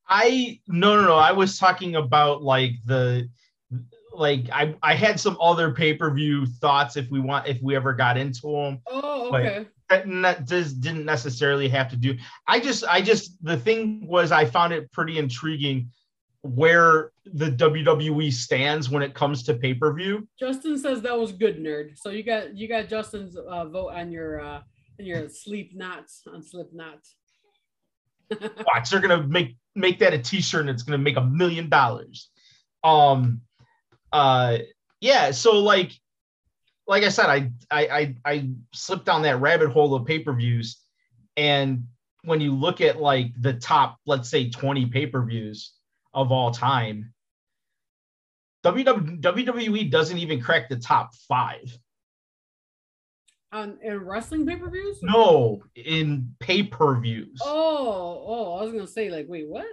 I 0.09 0.61
no 0.67 0.97
no 0.97 1.07
no. 1.07 1.17
I 1.17 1.33
was 1.33 1.59
talking 1.59 1.97
about 1.97 2.43
like 2.43 2.73
the 2.85 3.29
like 4.15 4.49
I 4.53 4.75
I 4.83 4.95
had 4.95 5.21
some 5.21 5.37
other 5.41 5.73
pay 5.73 5.95
per 5.95 6.11
view 6.13 6.47
thoughts 6.47 6.97
if 6.97 7.11
we 7.11 7.21
want 7.21 7.47
if 7.47 7.61
we 7.63 7.77
ever 7.77 7.93
got 7.93 8.17
into 8.17 8.43
them. 8.43 8.81
Oh, 8.87 9.35
okay. 9.35 9.67
That 9.91 10.47
just 10.47 10.81
didn't 10.81 11.07
necessarily 11.07 11.69
have 11.69 11.89
to 11.91 11.97
do. 11.97 12.17
I 12.47 12.61
just 12.61 12.85
I 12.85 13.01
just 13.01 13.43
the 13.45 13.57
thing 13.57 14.07
was 14.07 14.33
I 14.33 14.45
found 14.45 14.73
it 14.73 14.93
pretty 14.93 15.19
intriguing 15.19 15.91
where 16.43 17.11
the 17.25 17.51
WWE 17.51 18.33
stands 18.33 18.89
when 18.89 19.03
it 19.03 19.15
comes 19.15 19.43
to 19.45 19.55
pay 19.55 19.75
per 19.75 19.93
view. 19.93 20.29
Justin 20.39 20.79
says 20.79 21.03
that 21.03 21.19
was 21.19 21.33
good, 21.33 21.59
nerd. 21.59 21.99
So 21.99 22.11
you 22.11 22.23
got 22.23 22.57
you 22.57 22.69
got 22.69 22.89
Justin's 22.89 23.37
uh, 23.37 23.65
vote 23.67 23.91
on 23.91 24.11
your 24.11 24.41
uh 24.41 24.61
on 24.99 25.07
your 25.07 25.29
sleep 25.29 25.75
knots 25.75 26.23
on 26.33 26.43
slip 26.43 26.73
knots. 26.73 27.17
Watch, 28.41 28.91
they're 28.91 29.01
gonna 29.01 29.27
make 29.27 29.57
make 29.75 29.99
that 29.99 30.15
a 30.15 30.19
T-shirt 30.19 30.63
and 30.63 30.71
it's 30.71 30.83
gonna 30.83 30.99
make 30.99 31.17
a 31.17 31.25
million 31.25 31.69
dollars. 31.69 32.31
Um, 32.85 33.43
uh, 34.13 34.59
yeah. 35.01 35.33
So 35.33 35.59
like, 35.59 35.93
like 36.87 37.03
I 37.03 37.09
said, 37.09 37.27
I 37.27 37.51
I 37.71 37.87
I, 37.89 38.15
I 38.25 38.51
slipped 38.73 39.07
down 39.07 39.23
that 39.23 39.41
rabbit 39.41 39.71
hole 39.71 39.95
of 39.95 40.07
pay 40.07 40.21
per 40.21 40.33
views, 40.33 40.81
and 41.37 41.85
when 42.23 42.41
you 42.41 42.55
look 42.55 42.81
at 42.81 43.01
like 43.01 43.33
the 43.41 43.55
top, 43.55 43.97
let's 44.07 44.31
say 44.31 44.51
twenty 44.51 44.87
pay 44.87 45.07
per 45.07 45.25
views 45.25 45.73
of 46.15 46.33
all 46.33 46.51
time, 46.51 47.13
WWE 48.65 49.91
doesn't 49.91 50.19
even 50.19 50.41
crack 50.41 50.69
the 50.69 50.77
top 50.77 51.15
five. 51.29 51.77
on 53.53 53.79
in 53.83 54.05
wrestling 54.05 54.45
pay-per-views? 54.47 54.99
No, 55.03 55.63
in 55.75 56.35
pay 56.39 56.63
per 56.63 56.99
views. 57.01 57.41
Oh, 57.43 58.23
oh, 58.27 58.55
I 58.59 58.63
was 58.65 58.73
gonna 58.73 58.87
say 58.87 59.09
like, 59.11 59.27
wait, 59.29 59.49
what? 59.49 59.65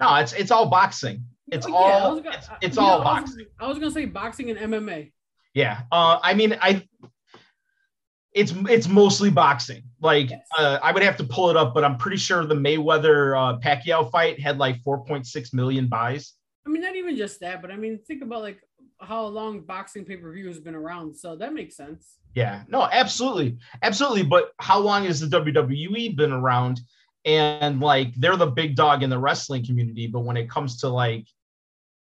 No, 0.00 0.14
it's 0.16 0.32
it's 0.32 0.50
all 0.50 0.66
boxing. 0.68 1.24
It's 1.52 1.66
Oh, 1.66 1.68
yeah, 1.70 1.74
all 2.04 2.20
gonna- 2.20 2.36
it's, 2.36 2.48
it's 2.62 2.78
all 2.78 2.98
know, 3.00 3.04
I 3.04 3.20
was- 3.20 3.30
boxing. 3.30 3.46
I 3.60 3.66
was 3.68 3.78
gonna 3.78 3.90
say 3.92 4.06
boxing 4.06 4.50
and 4.50 4.58
MMA. 4.58 5.12
Yeah. 5.54 5.82
Uh, 5.92 6.18
I 6.22 6.34
mean, 6.34 6.58
I 6.60 6.88
it's 8.34 8.52
it's 8.68 8.88
mostly 8.88 9.30
boxing. 9.30 9.82
Like 10.00 10.30
Yes. 10.30 10.40
uh, 10.58 10.78
I 10.82 10.92
would 10.92 11.02
have 11.02 11.16
to 11.18 11.24
pull 11.24 11.50
it 11.50 11.56
up, 11.56 11.72
but 11.72 11.84
I'm 11.84 11.96
pretty 11.96 12.16
sure 12.16 12.44
the 12.44 12.54
Mayweather 12.54 13.36
uh, 13.38 13.58
Pacquiao 13.60 14.10
fight 14.10 14.40
had 14.40 14.58
like 14.58 14.82
4.6 14.82 15.54
million 15.54 15.86
buys. 15.88 16.34
I 16.66 16.70
mean, 16.70 16.82
not 16.82 16.96
even 16.96 17.16
just 17.16 17.40
that, 17.40 17.62
but 17.62 17.70
I 17.70 17.76
mean, 17.76 17.98
think 18.06 18.22
about 18.22 18.42
like 18.42 18.60
how 19.00 19.26
long 19.26 19.60
boxing 19.60 20.04
pay-per-view 20.04 20.46
has 20.48 20.58
been 20.60 20.74
around. 20.74 21.14
So 21.16 21.36
that 21.36 21.52
makes 21.52 21.76
sense. 21.76 22.18
Yeah. 22.34 22.62
No, 22.68 22.88
absolutely, 22.90 23.58
absolutely. 23.82 24.22
But 24.24 24.50
how 24.58 24.78
long 24.80 25.04
has 25.04 25.20
the 25.20 25.26
WWE 25.40 26.16
been 26.16 26.32
around? 26.32 26.80
And 27.26 27.80
like 27.80 28.14
they're 28.16 28.36
the 28.36 28.46
big 28.50 28.74
dog 28.76 29.02
in 29.02 29.08
the 29.10 29.18
wrestling 29.18 29.64
community, 29.64 30.06
but 30.08 30.20
when 30.20 30.36
it 30.36 30.50
comes 30.50 30.78
to 30.80 30.88
like 30.88 31.26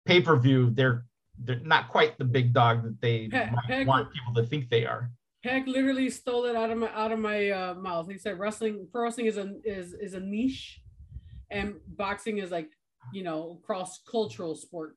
pay 0.06 0.20
per 0.20 0.36
view, 0.36 0.70
they're 0.70 1.06
they're 1.38 1.60
not 1.60 1.88
quite 1.88 2.18
the 2.18 2.24
big 2.24 2.52
dog 2.52 2.82
that 2.84 3.00
they 3.00 3.28
Heck- 3.32 3.52
might 3.52 3.64
heck- 3.66 3.86
want 3.86 4.12
people 4.12 4.34
to 4.34 4.44
think 4.46 4.68
they 4.68 4.84
are. 4.86 5.10
Pack 5.44 5.66
literally 5.68 6.10
stole 6.10 6.46
it 6.46 6.56
out 6.56 6.70
of 6.70 6.78
my 6.78 6.88
out 6.92 7.12
of 7.12 7.18
my 7.18 7.50
uh, 7.50 7.74
mouth. 7.74 8.10
He 8.10 8.18
said 8.18 8.38
wrestling, 8.38 8.88
pro 8.90 9.04
wrestling 9.04 9.26
is 9.26 9.38
a 9.38 9.54
is 9.64 9.92
is 9.94 10.14
a 10.14 10.20
niche, 10.20 10.80
and 11.50 11.74
boxing 11.96 12.38
is 12.38 12.50
like 12.50 12.70
you 13.12 13.22
know 13.22 13.60
cross 13.64 14.00
cultural 14.10 14.54
sport. 14.56 14.96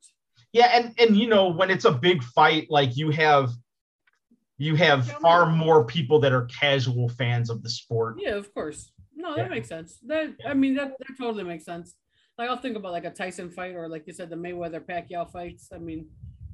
Yeah, 0.52 0.68
and 0.74 0.94
and 1.00 1.16
you 1.16 1.28
know 1.28 1.50
when 1.50 1.70
it's 1.70 1.86
a 1.86 1.92
big 1.92 2.24
fight, 2.24 2.68
like 2.72 2.98
you 2.98 3.12
have 3.12 3.52
you 4.58 4.76
have 4.76 5.08
far 5.22 5.46
more 5.46 5.86
people 5.86 6.20
that 6.22 6.32
are 6.32 6.46
casual 6.46 7.08
fans 7.10 7.50
of 7.50 7.62
the 7.62 7.70
sport. 7.70 8.16
Yeah, 8.20 8.36
of 8.36 8.52
course. 8.54 8.92
No, 9.16 9.36
that 9.36 9.44
Yeah. 9.44 9.50
makes 9.50 9.70
sense. 9.70 10.00
That 10.08 10.36
I 10.46 10.56
mean 10.56 10.74
that 10.76 10.98
that 10.98 11.18
totally 11.20 11.44
makes 11.44 11.66
sense. 11.66 11.96
Like 12.38 12.50
I'll 12.50 12.58
think 12.58 12.76
about 12.78 12.94
like 12.94 13.06
a 13.06 13.12
Tyson 13.12 13.52
fight 13.52 13.76
or 13.76 13.88
like 13.88 14.08
you 14.08 14.14
said 14.14 14.32
the 14.32 14.36
Mayweather 14.36 14.80
Pacquiao 14.82 15.32
fights. 15.32 15.70
I 15.72 15.78
mean, 15.78 16.08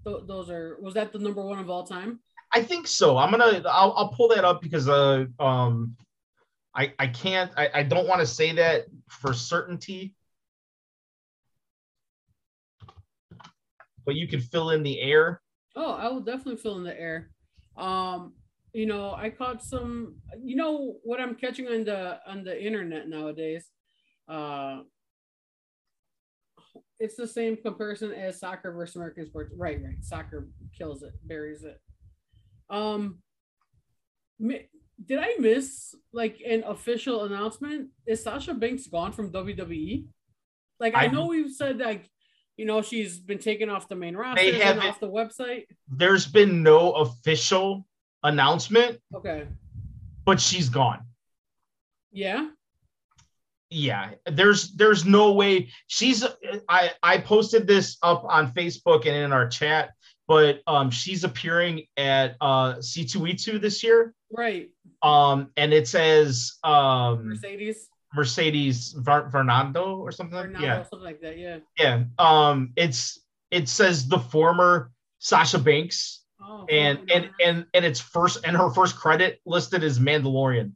th- 0.05 0.23
those 0.27 0.49
are 0.49 0.77
was 0.81 0.93
that 0.95 1.13
the 1.13 1.19
number 1.19 1.41
one 1.41 1.59
of 1.59 1.69
all 1.69 1.85
time? 1.85 2.19
I 2.53 2.63
think 2.63 2.87
so. 2.87 3.17
I'm 3.17 3.31
gonna 3.31 3.63
I'll, 3.67 3.93
I'll 3.95 4.09
pull 4.09 4.29
that 4.29 4.45
up 4.45 4.61
because 4.61 4.87
uh 4.87 5.25
um 5.39 5.95
I 6.75 6.93
I 6.97 7.07
can't 7.07 7.51
I, 7.57 7.69
I 7.73 7.83
don't 7.83 8.07
want 8.07 8.21
to 8.21 8.27
say 8.27 8.53
that 8.53 8.85
for 9.09 9.33
certainty. 9.33 10.15
But 14.05 14.15
you 14.15 14.27
can 14.27 14.39
fill 14.39 14.69
in 14.69 14.83
the 14.83 15.01
air. 15.01 15.41
Oh, 15.75 15.91
I 15.91 16.07
will 16.07 16.21
definitely 16.21 16.55
fill 16.55 16.77
in 16.77 16.83
the 16.83 16.97
air. 16.99 17.29
Um, 17.75 18.33
you 18.73 18.85
know, 18.85 19.13
I 19.13 19.29
caught 19.29 19.61
some. 19.61 20.15
You 20.41 20.55
know 20.55 20.95
what 21.03 21.19
I'm 21.19 21.35
catching 21.35 21.67
on 21.67 21.83
the 21.83 22.19
on 22.25 22.43
the 22.43 22.63
internet 22.65 23.09
nowadays. 23.09 23.69
Uh, 24.27 24.81
it's 26.99 27.15
the 27.15 27.27
same 27.27 27.57
comparison 27.57 28.11
as 28.11 28.39
soccer 28.39 28.71
versus 28.71 28.95
American 28.95 29.27
sports. 29.27 29.53
Right, 29.55 29.81
right. 29.83 30.03
Soccer 30.03 30.47
kills 30.77 31.03
it, 31.03 31.13
buries 31.27 31.63
it. 31.63 31.79
Um, 32.69 33.19
did 34.39 35.19
I 35.19 35.35
miss 35.39 35.95
like 36.11 36.41
an 36.47 36.63
official 36.65 37.23
announcement? 37.25 37.89
Is 38.05 38.23
Sasha 38.23 38.53
Banks 38.53 38.87
gone 38.87 39.11
from 39.11 39.31
WWE? 39.31 40.05
Like 40.79 40.95
I 40.95 41.05
I- 41.05 41.07
know 41.07 41.27
we've 41.27 41.51
said 41.53 41.77
like, 41.79 42.09
you 42.55 42.65
know, 42.65 42.81
she's 42.81 43.19
been 43.19 43.37
taken 43.39 43.69
off 43.69 43.87
the 43.87 43.95
main 43.95 44.15
roster 44.15 44.41
off 44.81 44.99
the 44.99 45.09
website. 45.09 45.65
There's 45.87 46.25
been 46.25 46.63
no 46.63 46.91
official 46.93 47.85
announcement, 48.23 48.99
Okay. 49.13 49.47
but 50.25 50.41
she's 50.41 50.69
gone. 50.69 51.01
Yeah. 52.11 52.49
yeah 53.69 54.11
there's 54.25 54.71
there's 54.75 55.05
no 55.05 55.33
way 55.33 55.69
she's 55.87 56.23
i 56.69 56.89
i 57.03 57.17
posted 57.17 57.67
this 57.67 57.97
up 58.01 58.23
on 58.23 58.51
facebook 58.53 59.05
and 59.05 59.15
in 59.15 59.33
our 59.33 59.45
chat 59.47 59.89
but 60.27 60.61
um 60.67 60.89
she's 60.91 61.23
appearing 61.23 61.83
at 61.97 62.35
uh 62.41 62.75
c2e2 62.75 63.59
this 63.61 63.83
year 63.83 64.13
Right. 64.31 64.69
um 65.03 65.51
and 65.57 65.73
it 65.73 65.87
says 65.87 66.57
um 66.63 67.29
Mercedes. 67.29 67.87
mercedes 68.13 68.93
Ver- 68.97 69.29
fernando 69.29 69.97
or 69.97 70.11
something 70.11 70.35
like 70.35 70.45
Fernando, 70.47 70.67
yeah 70.67 70.83
something 70.83 71.05
like 71.05 71.21
that. 71.21 71.37
Yeah. 71.37 71.57
yeah 71.79 72.03
um 72.19 72.73
it's 72.75 73.19
it 73.51 73.69
says 73.69 74.07
the 74.07 74.19
former 74.19 74.91
sasha 75.19 75.59
banks 75.59 76.23
Oh. 76.39 76.65
and 76.69 77.09
and 77.11 77.31
and 77.43 77.65
and 77.73 77.83
it's 77.83 77.99
first 77.99 78.45
and 78.45 78.55
her 78.55 78.69
first 78.69 78.95
credit 78.95 79.39
listed 79.47 79.83
is 79.83 79.99
mandalorian 79.99 80.73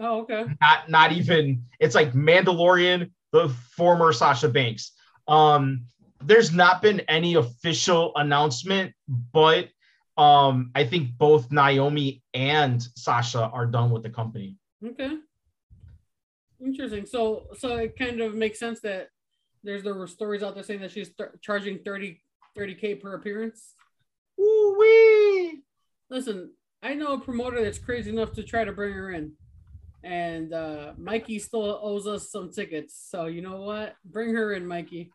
oh, 0.00 0.22
okay. 0.22 0.46
not 0.60 0.88
not 0.88 1.12
even 1.12 1.64
it's 1.78 1.94
like 1.94 2.12
Mandalorian, 2.14 3.10
the 3.30 3.48
former 3.76 4.12
Sasha 4.12 4.48
Banks. 4.48 4.92
Um, 5.28 5.84
there's 6.24 6.52
not 6.52 6.82
been 6.82 7.00
any 7.00 7.34
official 7.34 8.12
announcement, 8.16 8.92
but 9.32 9.68
um, 10.16 10.70
I 10.74 10.84
think 10.84 11.16
both 11.16 11.50
Naomi 11.50 12.22
and 12.34 12.82
Sasha 12.96 13.42
are 13.42 13.66
done 13.66 13.90
with 13.90 14.02
the 14.02 14.10
company. 14.10 14.56
Okay. 14.84 15.18
Interesting. 16.64 17.06
So, 17.06 17.44
so 17.58 17.76
it 17.76 17.98
kind 17.98 18.20
of 18.20 18.34
makes 18.34 18.58
sense 18.58 18.80
that 18.80 19.08
there's 19.64 19.82
there 19.82 19.94
were 19.94 20.06
stories 20.06 20.42
out 20.42 20.54
there 20.54 20.64
saying 20.64 20.80
that 20.80 20.90
she's 20.90 21.10
th- 21.14 21.30
charging 21.40 21.78
30 21.78 22.20
k 22.56 22.94
per 22.94 23.14
appearance. 23.14 23.74
Ooh 24.40 24.76
wee! 24.78 25.62
Listen, 26.10 26.50
I 26.82 26.94
know 26.94 27.14
a 27.14 27.20
promoter 27.20 27.62
that's 27.62 27.78
crazy 27.78 28.10
enough 28.10 28.32
to 28.32 28.42
try 28.42 28.64
to 28.64 28.72
bring 28.72 28.92
her 28.92 29.12
in, 29.12 29.32
and 30.02 30.52
uh, 30.52 30.92
Mikey 30.96 31.38
still 31.38 31.78
owes 31.82 32.06
us 32.06 32.30
some 32.30 32.50
tickets. 32.50 33.06
So 33.08 33.26
you 33.26 33.40
know 33.40 33.60
what? 33.62 33.94
Bring 34.04 34.34
her 34.34 34.52
in, 34.52 34.66
Mikey. 34.66 35.12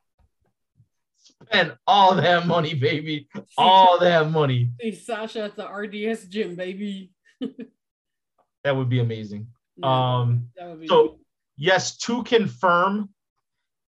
Spend 1.44 1.76
all 1.86 2.16
that 2.16 2.48
money, 2.48 2.74
baby. 2.74 3.28
All 3.58 4.00
that 4.00 4.32
money. 4.32 4.72
See 4.82 4.96
Sasha 4.96 5.44
at 5.44 5.56
the 5.56 5.68
RDS 5.68 6.26
gym, 6.26 6.56
baby. 6.56 7.12
that 8.64 8.76
would 8.76 8.90
be 8.90 9.00
amazing. 9.00 9.48
Um, 9.84 10.50
that 10.58 10.68
would 10.68 10.82
be 10.82 10.88
so 10.88 11.20
yes, 11.56 11.98
to 11.98 12.24
confirm, 12.24 13.10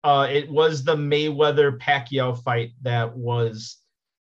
uh, 0.04 0.28
it 0.30 0.50
was 0.50 0.84
the 0.84 0.96
Mayweather 0.96 1.78
Pacquiao 1.78 2.42
fight 2.44 2.72
that 2.82 3.16
was 3.16 3.78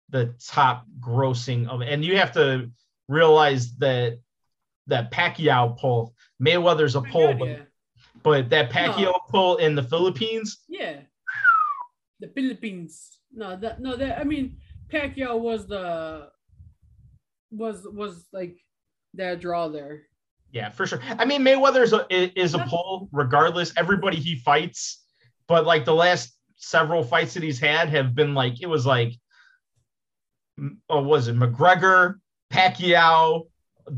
the 0.09 0.33
top 0.45 0.85
grossing 0.99 1.67
of, 1.67 1.81
and 1.81 2.03
you 2.03 2.17
have 2.17 2.31
to 2.33 2.71
realize 3.07 3.75
that 3.77 4.19
that 4.87 5.11
Pacquiao 5.11 5.77
pull, 5.77 6.13
Mayweather's 6.41 6.95
a 6.95 7.01
pull, 7.01 7.33
but, 7.33 7.47
yeah. 7.47 7.57
but 8.23 8.49
that 8.49 8.71
Pacquiao 8.71 9.19
pull 9.29 9.57
in 9.57 9.75
the 9.75 9.83
Philippines, 9.83 10.59
Yeah. 10.67 11.01
The 12.21 12.29
Philippines. 12.29 13.19
No, 13.33 13.57
that 13.57 13.81
no 13.81 13.97
that 13.97 14.19
I 14.19 14.23
mean 14.23 14.57
Pacquiao 14.87 15.37
was 15.39 15.67
the 15.67 16.29
was 17.51 17.83
was 17.83 18.27
like 18.31 18.57
that 19.15 19.41
draw 19.41 19.67
there. 19.67 20.03
yeah, 20.51 20.69
for 20.69 20.85
sure. 20.85 20.99
I 21.17 21.25
mean, 21.25 21.41
Mayweather 21.43 21.81
is 21.83 21.93
a, 21.93 22.05
is 22.39 22.53
a 22.53 22.59
pull 22.59 23.09
regardless. 23.11 23.73
Everybody 23.77 24.17
he 24.17 24.35
fights, 24.35 25.03
but 25.47 25.65
like 25.65 25.85
the 25.85 25.95
last 25.95 26.37
several 26.57 27.03
fights 27.03 27.33
that 27.33 27.43
he's 27.43 27.59
had 27.59 27.89
have 27.89 28.13
been 28.13 28.33
like 28.33 28.61
it 28.61 28.67
was 28.67 28.85
like, 28.85 29.13
oh, 30.89 31.01
was 31.01 31.27
it 31.27 31.35
McGregor, 31.35 32.15
Pacquiao, 32.51 33.47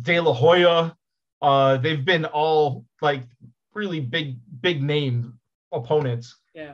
De 0.01 0.19
La 0.19 0.33
Hoya? 0.33 0.95
Uh, 1.41 1.77
they've 1.77 2.05
been 2.05 2.25
all 2.25 2.85
like 3.01 3.23
really 3.73 3.99
big, 3.99 4.37
big 4.61 4.81
name 4.81 5.39
opponents. 5.71 6.37
Yeah. 6.53 6.73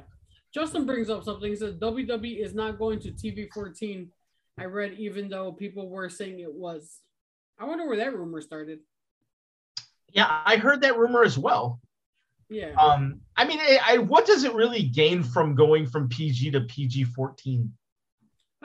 Justin 0.54 0.86
brings 0.86 1.10
up 1.10 1.24
something. 1.24 1.50
He 1.50 1.56
says 1.56 1.76
WWE 1.76 2.44
is 2.44 2.54
not 2.54 2.80
going 2.80 3.00
to 3.00 3.12
TV 3.12 3.48
14. 3.54 4.10
I 4.58 4.66
read 4.66 4.94
even 4.98 5.30
though 5.30 5.52
people 5.52 5.90
were 5.90 6.10
saying 6.10 6.40
it 6.40 6.54
was. 6.54 7.00
I 7.60 7.66
wonder 7.66 7.88
where 7.88 7.98
that 7.98 8.16
rumor 8.16 8.42
started. 8.42 8.80
Yeah, 10.12 10.42
I 10.46 10.58
heard 10.58 10.82
that 10.82 10.98
rumor 10.98 11.24
as 11.24 11.38
well. 11.38 11.80
Yeah. 12.50 12.74
Um, 12.80 13.22
I 13.38 13.46
mean, 13.46 13.60
I, 13.60 13.80
I, 13.86 13.98
what 14.00 14.26
does 14.26 14.44
it 14.44 14.54
really 14.54 14.84
gain 14.84 15.22
from 15.22 15.54
going 15.54 15.86
from 15.86 16.10
PG 16.10 16.52
to 16.52 16.62
PG 16.62 17.04
14 17.06 17.72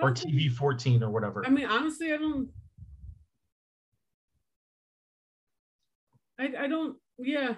or 0.00 0.10
TV 0.10 0.50
14 0.50 1.02
or 1.02 1.10
whatever? 1.10 1.44
I 1.46 1.50
mean, 1.50 1.66
honestly, 1.66 2.12
I 2.12 2.16
don't. 2.16 2.48
I, 6.38 6.64
I 6.64 6.66
don't. 6.66 6.96
Yeah. 7.18 7.54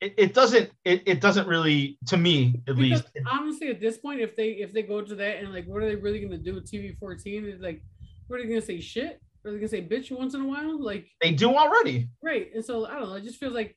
It, 0.00 0.14
it 0.16 0.34
doesn't 0.34 0.70
it, 0.84 1.02
it 1.06 1.20
doesn't 1.20 1.46
really 1.46 1.98
to 2.06 2.16
me 2.16 2.54
at 2.68 2.76
Because 2.76 3.02
least 3.02 3.04
honestly, 3.30 3.68
at 3.68 3.80
this 3.80 3.98
point, 3.98 4.20
if 4.20 4.34
they 4.36 4.50
if 4.50 4.72
they 4.72 4.82
go 4.82 5.02
to 5.02 5.14
that 5.14 5.36
and 5.38 5.52
like, 5.52 5.66
what 5.66 5.82
are 5.82 5.86
they 5.88 5.96
really 5.96 6.20
gonna 6.20 6.38
do 6.38 6.54
with 6.54 6.70
TV 6.70 6.96
fourteen? 6.98 7.46
Is 7.46 7.60
like, 7.60 7.82
what 8.26 8.38
are 8.38 8.42
they 8.42 8.48
gonna 8.48 8.62
say? 8.62 8.80
Shit? 8.80 9.20
Are 9.44 9.52
they 9.52 9.58
gonna 9.58 9.68
say 9.68 9.86
bitch 9.86 10.10
once 10.10 10.34
in 10.34 10.40
a 10.42 10.46
while? 10.46 10.82
Like, 10.82 11.06
they 11.20 11.32
do 11.32 11.54
already 11.54 12.08
right? 12.22 12.50
And 12.54 12.64
so 12.64 12.86
I 12.86 12.98
don't 12.98 13.08
know. 13.08 13.14
It 13.14 13.24
just 13.24 13.38
feels 13.38 13.54
like 13.54 13.76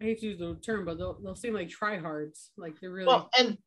I 0.00 0.04
hate 0.04 0.20
to 0.20 0.26
use 0.26 0.38
the 0.38 0.54
term, 0.56 0.84
but 0.84 0.98
they'll 0.98 1.18
they'll 1.22 1.36
seem 1.36 1.54
like 1.54 1.68
tryhards. 1.68 2.48
Like 2.56 2.80
they're 2.80 2.90
really. 2.90 3.08
well 3.08 3.30
and 3.38 3.58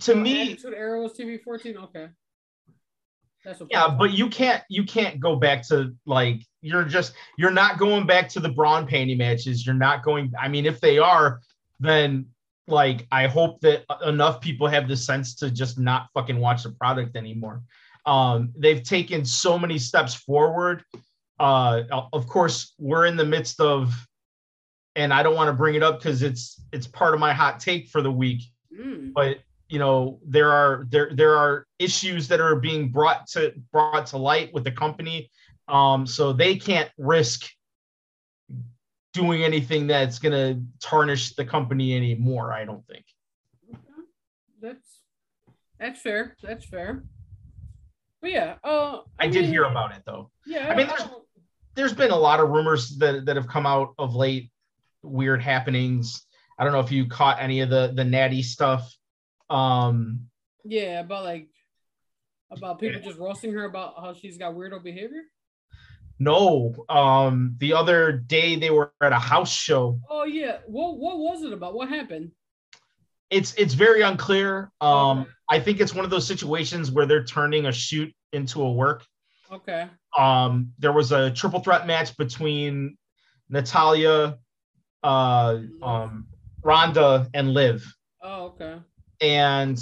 to 0.00 0.12
Oh, 0.12 0.16
me 0.16 0.52
Attitude 0.52 0.74
Era 0.74 1.00
was 1.00 1.12
TV 1.12 1.40
fourteen. 1.42 1.76
Okay. 1.76 2.08
That's 3.44 3.62
yeah 3.70 3.88
but 3.88 4.12
you 4.12 4.28
can't 4.28 4.62
you 4.68 4.84
can't 4.84 5.20
go 5.20 5.36
back 5.36 5.66
to 5.68 5.94
like 6.06 6.40
you're 6.62 6.84
just 6.84 7.12
you're 7.36 7.50
not 7.50 7.78
going 7.78 8.06
back 8.06 8.28
to 8.30 8.40
the 8.40 8.48
brawn 8.48 8.86
panty 8.86 9.16
matches. 9.16 9.66
You're 9.66 9.74
not 9.74 10.02
going 10.02 10.32
i 10.40 10.48
mean 10.48 10.66
if 10.66 10.80
they 10.80 10.98
are 10.98 11.40
then 11.80 12.26
like 12.66 13.06
i 13.12 13.26
hope 13.26 13.60
that 13.60 13.84
enough 14.06 14.40
people 14.40 14.66
have 14.66 14.88
the 14.88 14.96
sense 14.96 15.34
to 15.36 15.50
just 15.50 15.78
not 15.78 16.08
fucking 16.14 16.38
watch 16.38 16.62
the 16.62 16.70
product 16.70 17.16
anymore. 17.16 17.62
Um 18.06 18.52
they've 18.56 18.82
taken 18.82 19.24
so 19.24 19.58
many 19.58 19.78
steps 19.78 20.14
forward. 20.14 20.84
Uh 21.38 21.82
of 22.12 22.26
course 22.26 22.74
we're 22.78 23.06
in 23.06 23.16
the 23.16 23.24
midst 23.24 23.60
of 23.60 23.92
and 24.96 25.12
i 25.12 25.22
don't 25.22 25.34
want 25.34 25.48
to 25.48 25.52
bring 25.52 25.74
it 25.74 25.82
up 25.82 25.98
because 25.98 26.22
it's 26.22 26.62
it's 26.72 26.86
part 26.86 27.14
of 27.14 27.20
my 27.20 27.32
hot 27.32 27.58
take 27.58 27.88
for 27.88 28.00
the 28.00 28.10
week 28.10 28.42
Mm, 28.78 29.12
but 29.12 29.38
you 29.68 29.78
know 29.78 30.20
there 30.26 30.50
are 30.50 30.86
there 30.90 31.10
there 31.14 31.36
are 31.36 31.66
issues 31.78 32.28
that 32.28 32.40
are 32.40 32.56
being 32.56 32.90
brought 32.90 33.26
to 33.26 33.52
brought 33.72 34.06
to 34.06 34.16
light 34.18 34.52
with 34.52 34.64
the 34.64 34.70
company 34.70 35.30
um 35.68 36.06
so 36.06 36.32
they 36.32 36.56
can't 36.56 36.90
risk 36.98 37.48
doing 39.12 39.42
anything 39.44 39.86
that's 39.86 40.18
going 40.18 40.32
to 40.32 40.60
tarnish 40.86 41.34
the 41.36 41.44
company 41.44 41.94
anymore 41.96 42.52
i 42.52 42.64
don't 42.64 42.86
think. 42.86 43.04
That's 44.60 45.00
that's 45.78 46.00
fair. 46.00 46.36
That's 46.42 46.64
fair. 46.64 47.04
But 48.22 48.30
yeah. 48.30 48.54
Uh. 48.64 49.00
i 49.18 49.26
did 49.28 49.42
mean, 49.42 49.50
hear 49.50 49.64
about 49.64 49.92
it 49.94 50.02
though 50.06 50.30
Yeah. 50.46 50.68
I 50.68 50.76
mean, 50.76 50.86
there's- 50.86 51.08
there's 51.76 51.92
been 51.92 52.12
a 52.12 52.16
lot 52.16 52.38
of 52.38 52.50
rumors 52.50 52.96
that 52.98 53.26
that 53.26 53.34
have 53.36 53.48
come 53.48 53.66
out 53.66 53.94
of 53.98 54.14
late 54.14 54.50
weird 55.02 55.42
happenings 55.42 56.24
i 56.58 56.64
don't 56.64 56.72
know 56.72 56.80
if 56.80 56.92
you 56.92 57.06
caught 57.06 57.36
any 57.40 57.60
of 57.60 57.68
the 57.70 57.92
the 57.94 58.04
natty 58.04 58.42
stuff 58.42 58.94
um 59.50 60.28
Yeah, 60.64 61.00
about 61.00 61.24
like 61.24 61.48
about 62.50 62.78
people 62.78 63.00
just 63.00 63.18
roasting 63.18 63.52
her 63.52 63.64
about 63.64 63.94
how 64.00 64.14
she's 64.14 64.38
got 64.38 64.54
weirdo 64.54 64.82
behavior. 64.82 65.22
no 66.18 66.72
um 66.88 67.56
the 67.58 67.72
other 67.72 68.12
day 68.12 68.56
they 68.56 68.70
were 68.70 68.92
at 69.02 69.12
a 69.12 69.18
house 69.18 69.52
show 69.52 69.98
Oh 70.08 70.24
yeah, 70.24 70.58
what 70.66 70.96
what 70.98 71.18
was 71.18 71.42
it 71.42 71.52
about? 71.52 71.74
What 71.74 71.88
happened? 71.88 72.30
it's 73.30 73.52
it's 73.54 73.74
very 73.74 74.02
unclear. 74.02 74.70
Um, 74.80 75.20
Okay. 75.20 75.30
I 75.50 75.58
think 75.60 75.80
it's 75.80 75.94
one 75.94 76.04
of 76.04 76.10
those 76.10 76.26
situations 76.26 76.90
where 76.90 77.04
they're 77.06 77.24
turning 77.24 77.66
a 77.66 77.72
shoot 77.72 78.14
into 78.32 78.62
a 78.62 78.70
work. 78.72 79.04
Okay. 79.50 79.88
Um, 80.16 80.72
there 80.78 80.92
was 80.92 81.10
a 81.12 81.30
triple 81.32 81.60
threat 81.60 81.86
match 81.86 82.16
between 82.16 82.96
Natalya, 83.48 84.38
uh, 85.02 85.58
um, 85.82 86.28
Ronda, 86.62 87.28
and 87.34 87.52
Liv, 87.52 87.84
Oh 88.22 88.44
okay. 88.54 88.76
And 89.24 89.80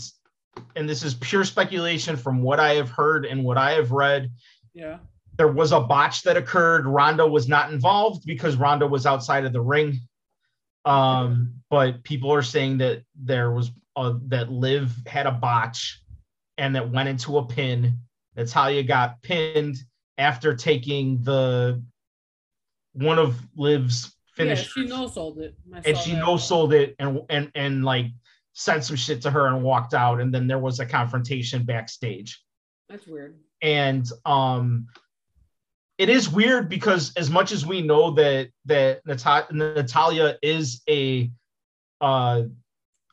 and 0.77 0.89
this 0.89 1.03
is 1.03 1.15
pure 1.15 1.45
speculation 1.45 2.17
from 2.17 2.43
what 2.43 2.61
I 2.61 2.75
have 2.75 2.91
heard 2.91 3.27
and 3.27 3.43
what 3.43 3.59
I 3.59 3.73
have 3.73 3.91
read. 3.91 4.31
Yeah. 4.75 4.99
There 5.37 5.49
was 5.49 5.73
a 5.73 5.81
botch 5.81 6.23
that 6.23 6.37
occurred. 6.37 6.87
Ronda 6.87 7.27
was 7.27 7.49
not 7.49 7.73
involved 7.73 8.25
because 8.25 8.57
Ronda 8.57 8.87
was 8.87 9.05
outside 9.05 9.45
of 9.45 9.53
the 9.53 9.61
ring. 9.61 9.99
Um, 10.85 11.55
but 11.71 12.05
people 12.05 12.33
are 12.33 12.43
saying 12.43 12.79
that 12.79 13.03
there 13.17 13.51
was 13.51 13.73
a, 13.97 14.15
that 14.29 14.53
Liv 14.53 14.95
had 15.07 15.27
a 15.27 15.33
botch 15.33 16.03
and 16.59 16.77
that 16.77 16.91
went 16.91 17.09
into 17.09 17.39
a 17.39 17.47
pin. 17.47 17.99
Natalya 18.37 18.83
got 18.83 19.23
pinned 19.23 19.79
after 20.19 20.55
taking 20.55 21.23
the 21.23 21.83
one 22.93 23.19
of 23.19 23.37
Liv's 23.57 24.15
Finish. 24.35 24.73
finishes, 24.73 24.77
Yeah, 24.77 24.83
she 24.83 24.89
no 24.89 25.09
sold 25.09 25.39
it. 25.39 25.55
And 25.85 25.99
she 25.99 26.13
no 26.15 26.37
sold 26.37 26.73
it 26.73 26.95
and 26.99 27.21
and 27.29 27.51
and 27.55 27.85
like 27.85 28.07
said 28.55 28.85
some 28.85 28.97
shit 28.97 29.23
to 29.23 29.31
her 29.31 29.47
and 29.47 29.63
walked 29.63 29.95
out. 29.95 30.21
And 30.21 30.33
then 30.35 30.47
there 30.47 30.59
was 30.59 30.79
a 30.81 30.87
confrontation 30.87 31.65
backstage 31.65 32.43
That's 32.89 33.07
weird. 33.07 33.39
and 33.63 34.07
um 34.27 34.87
it 35.99 36.09
is 36.09 36.29
weird 36.29 36.69
because 36.69 37.13
as 37.17 37.31
much 37.31 37.53
as 37.53 37.65
we 37.67 37.81
know 37.83 38.11
that 38.13 38.49
that 38.67 39.01
Nata- 39.07 39.49
Natalya 39.55 40.37
is 40.43 40.83
a 40.89 41.31
uh 42.01 42.43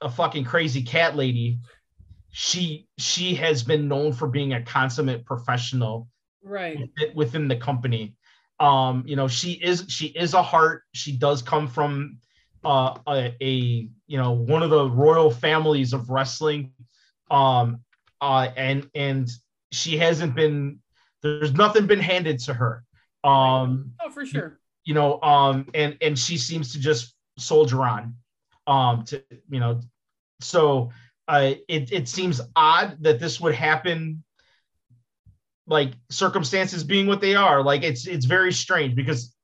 a 0.01 0.09
fucking 0.09 0.45
crazy 0.45 0.81
cat 0.81 1.15
lady 1.15 1.59
she 2.31 2.87
she 2.97 3.35
has 3.35 3.63
been 3.63 3.87
known 3.87 4.13
for 4.13 4.27
being 4.27 4.53
a 4.53 4.61
consummate 4.63 5.25
professional 5.25 6.07
Right. 6.43 6.79
within- 6.79 7.15
within 7.15 7.47
the 7.47 7.55
company 7.57 8.15
um 8.59 9.03
you 9.05 9.15
know 9.15 9.27
she 9.27 9.53
is 9.53 9.85
she 9.89 10.07
is 10.07 10.33
a 10.33 10.41
heart 10.43 10.83
she 10.93 11.11
does 11.17 11.41
come 11.41 11.67
from 11.67 12.17
uh 12.65 12.97
a, 13.07 13.35
a 13.41 13.89
you 14.07 14.17
know 14.17 14.31
one 14.31 14.63
of 14.63 14.69
the 14.69 14.89
royal 14.89 15.31
families 15.31 15.93
of 15.93 16.09
wrestling 16.09 16.71
um 17.31 17.79
uh 18.21 18.49
and 18.57 18.89
and 18.95 19.29
she 19.71 19.97
hasn't 19.97 20.35
been 20.35 20.79
there's 21.21 21.53
nothing 21.53 21.87
been 21.87 21.99
handed 21.99 22.39
to 22.39 22.53
her 22.53 22.83
um 23.23 23.91
Oh, 24.03 24.09
for 24.09 24.25
sure. 24.25 24.59
you 24.85 24.93
know 24.93 25.21
um 25.21 25.67
and 25.73 25.97
and 26.01 26.17
she 26.19 26.37
seems 26.37 26.73
to 26.73 26.79
just 26.79 27.13
soldier 27.37 27.81
on 27.83 28.15
um 28.67 29.03
to 29.05 29.23
you 29.49 29.59
know 29.59 29.79
so 30.41 30.91
uh, 31.27 31.53
it 31.67 31.91
it 31.91 32.07
seems 32.09 32.41
odd 32.55 32.97
that 33.01 33.19
this 33.19 33.39
would 33.39 33.53
happen. 33.53 34.23
Like 35.67 35.91
circumstances 36.09 36.83
being 36.83 37.05
what 37.05 37.21
they 37.21 37.35
are, 37.35 37.61
like 37.61 37.83
it's 37.83 38.07
it's 38.07 38.25
very 38.25 38.51
strange 38.51 38.95
because, 38.95 39.35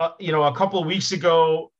uh, 0.00 0.10
you 0.18 0.32
know, 0.32 0.42
a 0.42 0.52
couple 0.52 0.80
of 0.80 0.86
weeks 0.86 1.12
ago, 1.12 1.70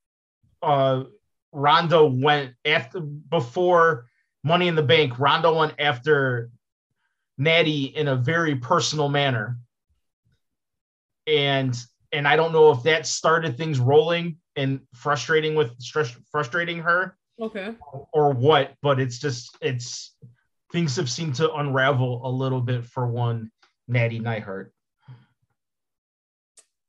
uh, 0.63 1.05
Ronda 1.53 2.05
went 2.05 2.55
after 2.65 3.01
before 3.01 4.07
Money 4.45 4.69
in 4.69 4.75
the 4.75 4.83
Bank. 4.83 5.19
Ronda 5.19 5.53
went 5.53 5.75
after 5.79 6.51
Natty 7.39 7.85
in 7.85 8.09
a 8.09 8.17
very 8.17 8.57
personal 8.57 9.09
manner, 9.09 9.59
and 11.27 11.77
and 12.13 12.27
I 12.27 12.37
don't 12.37 12.53
know 12.53 12.71
if 12.73 12.83
that 12.85 13.07
started 13.07 13.57
things 13.57 13.79
rolling 13.79 14.39
and 14.57 14.81
frustrating 14.95 15.55
with 15.55 15.73
frustrating 16.33 16.79
her 16.81 17.17
Okay. 17.41 17.75
or 18.13 18.33
what, 18.33 18.75
but 18.83 18.99
it's 18.99 19.19
just 19.19 19.57
it's 19.61 20.17
things 20.73 20.97
have 20.97 21.09
seemed 21.11 21.37
to 21.37 21.53
unravel 21.55 22.23
a 22.25 22.31
little 22.31 22.61
bit 22.61 22.85
for 22.85 23.07
one 23.07 23.51
Natty 23.87 24.19
Neidhart. 24.19 24.73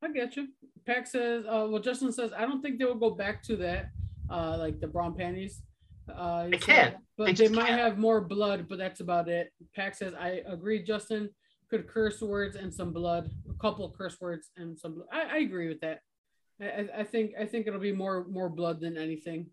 I 0.01 0.11
get 0.11 0.35
you. 0.37 0.47
Pack 0.85 1.07
says, 1.07 1.45
uh, 1.45 1.67
well, 1.69 1.81
Justin 1.81 2.11
says, 2.11 2.31
I 2.37 2.41
don't 2.41 2.61
think 2.61 2.79
they 2.79 2.85
will 2.85 2.95
go 2.95 3.11
back 3.11 3.41
to 3.43 3.55
that, 3.57 3.89
uh, 4.29 4.57
like 4.57 4.79
the 4.79 4.87
brown 4.87 5.15
panties. 5.15 5.61
Uh, 6.13 6.47
They 6.49 6.57
can't. 6.57 6.95
But 7.17 7.35
They 7.37 7.47
they, 7.47 7.49
might 7.55 7.67
can't. 7.67 7.79
have 7.81 7.97
more 7.97 8.21
blood, 8.21 8.67
but 8.69 8.77
that's 8.77 8.99
about 8.99 9.27
it. 9.29 9.51
Pack 9.75 9.95
says, 9.95 10.13
I 10.19 10.41
agree, 10.47 10.83
Justin. 10.83 11.29
Could 11.69 11.87
curse 11.87 12.19
words 12.19 12.55
and 12.55 12.73
some 12.73 12.91
blood, 12.91 13.29
a 13.47 13.53
couple 13.61 13.85
of 13.85 13.93
curse 13.95 14.19
words 14.19 14.49
and 14.57 14.75
some. 14.79 14.95
Blood. 14.95 15.07
I, 15.13 15.35
I 15.35 15.37
agree 15.39 15.67
with 15.67 15.79
that. 15.81 15.99
I, 16.59 16.87
I- 16.97 17.03
think 17.03 17.33
I 17.39 17.45
think 17.45 17.67
it'll 17.67 17.79
be 17.79 17.91
more 17.91 18.25
more 18.27 18.49
blood 18.49 18.81
than 18.81 18.97
anything. 18.97 19.45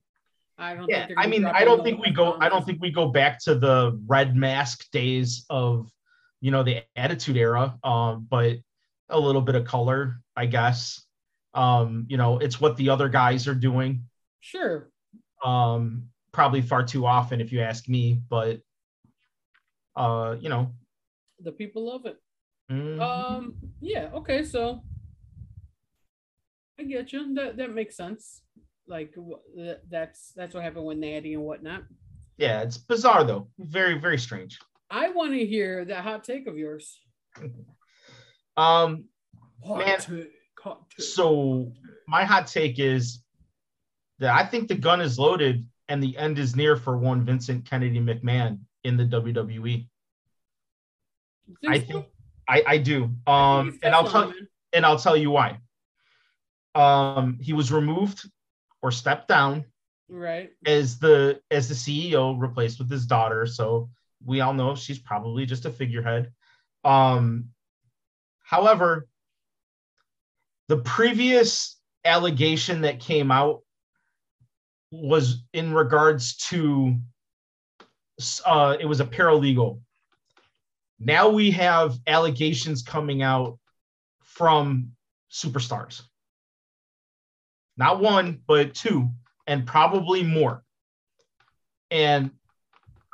I 0.57 0.75
don't. 0.75 0.89
Yeah, 0.89 1.07
think 1.09 1.19
I 1.19 1.27
mean, 1.27 1.45
I 1.45 1.63
don't 1.65 1.85
think 1.85 2.01
we 2.03 2.11
go. 2.11 2.39
I 2.41 2.49
don't 2.49 2.65
think 2.65 2.81
we 2.81 2.91
go 2.91 3.09
back 3.11 3.39
to 3.45 3.55
the 3.55 4.01
red 4.07 4.35
mask 4.35 4.91
days 4.93 5.45
of, 5.51 5.91
you 6.41 6.51
know, 6.51 6.63
the 6.63 6.85
Attitude 6.97 7.37
Era. 7.37 7.77
Um, 7.85 8.27
but 8.31 8.57
a 9.11 9.21
little 9.21 9.43
bit 9.43 9.55
of 9.55 9.67
color, 9.67 10.17
I 10.35 10.47
guess. 10.47 11.03
Um, 11.57 12.07
you 12.09 12.17
know, 12.17 12.39
it's 12.39 12.61
what 12.61 12.77
the 12.77 12.91
other 12.91 13.09
guys 13.09 13.49
are 13.49 13.55
doing. 13.55 14.05
Sure. 14.41 14.91
Um, 15.45 16.09
probably 16.33 16.61
far 16.63 16.85
too 16.85 17.07
often, 17.07 17.41
if 17.41 17.51
you 17.53 17.61
ask 17.63 17.89
me. 17.89 18.21
But, 18.29 18.61
uh, 19.97 20.37
you 20.41 20.49
know, 20.51 20.73
The 21.41 21.53
people 21.53 21.87
love 21.87 22.05
it. 22.07 22.19
mm, 22.71 23.01
Um. 23.01 23.55
Yeah. 23.81 24.11
Okay. 24.15 24.45
So 24.45 24.83
I 26.79 26.83
get 26.85 27.13
you. 27.13 27.35
That 27.35 27.57
that 27.57 27.73
makes 27.75 27.97
sense. 27.97 28.43
Like 28.87 29.15
that's 29.91 30.33
that's 30.37 30.55
what 30.55 30.63
happened 30.63 30.85
with 30.87 30.99
Natty 30.99 31.35
and 31.35 31.43
whatnot. 31.43 31.85
yeah, 32.37 32.61
it's 32.63 32.77
bizarre 32.79 33.25
though. 33.25 33.49
Very, 33.59 33.99
very 33.99 34.19
strange. 34.19 34.59
I 34.91 35.09
want 35.11 35.33
to 35.33 35.45
hear 35.45 35.85
that 35.87 36.05
hot 36.05 36.23
take 36.23 36.47
of 36.47 36.57
yours. 36.59 37.01
Um, 38.59 39.05
Hot 39.67 39.79
Man, 39.79 39.99
take. 40.01 40.31
Take. 40.67 41.03
So 41.05 41.73
my 42.09 42.25
hot 42.25 42.47
take 42.47 42.79
is 42.79 43.23
that 44.19 44.35
I 44.35 44.45
think 44.45 44.69
the 44.69 44.75
gun 44.75 45.01
is 45.01 45.19
loaded 45.19 45.67
and 45.89 46.03
the 46.03 46.17
end 46.17 46.39
is 46.39 46.57
near 46.57 46.77
for 46.77 46.97
one 46.97 47.25
Vincent 47.25 47.69
Kennedy 47.69 48.01
McMahon 48.01 48.61
in 48.85 48.97
the 48.97 49.05
WWE. 49.05 49.87
You 51.61 51.71
I 51.71 51.79
so? 51.81 51.85
think 51.87 52.07
I, 52.49 52.63
I 52.67 52.79
do. 52.79 53.11
Um, 53.27 53.71
think 53.73 53.85
and 53.85 53.95
I'll 53.95 54.09
tell 54.09 54.27
man. 54.29 54.49
and 54.73 54.87
I'll 54.87 54.99
tell 54.99 55.17
you 55.17 55.31
why. 55.31 55.59
Um, 56.75 57.39
he 57.41 57.53
was 57.53 57.73
removed 57.73 58.29
or 58.83 58.91
stepped 58.91 59.29
down 59.29 59.65
Right. 60.09 60.51
as 60.65 60.99
the 60.99 61.41
as 61.51 61.69
the 61.69 61.75
CEO, 61.75 62.39
replaced 62.41 62.79
with 62.79 62.91
his 62.91 63.07
daughter. 63.07 63.47
So 63.47 63.91
we 64.25 64.41
all 64.41 64.55
know 64.55 64.75
she's 64.75 64.99
probably 64.99 65.47
just 65.47 65.65
a 65.67 65.71
figurehead. 65.71 66.33
Um, 66.85 67.47
however, 68.43 69.09
the 70.69 70.79
previous 70.79 71.79
allegation 72.05 72.83
that 72.83 73.01
came 73.01 73.31
out 73.31 73.63
was 74.91 75.43
in 75.53 75.73
regards 75.73 76.37
to 76.37 76.97
uh, 78.45 78.77
it 78.81 78.87
was 78.87 79.01
a 79.01 79.05
paralegal. 79.05 79.81
Now 80.99 81.29
we 81.29 81.51
have 81.51 81.99
allegations 82.07 82.83
coming 82.83 83.23
out 83.23 83.59
from 84.23 84.93
superstars. 85.31 86.03
Not 87.77 88.01
one, 88.01 88.41
but 88.47 88.75
two 88.75 89.11
and 89.47 89.67
probably 89.67 90.23
more. 90.23 90.63
And 91.91 92.31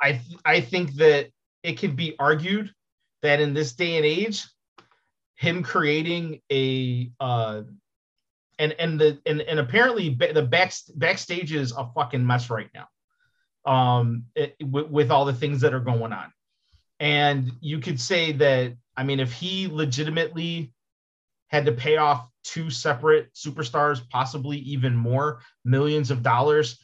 I 0.01 0.13
th- 0.13 0.39
I 0.45 0.61
think 0.61 0.93
that 0.95 1.29
it 1.63 1.77
can 1.77 1.95
be 1.95 2.15
argued 2.17 2.73
that 3.21 3.39
in 3.39 3.53
this 3.53 3.73
day 3.73 3.97
and 3.97 4.05
age, 4.05 4.45
him 5.43 5.61
creating 5.61 6.39
a 6.49 7.11
uh, 7.19 7.63
and 8.57 8.73
and 8.79 8.99
the 8.99 9.19
and, 9.25 9.41
and 9.41 9.59
apparently 9.59 10.09
the 10.09 10.41
back 10.41 10.73
backstage 10.95 11.51
is 11.51 11.73
a 11.73 11.85
fucking 11.93 12.25
mess 12.25 12.49
right 12.49 12.69
now, 12.73 12.87
um, 13.71 14.23
it, 14.35 14.55
with, 14.63 14.87
with 14.87 15.11
all 15.11 15.25
the 15.25 15.33
things 15.33 15.59
that 15.61 15.73
are 15.73 15.81
going 15.81 16.13
on, 16.13 16.31
and 17.01 17.51
you 17.59 17.79
could 17.79 17.99
say 17.99 18.31
that 18.31 18.73
I 18.95 19.03
mean 19.03 19.19
if 19.19 19.33
he 19.33 19.67
legitimately 19.67 20.71
had 21.47 21.65
to 21.65 21.73
pay 21.73 21.97
off 21.97 22.29
two 22.45 22.69
separate 22.69 23.33
superstars, 23.33 24.01
possibly 24.09 24.57
even 24.59 24.95
more 24.95 25.41
millions 25.65 26.09
of 26.09 26.23
dollars 26.23 26.79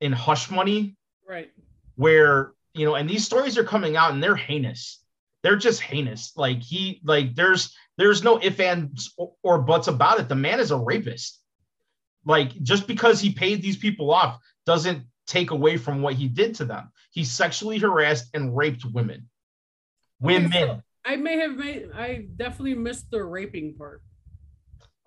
in 0.00 0.12
hush 0.12 0.50
money, 0.50 0.96
Right. 1.28 1.50
where 1.96 2.52
you 2.74 2.86
know, 2.86 2.94
and 2.94 3.10
these 3.10 3.24
stories 3.24 3.58
are 3.58 3.64
coming 3.64 3.96
out 3.96 4.12
and 4.12 4.22
they're 4.22 4.36
heinous. 4.36 5.03
They're 5.44 5.56
just 5.56 5.82
heinous. 5.82 6.32
Like 6.36 6.62
he, 6.62 7.02
like 7.04 7.36
there's 7.36 7.76
there's 7.98 8.24
no 8.24 8.38
if 8.38 8.58
ands 8.58 9.12
or, 9.18 9.34
or 9.42 9.58
buts 9.58 9.88
about 9.88 10.18
it. 10.18 10.28
The 10.28 10.34
man 10.34 10.58
is 10.58 10.72
a 10.72 10.76
rapist. 10.76 11.38
Like 12.24 12.50
just 12.62 12.86
because 12.86 13.20
he 13.20 13.30
paid 13.30 13.62
these 13.62 13.76
people 13.76 14.10
off 14.10 14.40
doesn't 14.64 15.04
take 15.26 15.50
away 15.50 15.76
from 15.76 16.00
what 16.00 16.14
he 16.14 16.28
did 16.28 16.54
to 16.56 16.64
them. 16.64 16.90
He 17.12 17.24
sexually 17.24 17.78
harassed 17.78 18.30
and 18.32 18.56
raped 18.56 18.86
women. 18.86 19.28
Women. 20.18 20.82
I 21.04 21.16
may 21.16 21.36
have 21.36 21.56
made. 21.56 21.90
I 21.94 22.26
definitely 22.36 22.74
missed 22.74 23.10
the 23.10 23.22
raping 23.22 23.74
part. 23.74 24.02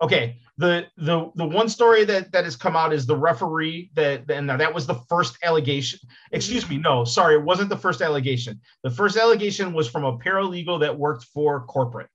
Okay 0.00 0.38
the 0.58 0.86
the 0.96 1.30
the 1.36 1.46
one 1.46 1.68
story 1.68 2.04
that 2.04 2.32
that 2.32 2.44
has 2.44 2.56
come 2.56 2.76
out 2.76 2.92
is 2.92 3.06
the 3.06 3.16
referee 3.16 3.90
that 3.94 4.28
and 4.30 4.50
that 4.50 4.74
was 4.74 4.86
the 4.86 5.00
first 5.08 5.38
allegation. 5.44 6.00
Excuse 6.32 6.68
me 6.68 6.76
no 6.76 7.04
sorry 7.04 7.36
it 7.36 7.42
wasn't 7.42 7.68
the 7.68 7.76
first 7.76 8.02
allegation. 8.02 8.60
The 8.82 8.90
first 8.90 9.16
allegation 9.16 9.72
was 9.72 9.88
from 9.88 10.04
a 10.04 10.18
paralegal 10.18 10.80
that 10.80 10.98
worked 10.98 11.24
for 11.24 11.64
corporate. 11.66 12.08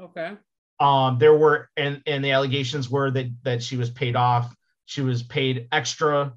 Okay. 0.00 0.36
um 0.80 1.18
there 1.18 1.34
were 1.34 1.70
and 1.76 2.02
and 2.06 2.22
the 2.22 2.32
allegations 2.32 2.90
were 2.90 3.10
that 3.10 3.28
that 3.42 3.62
she 3.62 3.76
was 3.76 3.90
paid 3.90 4.14
off 4.14 4.54
she 4.84 5.00
was 5.00 5.22
paid 5.22 5.66
extra 5.72 6.34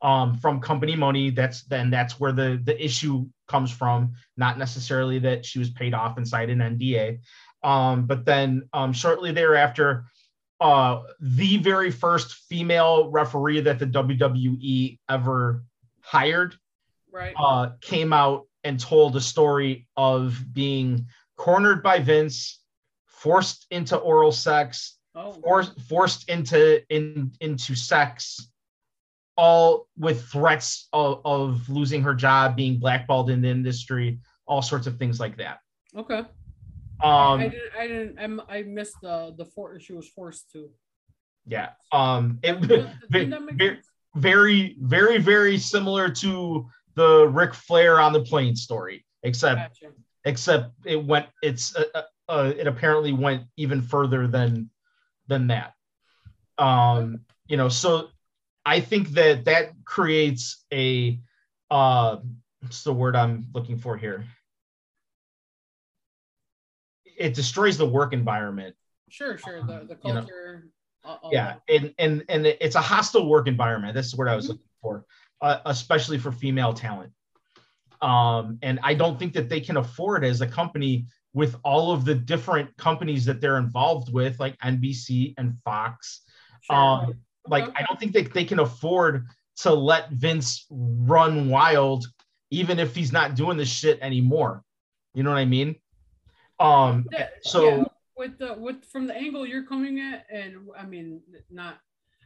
um 0.00 0.38
from 0.38 0.60
company 0.60 0.96
money. 0.96 1.28
That's 1.28 1.64
then 1.64 1.90
that's 1.90 2.18
where 2.18 2.32
the 2.32 2.58
the 2.64 2.82
issue 2.82 3.26
comes 3.48 3.70
from 3.70 4.14
not 4.38 4.56
necessarily 4.56 5.18
that 5.18 5.44
she 5.44 5.58
was 5.58 5.70
paid 5.70 5.92
off 5.92 6.16
inside 6.16 6.48
an 6.48 6.60
nda 6.60 7.18
um 7.62 8.06
but 8.06 8.24
then 8.24 8.68
um 8.72 8.92
shortly 8.92 9.32
thereafter 9.32 10.04
uh 10.60 11.02
the 11.20 11.56
very 11.58 11.90
first 11.90 12.32
female 12.48 13.10
referee 13.10 13.60
that 13.60 13.78
the 13.78 13.86
wwe 13.86 14.98
ever 15.08 15.62
hired 16.00 16.54
Right. 17.12 17.34
uh, 17.36 17.70
came 17.80 18.12
out 18.12 18.46
and 18.64 18.78
told 18.78 19.16
a 19.16 19.20
story 19.20 19.88
of 19.96 20.40
being 20.52 21.06
cornered 21.36 21.82
by 21.82 21.98
Vince, 21.98 22.62
forced 23.06 23.66
into 23.70 23.96
oral 23.96 24.32
sex, 24.32 24.98
oh. 25.14 25.32
forced 25.32 25.80
forced 25.82 26.28
into 26.28 26.82
in 26.94 27.32
into 27.40 27.74
sex, 27.74 28.50
all 29.36 29.88
with 29.96 30.24
threats 30.26 30.88
of, 30.92 31.20
of 31.24 31.68
losing 31.68 32.02
her 32.02 32.14
job, 32.14 32.56
being 32.56 32.78
blackballed 32.78 33.30
in 33.30 33.40
the 33.42 33.48
industry, 33.48 34.20
all 34.46 34.62
sorts 34.62 34.86
of 34.86 34.98
things 34.98 35.18
like 35.18 35.36
that. 35.38 35.58
Okay. 35.96 36.24
Um, 37.02 37.40
I 37.40 37.48
didn't. 37.48 37.72
I 37.78 37.86
didn't. 37.86 38.18
I'm, 38.18 38.42
I 38.48 38.62
missed 38.62 38.96
the 39.02 39.34
the 39.36 39.44
for. 39.44 39.78
She 39.80 39.92
was 39.92 40.08
forced 40.08 40.50
to. 40.52 40.70
yeah. 41.46 41.70
Um, 41.92 42.38
it, 42.42 42.60
Didn't 42.60 42.90
that 43.30 43.42
make 43.42 43.58
very, 43.58 43.78
very, 44.14 44.76
very, 44.78 45.18
very 45.18 45.58
similar 45.58 46.10
to 46.10 46.68
the 46.94 47.26
Ric 47.28 47.54
Flair 47.54 48.00
on 48.00 48.12
the 48.12 48.22
plane 48.22 48.56
story, 48.56 49.04
except 49.22 49.80
Gotcha. 49.80 49.94
except 50.24 50.72
it 50.84 51.02
went 51.02 51.26
it's 51.42 51.74
uh, 51.76 51.84
uh, 51.94 52.02
uh, 52.28 52.52
it 52.56 52.66
apparently 52.66 53.12
went 53.12 53.44
even 53.56 53.82
further 53.82 54.26
than 54.26 54.70
than 55.28 55.46
that 55.48 55.74
um 56.58 57.20
you 57.48 57.56
know 57.56 57.68
so 57.68 58.08
i 58.64 58.80
think 58.80 59.08
that 59.10 59.44
that 59.44 59.72
creates 59.84 60.64
a 60.72 61.18
uh 61.70 62.16
what's 62.60 62.84
the 62.84 62.92
word 62.92 63.16
i'm 63.16 63.46
looking 63.54 63.78
for 63.78 63.96
here 63.96 64.24
it 67.20 67.34
destroys 67.34 67.76
the 67.78 67.86
work 67.86 68.12
environment 68.12 68.74
Sure. 69.08 69.36
Sure. 69.38 69.60
The 69.62 69.84
the 69.90 69.98
You 70.04 70.14
know. 70.14 70.20
culture. 70.20 70.68
uh, 71.04 71.16
all 71.22 71.30
yeah 71.32 71.56
and 71.68 71.92
and 71.98 72.24
and 72.28 72.46
it's 72.46 72.74
a 72.76 72.80
hostile 72.80 73.26
work 73.28 73.46
environment 73.48 73.94
that's 73.94 74.14
what 74.14 74.28
i 74.28 74.34
was 74.34 74.46
Mhm. 74.46 74.48
looking 74.50 74.68
for 74.82 75.04
uh, 75.42 75.58
especially 75.66 76.18
for 76.18 76.32
female 76.32 76.72
talent 76.72 77.12
Um, 78.02 78.58
and 78.62 78.80
I 78.82 78.94
don't 78.94 79.18
think 79.18 79.32
that 79.34 79.48
they 79.50 79.60
can 79.60 79.76
afford 79.76 80.24
as 80.24 80.40
a 80.40 80.46
company 80.46 81.04
with 81.34 81.54
all 81.64 81.92
of 81.92 82.04
the 82.06 82.14
different 82.14 82.74
companies 82.78 83.26
that 83.26 83.42
they're 83.42 83.58
involved 83.58 84.10
with, 84.10 84.40
like 84.40 84.56
NBC 84.72 85.34
and 85.36 85.48
Fox. 85.66 86.22
Sure. 86.62 86.76
Um, 86.76 87.14
like 87.46 87.64
Okay. 87.64 87.74
I 87.78 87.82
don't 87.86 88.00
think 88.00 88.12
that 88.14 88.32
they 88.32 88.44
can 88.44 88.60
afford 88.60 89.26
to 89.64 89.70
let 89.74 90.10
Vince 90.12 90.64
run 90.70 91.50
wild, 91.50 92.06
even 92.50 92.78
if 92.78 92.94
he's 92.96 93.12
not 93.12 93.34
doing 93.34 93.56
this 93.58 93.68
shit 93.80 93.98
anymore. 94.00 94.64
You 95.14 95.22
know 95.22 95.30
what 95.34 95.38
I 95.38 95.44
mean? 95.58 95.76
Um, 96.60 97.06
so 97.42 97.64
yeah, 97.64 97.84
with 98.16 98.38
the 98.38 98.54
with 98.54 98.84
from 98.84 99.06
the 99.06 99.14
angle 99.16 99.46
you're 99.46 99.66
coming 99.66 99.98
at, 100.00 100.26
and 100.32 100.56
I 100.78 100.84
mean, 100.84 101.20
not, 101.50 101.78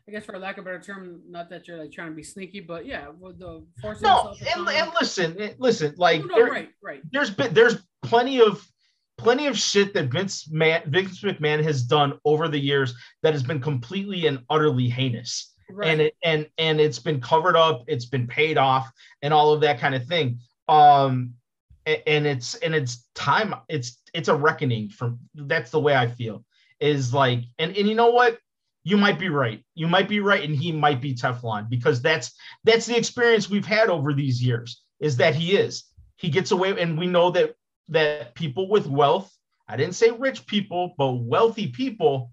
I 0.09 0.13
guess 0.13 0.25
for 0.25 0.39
lack 0.39 0.59
of 0.59 0.65
a 0.65 0.67
better 0.67 0.81
term, 0.81 1.21
not 1.29 1.49
that 1.51 1.69
you're 1.69 1.79
like 1.79 1.93
trying 1.93 2.09
to 2.11 2.15
be 2.17 2.23
sneaky, 2.23 2.61
but 2.61 2.85
yeah, 2.85 3.09
with 3.19 3.39
the 3.39 3.65
forcing 3.81 4.09
no, 4.09 4.35
and, 4.57 4.69
and 4.69 4.91
listen, 5.01 5.55
listen, 5.59 5.95
like 5.97 6.21
No, 6.23 6.27
no, 6.27 6.35
there- 6.37 6.51
right, 6.51 6.69
right, 6.83 7.03
there's 7.13 7.31
been 7.31 7.55
there's 7.55 7.77
plenty 8.03 8.41
of 8.41 8.67
plenty 9.17 9.47
of 9.47 9.57
shit 9.57 9.95
that 9.95 10.11
Vince 10.11 10.51
Man 10.51 10.83
Vince 10.87 11.23
McMahon 11.23 11.63
has 11.63 11.85
done 11.85 12.19
over 12.25 12.49
the 12.49 12.59
years 12.59 12.95
that 13.23 13.33
has 13.33 13.45
been 13.45 13.61
completely 13.61 14.27
and 14.27 14.41
utterly 14.51 14.89
heinous. 14.89 15.55
right. 15.71 15.89
and 15.89 16.01
it 16.01 16.15
and 16.25 16.47
and 16.59 16.81
it's 16.81 16.99
been 16.99 17.21
covered 17.21 17.57
up 17.57 17.85
it's 17.87 18.07
been 18.07 18.27
paid 18.27 18.59
off 18.59 18.91
and 19.23 19.33
all 19.33 19.53
of 19.53 19.61
that 19.61 19.79
kind 19.79 19.95
of 19.95 20.05
thing 20.07 20.39
um 20.69 21.33
and 21.87 22.27
it's 22.27 22.55
and 22.57 22.75
it's 22.75 23.07
time 23.15 23.55
it's 23.69 24.01
it's 24.15 24.29
a 24.29 24.35
reckoning 24.35 24.89
from 24.89 25.19
that's 25.35 25.71
the 25.71 25.81
way 25.81 25.95
i 25.95 26.07
feel 26.07 26.45
is 26.81 27.15
like 27.15 27.41
and 27.59 27.77
and 27.77 27.89
you 27.89 27.95
know 27.95 28.11
what? 28.11 28.39
You 28.87 28.99
might 28.99 29.19
be 29.19 29.31
right. 29.31 29.65
You 29.75 29.87
might 29.87 30.09
be 30.09 30.21
right 30.21 30.45
and 30.45 30.55
he 30.55 30.71
might 30.71 31.01
be 31.01 31.15
teflon 31.15 31.71
because 31.71 32.03
that's 32.03 32.33
that's 32.65 32.87
the 32.87 32.97
experience 32.97 33.49
we've 33.49 33.65
had 33.65 33.89
over 33.89 34.13
these 34.13 34.43
years 34.43 34.83
is 35.01 35.17
that 35.17 35.35
he 35.35 35.57
is. 35.57 35.85
He 36.17 36.29
gets 36.29 36.51
away 36.51 36.79
and 36.79 36.99
we 36.99 37.07
know 37.07 37.31
that 37.31 37.55
that 37.89 38.35
people 38.35 38.69
with 38.71 38.87
wealth 38.87 39.31
i 39.69 39.77
didn't 39.77 39.95
say 39.95 40.11
rich 40.11 40.47
people 40.47 40.95
but 40.97 41.13
wealthy 41.13 41.67
people 41.67 42.31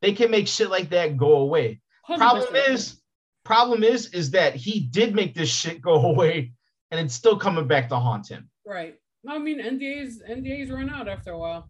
they 0.00 0.12
can 0.12 0.30
make 0.30 0.46
shit 0.46 0.70
like 0.70 0.90
that 0.90 1.16
go 1.16 1.38
away. 1.38 1.80
100%. 2.08 2.16
problem 2.18 2.56
is 2.68 3.00
problem 3.44 3.82
is 3.82 4.12
is 4.14 4.30
that 4.32 4.54
he 4.54 4.80
did 4.80 5.14
make 5.14 5.34
this 5.34 5.48
shit 5.48 5.80
go 5.80 5.94
away 6.12 6.52
and 6.90 7.00
it's 7.00 7.14
still 7.14 7.36
coming 7.36 7.66
back 7.66 7.88
to 7.88 7.96
haunt 7.96 8.28
him 8.28 8.48
right. 8.66 8.96
I 9.28 9.38
mean, 9.38 9.60
NDAs 9.60 10.28
NDAs 10.28 10.70
run 10.70 10.90
out 10.90 11.08
after 11.08 11.32
a 11.32 11.38
while. 11.38 11.68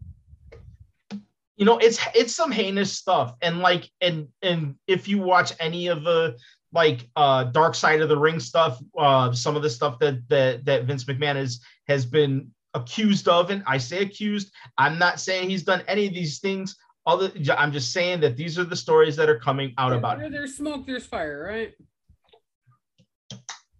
you 1.56 1.64
know 1.64 1.78
it's 1.78 1.98
it's 2.14 2.34
some 2.34 2.50
heinous 2.50 2.92
stuff 2.92 3.34
and 3.42 3.60
like 3.60 3.88
and 4.00 4.26
and 4.42 4.74
if 4.88 5.06
you 5.06 5.18
watch 5.18 5.52
any 5.60 5.86
of 5.86 6.02
the 6.02 6.36
like 6.72 7.08
uh 7.14 7.44
dark 7.44 7.74
side 7.76 8.00
of 8.00 8.08
the 8.08 8.18
ring 8.18 8.40
stuff 8.40 8.80
uh 8.98 9.30
some 9.32 9.54
of 9.54 9.62
the 9.62 9.70
stuff 9.70 9.98
that 10.00 10.16
that 10.28 10.64
that 10.64 10.84
vince 10.84 11.04
mcmahon 11.04 11.36
has 11.36 11.60
has 11.86 12.04
been 12.04 12.50
accused 12.74 13.28
of 13.28 13.50
and 13.50 13.62
i 13.68 13.78
say 13.78 14.02
accused 14.02 14.52
i'm 14.78 14.98
not 14.98 15.20
saying 15.20 15.48
he's 15.48 15.62
done 15.62 15.82
any 15.86 16.08
of 16.08 16.14
these 16.14 16.40
things 16.40 16.76
other 17.06 17.30
i'm 17.56 17.70
just 17.70 17.92
saying 17.92 18.18
that 18.18 18.36
these 18.36 18.58
are 18.58 18.64
the 18.64 18.74
stories 18.74 19.14
that 19.14 19.28
are 19.28 19.38
coming 19.38 19.72
out 19.78 19.92
about 19.92 20.16
Where 20.18 20.26
it 20.26 20.32
there's 20.32 20.56
smoke, 20.56 20.86
there's 20.86 21.06
fire, 21.06 21.44
right? 21.48 21.72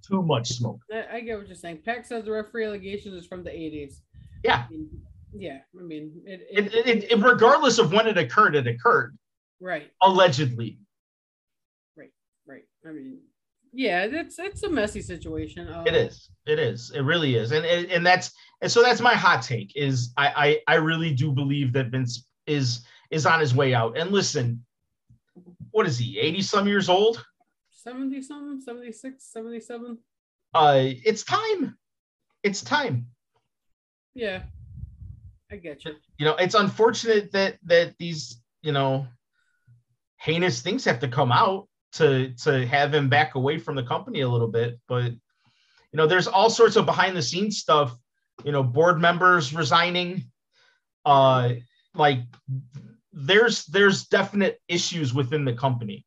Too 0.07 0.23
much 0.23 0.49
smoke 0.49 0.81
I, 0.93 1.17
I 1.17 1.21
get 1.21 1.39
what 1.39 1.47
you're 1.47 1.57
saying. 1.57 1.81
Peck 1.85 2.05
says 2.05 2.25
the 2.25 2.33
referee 2.33 2.67
allegations 2.67 3.15
is 3.15 3.27
from 3.27 3.43
the 3.45 3.51
80s. 3.51 4.01
Yeah. 4.43 4.65
I 4.67 4.71
mean, 4.71 4.89
yeah. 5.33 5.59
I 5.79 5.83
mean, 5.83 6.13
it, 6.27 6.47
it, 6.51 6.75
it, 6.75 7.13
it, 7.13 7.23
regardless 7.23 7.79
of 7.79 7.93
when 7.93 8.07
it 8.07 8.19
occurred 8.19 8.55
it 8.55 8.67
occurred 8.67 9.17
right, 9.61 9.91
allegedly 10.03 10.79
right. 11.97 12.11
Right. 12.47 12.65
I 12.87 12.93
mean, 12.93 13.19
yeah, 13.73 14.05
it's 14.05 14.39
it's 14.39 14.63
a 14.63 14.71
messy 14.71 15.03
situation. 15.03 15.69
Um, 15.69 15.87
It 15.87 15.95
is. 15.95 16.31
It 16.47 16.59
is. 16.59 16.93
It 16.95 17.01
really 17.01 17.35
is. 17.35 17.51
And 17.51 17.67
and, 17.67 17.91
and 17.91 18.07
that's 18.07 18.31
and 18.63 18.71
so 18.71 18.83
that's 18.83 19.01
my 19.01 19.15
hot 19.15 19.43
take 19.43 19.73
is 19.75 20.13
I, 20.17 20.61
I 20.69 20.75
I 20.75 20.77
really 20.77 21.13
do 21.13 21.33
believe 21.33 21.73
that 21.73 21.89
Vince 21.89 22.27
is 22.47 22.85
is 23.11 23.27
on 23.27 23.41
his 23.41 23.55
way 23.55 23.75
out. 23.75 23.99
And 23.99 24.13
listen, 24.13 24.65
what 25.73 25.87
is 25.87 25.99
he? 25.99 26.19
80 26.21 26.43
some 26.43 26.69
years 26.69 26.89
old? 26.89 27.25
70 27.85 28.23
something, 28.23 28.61
76, 28.61 29.23
77. 29.23 29.99
Uh 30.55 30.79
it's 31.05 31.23
time. 31.23 31.77
It's 32.43 32.63
time. 32.63 33.09
Yeah, 34.15 34.43
I 35.51 35.57
get 35.57 35.85
you. 35.85 35.93
You 36.19 36.25
know, 36.25 36.37
it's 36.37 36.55
unfortunate 36.55 37.33
that 37.33 37.59
that 37.65 37.95
these, 37.99 38.41
you 38.63 38.73
know, 38.73 39.07
heinous 40.19 40.63
things 40.63 40.85
have 40.87 41.01
to 41.01 41.09
come 41.09 41.31
out 41.31 41.69
to 41.93 42.33
to 42.45 42.67
have 42.67 42.95
him 42.95 43.11
back 43.11 43.35
away 43.35 43.59
from 43.59 43.77
the 43.77 43.83
company 43.83 44.23
a 44.23 44.29
little 44.29 44.49
bit, 44.49 44.81
but 44.89 45.13
you 45.13 45.97
know, 45.99 46.07
there's 46.07 46.27
all 46.27 46.51
sorts 46.51 46.77
of 46.77 46.87
behind 46.87 47.17
the 47.17 47.23
scenes 47.23 47.59
stuff, 47.59 47.97
you 48.45 48.53
know, 48.53 48.63
board 48.63 48.99
members 48.99 49.53
resigning 49.53 50.25
uh 51.05 51.53
like 51.95 52.21
there's 53.13 53.67
there's 53.67 54.07
definite 54.07 54.59
issues 54.69 55.13
within 55.13 55.45
the 55.45 55.53
company. 55.53 56.07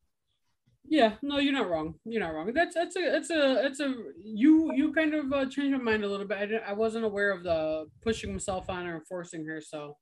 Yeah, 0.90 1.14
no, 1.20 1.38
you're 1.38 1.52
not 1.52 1.68
wrong. 1.68 1.94
You're 2.06 2.22
not 2.22 2.34
wrong. 2.34 2.50
That's 2.54 2.74
that's 2.74 2.96
a 2.96 3.16
it's 3.16 3.30
a 3.30 3.66
it's 3.66 3.80
a 3.80 3.94
you 4.22 4.72
you 4.74 4.92
kind 4.92 5.14
of 5.14 5.32
uh, 5.32 5.44
changed 5.44 5.76
my 5.76 5.82
mind 5.82 6.02
a 6.02 6.08
little 6.08 6.26
bit. 6.26 6.38
I, 6.38 6.46
didn't, 6.46 6.64
I 6.66 6.72
wasn't 6.72 7.04
aware 7.04 7.30
of 7.30 7.42
the 7.42 7.86
pushing 8.02 8.32
myself 8.32 8.70
on 8.70 8.86
her 8.86 8.96
and 8.96 9.06
forcing 9.06 9.44
her. 9.46 9.60
So, 9.60 9.98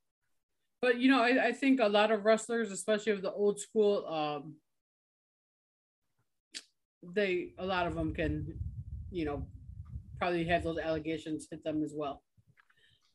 but 0.80 0.99
you 1.01 1.11
know, 1.11 1.20
I, 1.20 1.49
I 1.49 1.53
think 1.53 1.80
a 1.80 1.89
lot 1.89 2.12
of 2.12 2.24
wrestlers, 2.24 2.70
especially 2.70 3.12
of 3.12 3.22
the 3.22 3.32
old 3.32 3.61
school, 3.61 4.07
um, 4.07 4.55
they 7.03 7.53
a 7.59 7.66
lot 7.66 7.89
of 7.89 7.97
them 7.97 8.14
can, 8.14 8.57
you 9.11 9.24
know, 9.24 9.45
probably 10.18 10.45
have 10.45 10.62
those 10.62 10.78
allegations 10.78 11.49
hit 11.51 11.64
them 11.64 11.82
as 11.82 11.95
well. 11.97 12.22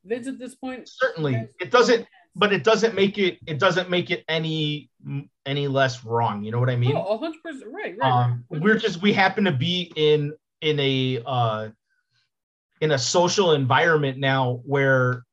Vince 0.03 0.27
at 0.27 0.39
this 0.39 0.55
point, 0.55 0.89
Certainly. 0.89 1.47
It 1.61 1.71
doesn't 1.71 2.05
but 2.35 2.53
it 2.53 2.63
doesn't 2.63 2.95
make 2.95 3.17
it 3.17 3.39
it 3.45 3.59
doesn't 3.59 3.89
make 3.89 4.09
it 4.11 4.23
any 4.27 4.89
any 5.45 5.67
less 5.67 6.03
wrong, 6.05 6.43
you 6.43 6.51
know 6.51 6.59
what 6.59 6.69
I 6.69 6.75
mean? 6.75 6.95
Oh, 6.95 7.17
100%. 7.19 7.33
right, 7.71 7.97
right. 7.97 8.11
um 8.11 8.45
we're 8.49 8.77
just 8.77 9.01
we 9.01 9.13
happen 9.13 9.43
to 9.45 9.51
be 9.51 9.91
in 9.95 10.33
in 10.61 10.79
a 10.79 11.21
uh 11.25 11.69
in 12.81 12.91
a 12.91 12.97
social 12.97 13.53
environment 13.53 14.17
now 14.17 14.61
where 14.65 15.23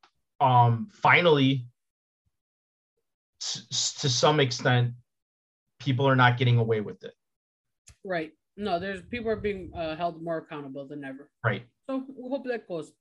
um 0.41 0.89
finally 0.93 1.67
s- 3.41 3.95
to 4.01 4.09
some 4.09 4.41
extent 4.41 4.93
people 5.79 6.07
are 6.07 6.17
not 6.17 6.37
getting 6.39 6.59
away 6.59 6.81
with 6.81 7.03
it 7.05 7.15
right. 8.05 8.33
No, 8.57 8.81
there's 8.81 9.03
people 9.03 9.31
are 9.31 9.37
being 9.37 9.71
uh, 9.77 9.95
held 9.95 10.21
more 10.21 10.39
accountable 10.39 10.85
than 10.87 11.05
ever. 11.05 11.31
right 11.45 11.65
So 11.89 12.05
we'll 12.09 12.31
hope 12.31 12.47
that 12.49 12.67
goes. 12.67 12.93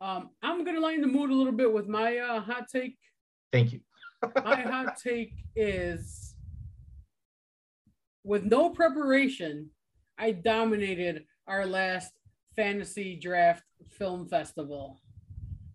Um, 0.00 0.30
I'm 0.42 0.64
gonna 0.64 0.80
lighten 0.80 1.02
the 1.02 1.06
mood 1.06 1.30
a 1.30 1.34
little 1.34 1.52
bit 1.52 1.72
with 1.72 1.86
my 1.86 2.18
uh, 2.18 2.40
hot 2.40 2.66
take. 2.72 2.96
Thank 3.52 3.72
you 3.72 3.80
My 4.44 4.62
hot 4.62 4.96
take 4.96 5.32
is 5.54 6.34
with 8.24 8.44
no 8.44 8.70
preparation, 8.70 9.70
I 10.18 10.32
dominated 10.32 11.24
our 11.46 11.64
last 11.64 12.12
fantasy 12.56 13.16
draft 13.16 13.62
film 13.88 14.28
festival. 14.28 15.00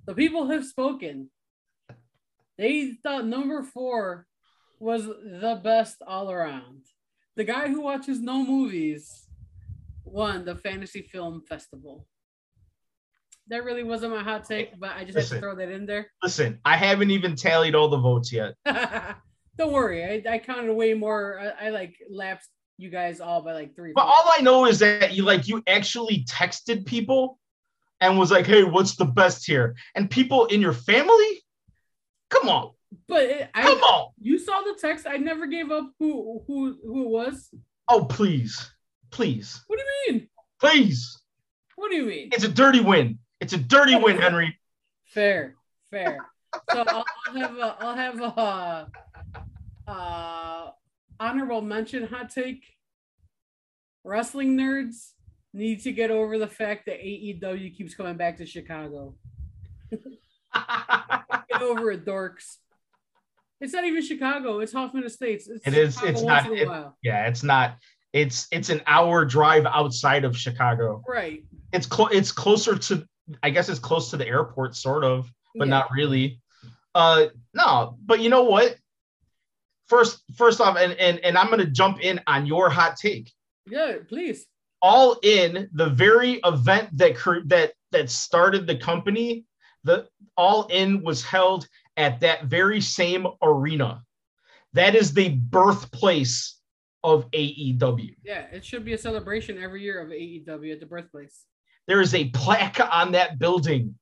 The 0.05 0.13
people 0.13 0.49
have 0.49 0.65
spoken. 0.65 1.29
They 2.57 2.91
thought 3.01 3.25
number 3.25 3.63
four 3.63 4.27
was 4.79 5.05
the 5.05 5.59
best 5.63 6.03
all 6.05 6.29
around. 6.29 6.83
The 7.35 7.45
guy 7.45 7.69
who 7.69 7.81
watches 7.81 8.19
no 8.19 8.45
movies 8.45 9.27
won 10.03 10.45
the 10.45 10.55
fantasy 10.55 11.01
film 11.01 11.41
festival. 11.49 12.05
That 13.49 13.63
really 13.65 13.83
wasn't 13.83 14.13
my 14.15 14.23
hot 14.23 14.45
take, 14.45 14.79
but 14.79 14.91
I 14.95 15.03
just 15.03 15.17
had 15.17 15.27
to 15.27 15.39
throw 15.39 15.55
that 15.55 15.69
in 15.69 15.85
there. 15.85 16.07
listen 16.23 16.59
i 16.65 16.75
haven't 16.77 17.11
even 17.11 17.35
tallied 17.35 17.75
all 17.75 17.89
the 17.89 17.97
votes 17.97 18.31
yet 18.31 18.53
Don't 19.57 19.71
worry, 19.71 20.03
I, 20.03 20.33
I 20.33 20.39
counted 20.39 20.73
way 20.73 20.95
more. 20.95 21.39
I, 21.39 21.67
I 21.67 21.69
like 21.69 21.93
lapsed 22.09 22.49
you 22.79 22.89
guys 22.89 23.19
all 23.21 23.41
by 23.43 23.53
like 23.53 23.75
three. 23.75 23.91
but 23.93 24.01
all 24.05 24.25
i 24.35 24.41
know 24.41 24.65
is 24.65 24.79
that 24.79 25.13
you 25.13 25.23
like 25.23 25.47
you 25.47 25.61
actually 25.67 26.25
texted 26.27 26.85
people 26.87 27.37
and 28.01 28.17
was 28.17 28.31
like 28.31 28.47
hey 28.47 28.63
what's 28.63 28.95
the 28.95 29.05
best 29.05 29.45
here 29.45 29.75
and 29.93 30.09
people 30.09 30.45
in 30.47 30.59
your 30.59 30.73
family 30.73 31.43
come 32.31 32.49
on 32.49 32.71
but 33.07 33.21
it, 33.23 33.49
come 33.53 33.77
I 33.77 33.79
on 33.79 34.11
you 34.19 34.39
saw 34.39 34.61
the 34.61 34.75
text. 34.79 35.05
I 35.07 35.17
never 35.17 35.45
gave 35.47 35.69
up 35.71 35.91
who 35.99 36.41
who 36.47 36.77
who 36.83 37.03
it 37.03 37.09
was. 37.09 37.49
oh 37.89 38.05
please 38.05 38.71
please 39.11 39.63
What 39.67 39.77
do 39.79 39.83
you 39.85 40.13
mean? 40.13 40.27
please 40.59 41.21
What 41.75 41.91
do 41.91 41.97
you 41.97 42.05
mean? 42.05 42.29
It's 42.31 42.43
a 42.43 42.49
dirty 42.49 42.79
win. 42.79 43.19
It's 43.43 43.51
a 43.51 43.57
dirty 43.57 43.93
win, 43.97 44.17
Henry. 44.17 44.57
Fair, 45.07 45.55
fair. 45.91 46.17
So 46.71 46.85
I'll, 46.87 47.03
I'll 47.27 47.35
have 47.35 47.57
a 47.57 47.75
I'll 47.81 47.95
have 47.95 48.21
a 48.21 48.87
uh, 49.91 50.69
honorable 51.19 51.61
mention 51.61 52.07
hot 52.07 52.29
take. 52.29 52.63
Wrestling 54.05 54.57
nerds 54.57 55.11
need 55.53 55.81
to 55.83 55.91
get 55.91 56.09
over 56.09 56.37
the 56.37 56.47
fact 56.47 56.85
that 56.85 57.01
AEW 57.01 57.75
keeps 57.75 57.95
coming 57.95 58.15
back 58.15 58.37
to 58.37 58.45
Chicago. 58.45 59.15
Get 59.91 61.61
over 61.61 61.91
it, 61.91 62.05
dorks. 62.05 62.57
It's 63.59 63.73
not 63.73 63.83
even 63.83 64.01
Chicago. 64.01 64.59
It's 64.59 64.71
Hoffman 64.71 65.03
Estates. 65.03 65.49
It's 65.49 65.67
It 65.67 65.73
is- 65.73 66.01
it's 66.01 66.21
not- 66.21 66.49
it- 66.49 66.69
yeah, 67.03 67.27
it's 67.27 67.43
not. 67.43 67.75
It's 68.13 68.47
it's 68.51 68.69
an 68.69 68.81
hour 68.87 69.25
drive 69.25 69.65
outside 69.65 70.23
of 70.23 70.37
Chicago. 70.37 71.03
Right. 71.07 71.43
It's 71.73 71.87
clo- 71.87 72.07
it's 72.07 72.31
closer 72.31 72.77
to 72.77 73.05
I 73.41 73.49
guess 73.49 73.69
it's 73.69 73.79
close 73.79 74.09
to 74.11 74.17
the 74.17 74.27
airport, 74.27 74.75
sort 74.75 75.03
of, 75.03 75.31
but 75.55 75.67
Yeah. 75.67 75.69
not 75.71 75.91
really. 75.91 76.41
Uh, 76.95 77.27
no, 77.53 77.97
but 78.05 78.19
you 78.19 78.29
know 78.29 78.43
what? 78.43 78.77
First, 79.87 80.23
first 80.35 80.61
off, 80.61 80.77
and 80.77 80.93
and 80.93 81.19
and 81.19 81.37
I'm 81.37 81.49
gonna 81.49 81.65
jump 81.65 82.01
in 82.01 82.21
on 82.27 82.45
your 82.45 82.69
hot 82.69 82.97
take. 82.97 83.31
Yeah, 83.65 83.97
please. 84.07 84.45
All 84.81 85.17
in 85.23 85.69
the 85.73 85.89
very 85.89 86.39
event 86.45 86.89
that 86.97 87.15
that 87.47 87.73
that 87.91 88.09
started 88.09 88.67
the 88.67 88.75
company, 88.77 89.45
the 89.83 90.07
All 90.37 90.65
In 90.67 91.03
was 91.03 91.23
held 91.23 91.67
at 91.97 92.19
that 92.21 92.45
very 92.45 92.81
same 92.81 93.27
arena. 93.41 94.03
That 94.73 94.95
is 94.95 95.13
the 95.13 95.29
birthplace 95.29 96.59
of 97.03 97.29
AEW. 97.31 98.15
Yeah, 98.23 98.45
it 98.51 98.65
should 98.65 98.83
be 98.85 98.93
a 98.93 98.97
celebration 98.97 99.61
every 99.61 99.83
year 99.83 100.01
of 100.01 100.09
AEW 100.11 100.71
at 100.73 100.79
the 100.79 100.85
birthplace. 100.85 101.45
There 101.87 102.01
is 102.01 102.13
a 102.13 102.29
plaque 102.29 102.79
on 102.79 103.11
that 103.13 103.39
building 103.39 103.95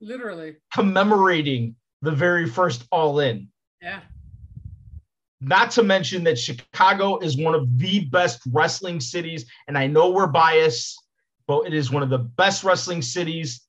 Literally. 0.00 0.56
commemorating 0.72 1.74
the 2.02 2.12
very 2.12 2.48
first 2.48 2.84
All 2.92 3.18
In. 3.20 3.48
Yeah. 3.82 4.00
Not 5.40 5.70
to 5.72 5.82
mention 5.82 6.24
that 6.24 6.38
Chicago 6.38 7.18
is 7.18 7.36
one 7.36 7.54
of 7.54 7.78
the 7.78 8.00
best 8.06 8.40
wrestling 8.50 9.00
cities, 9.00 9.44
and 9.68 9.76
I 9.76 9.86
know 9.86 10.10
we're 10.10 10.26
biased, 10.26 10.96
but 11.46 11.66
it 11.66 11.74
is 11.74 11.90
one 11.90 12.02
of 12.02 12.08
the 12.08 12.18
best 12.18 12.64
wrestling 12.64 13.02
cities 13.02 13.62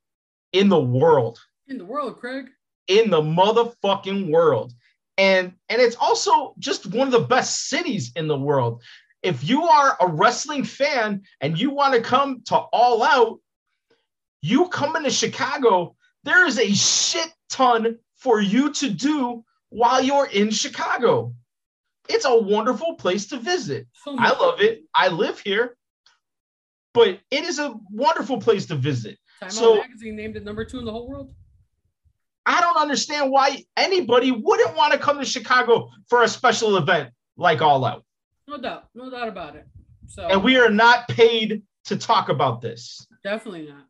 in 0.53 0.69
the 0.69 0.79
world. 0.79 1.37
In 1.67 1.77
the 1.77 1.85
world, 1.85 2.17
Craig. 2.17 2.45
in 2.87 3.09
the 3.09 3.21
motherfucking 3.21 4.29
world. 4.31 4.71
And 5.17 5.53
and 5.69 5.81
it's 5.81 5.95
also 5.95 6.53
just 6.59 6.85
one 6.87 7.07
of 7.07 7.11
the 7.11 7.27
best 7.27 7.67
cities 7.69 8.11
in 8.15 8.27
the 8.27 8.37
world. 8.37 8.83
If 9.23 9.43
you 9.43 9.63
are 9.63 9.97
a 9.99 10.07
wrestling 10.07 10.63
fan 10.63 11.23
and 11.41 11.59
you 11.59 11.71
want 11.71 11.95
to 11.95 12.01
come 12.01 12.41
to 12.45 12.55
All 12.57 13.01
Out, 13.01 13.39
you 14.45 14.69
come 14.69 14.95
into 14.95 15.09
Chicago, 15.09 15.95
there 16.23 16.45
is 16.45 16.59
a 16.59 16.71
shit 16.73 17.33
ton 17.49 17.97
for 18.15 18.39
you 18.39 18.71
to 18.73 18.89
do 18.91 19.43
while 19.69 20.01
you're 20.03 20.27
in 20.27 20.51
Chicago. 20.51 21.33
It's 22.07 22.25
a 22.25 22.37
wonderful 22.37 22.93
place 22.95 23.25
to 23.27 23.37
visit. 23.37 23.87
I 24.05 24.29
love 24.33 24.61
it. 24.61 24.83
I 24.93 25.07
live 25.07 25.39
here. 25.39 25.75
But 26.93 27.19
it 27.31 27.43
is 27.43 27.57
a 27.57 27.73
wonderful 27.89 28.39
place 28.39 28.67
to 28.67 28.75
visit. 28.75 29.17
Time 29.39 29.47
Out 29.47 29.53
so- 29.53 29.75
magazine 29.77 30.15
named 30.15 30.35
it 30.37 30.43
number 30.43 30.63
two 30.63 30.77
in 30.77 30.85
the 30.85 30.91
whole 30.91 31.09
world. 31.09 31.33
I 32.45 32.61
don't 32.61 32.77
understand 32.77 33.31
why 33.31 33.63
anybody 33.75 34.29
wouldn't 34.31 34.75
want 34.77 34.93
to 34.93 34.99
come 34.99 35.17
to 35.17 35.25
Chicago 35.25 35.89
for 36.07 36.21
a 36.21 36.27
special 36.27 36.77
event 36.77 37.09
like 37.35 37.63
All 37.63 37.83
Out. 37.83 38.05
No 38.47 38.59
doubt. 38.59 38.89
No 38.93 39.09
doubt 39.09 39.27
about 39.27 39.55
it. 39.55 39.65
So 40.07 40.27
And 40.27 40.43
we 40.43 40.57
are 40.57 40.69
not 40.69 41.07
paid 41.07 41.63
to 41.85 41.97
talk 41.97 42.29
about 42.29 42.61
this. 42.61 43.07
definitely 43.23 43.67
not. 43.67 43.85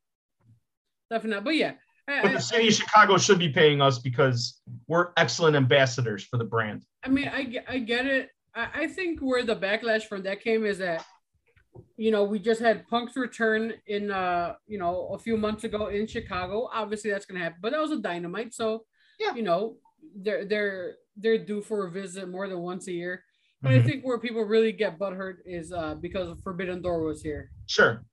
Definitely 1.10 1.36
not. 1.36 1.44
But 1.46 1.56
yeah. 1.56 1.74
I, 2.08 2.22
But 2.22 2.34
the 2.34 2.40
city 2.40 2.68
of 2.68 2.74
Chicago 2.76 3.18
should 3.18 3.40
be 3.40 3.50
paying 3.50 3.82
us 3.82 3.98
because 4.00 4.62
we're 4.88 5.10
excellent 5.18 5.56
ambassadors 5.56 6.24
for 6.24 6.38
the 6.38 6.44
brand. 6.44 6.86
I 7.04 7.10
mean, 7.10 7.28
I, 7.28 7.64
I 7.68 7.80
get 7.80 8.06
it. 8.06 8.30
I, 8.56 8.68
I 8.76 8.88
think 8.88 9.20
where 9.22 9.44
the 9.44 9.56
backlash 9.56 10.04
from 10.04 10.24
that 10.24 10.42
came 10.42 10.66
is 10.66 10.78
that, 10.80 11.04
you 11.98 12.12
know, 12.12 12.24
we 12.24 12.38
just 12.40 12.62
had 12.62 12.88
Punk's 12.88 13.16
return 13.16 13.74
in, 13.88 14.12
uh, 14.12 14.54
you 14.68 14.78
know, 14.78 15.10
a 15.14 15.20
few 15.20 15.36
months 15.36 15.64
ago 15.64 15.88
in 15.88 16.06
Chicago. 16.08 16.70
Obviously, 16.72 17.10
that's 17.10 17.26
gonna 17.26 17.40
happen, 17.40 17.58
but 17.62 17.72
that 17.72 17.82
was 17.82 17.92
a 17.92 18.00
dynamite. 18.00 18.54
So, 18.54 18.86
Yeah. 19.20 19.34
you 19.36 19.42
know, 19.42 19.78
they're 20.16 20.46
they're 20.46 20.96
they're 21.18 21.38
due 21.38 21.62
for 21.62 21.88
a 21.88 21.92
visit 21.92 22.30
more 22.30 22.48
than 22.48 22.60
once 22.60 22.88
a 22.88 22.92
year. 22.92 23.24
But 23.62 23.72
I 23.74 23.80
Mhm. 23.80 23.86
think 23.86 24.06
where 24.06 24.20
people 24.20 24.44
really 24.44 24.72
get 24.74 25.00
butthurt 25.00 25.38
is 25.46 25.72
uh, 25.74 25.96
because 25.96 26.38
Forbidden 26.44 26.82
Door 26.82 27.02
was 27.04 27.22
here. 27.24 27.50
Sure. 27.66 28.04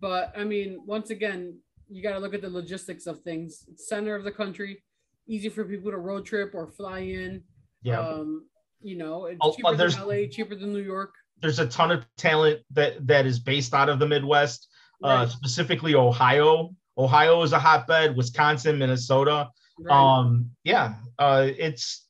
But 0.00 0.32
I 0.36 0.44
mean, 0.44 0.80
once 0.86 1.10
again, 1.10 1.58
you 1.88 2.02
got 2.02 2.12
to 2.12 2.18
look 2.18 2.34
at 2.34 2.42
the 2.42 2.50
logistics 2.50 3.06
of 3.06 3.20
things. 3.20 3.64
It's 3.70 3.88
center 3.88 4.14
of 4.14 4.24
the 4.24 4.32
country, 4.32 4.82
easy 5.26 5.48
for 5.48 5.64
people 5.64 5.90
to 5.90 5.98
road 5.98 6.26
trip 6.26 6.54
or 6.54 6.66
fly 6.66 7.00
in. 7.00 7.42
Yeah. 7.82 8.00
Um, 8.00 8.46
you 8.80 8.96
know, 8.96 9.26
it's 9.26 9.38
Oh, 9.40 9.50
uh, 9.50 9.54
cheaper 9.54 9.76
than 9.76 10.08
LA, 10.08 10.26
cheaper 10.30 10.54
than 10.54 10.72
New 10.72 10.82
York. 10.82 11.14
There's 11.40 11.58
a 11.58 11.66
ton 11.66 11.90
of 11.90 12.06
talent 12.16 12.60
that 12.72 13.06
that 13.06 13.26
is 13.26 13.38
based 13.38 13.74
out 13.74 13.88
of 13.88 13.98
the 13.98 14.06
Midwest, 14.06 14.68
uh, 15.02 15.26
specifically 15.26 15.94
Ohio. 15.94 16.74
Ohio 16.96 17.42
is 17.42 17.52
a 17.52 17.58
hotbed, 17.58 18.16
Wisconsin, 18.16 18.78
Minnesota. 18.78 19.48
right. 19.78 19.94
Um, 19.94 20.50
yeah, 20.62 20.94
uh, 21.18 21.48
it's 21.58 22.06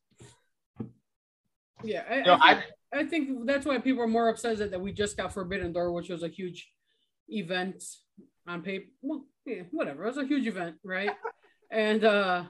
yeah, 1.82 2.02
I, 2.08 2.16
you 2.16 2.24
know, 2.24 2.38
I, 2.40 2.50
I, 2.50 2.54
think, 2.54 2.64
I 2.92 3.04
think 3.04 3.46
that's 3.46 3.66
why 3.66 3.78
people 3.78 4.02
are 4.02 4.08
more 4.08 4.28
upset 4.28 4.58
that, 4.58 4.70
that 4.70 4.80
we 4.80 4.92
just 4.92 5.16
got 5.16 5.32
Forbidden 5.32 5.72
Door, 5.72 5.92
which 5.92 6.08
was 6.08 6.22
a 6.22 6.28
huge 6.28 6.70
event 7.28 7.82
on 8.46 8.62
paper. 8.62 8.86
Well, 9.02 9.24
yeah, 9.46 9.62
whatever. 9.70 10.04
It 10.04 10.08
was 10.08 10.18
a 10.18 10.26
huge 10.26 10.46
event, 10.46 10.76
right? 10.84 11.10
And 11.70 12.04
uh, 12.04 12.44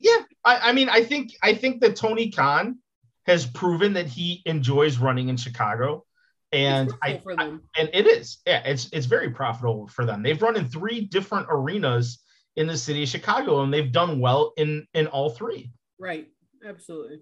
yeah 0.00 0.22
I, 0.44 0.70
I 0.70 0.72
mean 0.72 0.88
i 0.88 1.04
think 1.04 1.30
i 1.40 1.54
think 1.54 1.80
that 1.82 1.94
tony 1.94 2.30
khan 2.30 2.78
has 3.26 3.46
proven 3.46 3.92
that 3.92 4.06
he 4.06 4.42
enjoys 4.44 4.98
running 4.98 5.28
in 5.28 5.36
chicago 5.36 6.04
and 6.50 6.92
i 7.00 7.22
them. 7.24 7.62
and 7.78 7.90
it 7.92 8.08
is 8.08 8.38
yeah 8.44 8.60
it's 8.64 8.88
it's 8.92 9.06
very 9.06 9.30
profitable 9.30 9.86
for 9.86 10.04
them 10.04 10.22
they've 10.22 10.42
run 10.42 10.56
in 10.56 10.68
three 10.68 11.02
different 11.02 11.46
arenas 11.48 12.24
in 12.56 12.66
the 12.66 12.76
city 12.76 13.04
of 13.04 13.08
chicago 13.08 13.62
and 13.62 13.72
they've 13.72 13.92
done 13.92 14.18
well 14.18 14.52
in 14.56 14.84
in 14.94 15.06
all 15.06 15.30
three 15.30 15.70
Right. 16.04 16.28
Absolutely. 16.66 17.20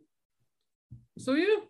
So 1.19 1.35
yeah, 1.35 1.61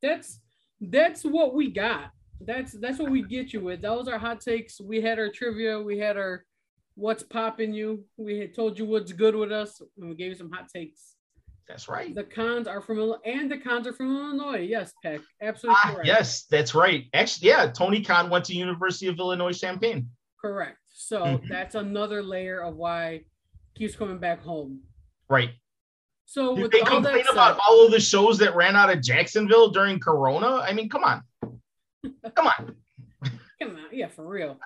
that's 0.00 0.40
that's 0.80 1.22
what 1.22 1.54
we 1.54 1.70
got. 1.70 2.12
That's 2.40 2.72
that's 2.72 2.98
what 2.98 3.10
we 3.10 3.20
get 3.20 3.52
you 3.52 3.60
with. 3.60 3.82
That 3.82 3.94
was 3.94 4.08
our 4.08 4.18
hot 4.18 4.40
takes. 4.40 4.80
We 4.80 5.02
had 5.02 5.18
our 5.18 5.30
trivia. 5.30 5.78
We 5.78 5.98
had 5.98 6.16
our 6.16 6.45
what's 6.96 7.22
popping 7.22 7.72
you. 7.72 8.04
We 8.16 8.38
had 8.38 8.54
told 8.54 8.78
you 8.78 8.86
what's 8.86 9.12
good 9.12 9.34
with 9.36 9.52
us, 9.52 9.80
and 9.98 10.08
we 10.10 10.16
gave 10.16 10.28
you 10.30 10.34
some 10.34 10.50
hot 10.50 10.68
takes. 10.68 11.14
that's 11.68 11.88
right 11.88 12.14
The 12.14 12.24
Khans 12.24 12.66
are 12.68 12.80
from 12.80 12.98
Illinois, 12.98 13.20
and 13.24 13.50
the 13.50 13.58
Khans 13.58 13.86
are 13.86 13.92
from 13.92 14.14
Illinois. 14.16 14.60
Yes, 14.60 14.92
Peck. 15.02 15.20
Absolutely 15.42 15.76
ah, 15.84 15.90
correct. 15.92 16.06
yes 16.06 16.44
that's 16.50 16.74
right 16.74 17.04
actually 17.12 17.48
yeah 17.48 17.70
tony 17.70 18.00
khan 18.02 18.30
went 18.30 18.44
to 18.46 18.54
university 18.54 19.08
of 19.08 19.18
illinois 19.18 19.52
champaign 19.58 20.08
Correct. 20.40 20.78
So 20.92 21.18
Mhm. 21.22 21.48
that's 21.48 21.74
another 21.74 22.22
layer 22.22 22.60
of 22.62 22.76
why 22.76 23.24
he 23.74 23.84
keeps 23.86 23.96
coming 23.96 24.18
back 24.18 24.40
home. 24.42 24.80
right 25.28 25.50
So 26.24 26.54
Did 26.54 26.62
with 26.62 26.72
they 26.72 26.80
all 26.80 27.00
that 27.00 27.12
complain 27.12 27.24
said, 27.24 27.32
about 27.32 27.58
all 27.66 27.84
of 27.84 27.90
the 27.90 28.00
shows 28.00 28.38
that 28.38 28.54
ran 28.54 28.76
out 28.76 28.90
of 28.94 29.02
jacksonville 29.02 29.68
during 29.70 29.98
corona 29.98 30.50
i 30.68 30.72
mean 30.72 30.88
come 30.88 31.04
on 31.04 31.18
come 32.36 32.46
on 32.46 32.76
Come 33.60 33.70
on, 33.76 33.86
yeah, 33.90 34.08
for 34.08 34.26
real. 34.28 34.58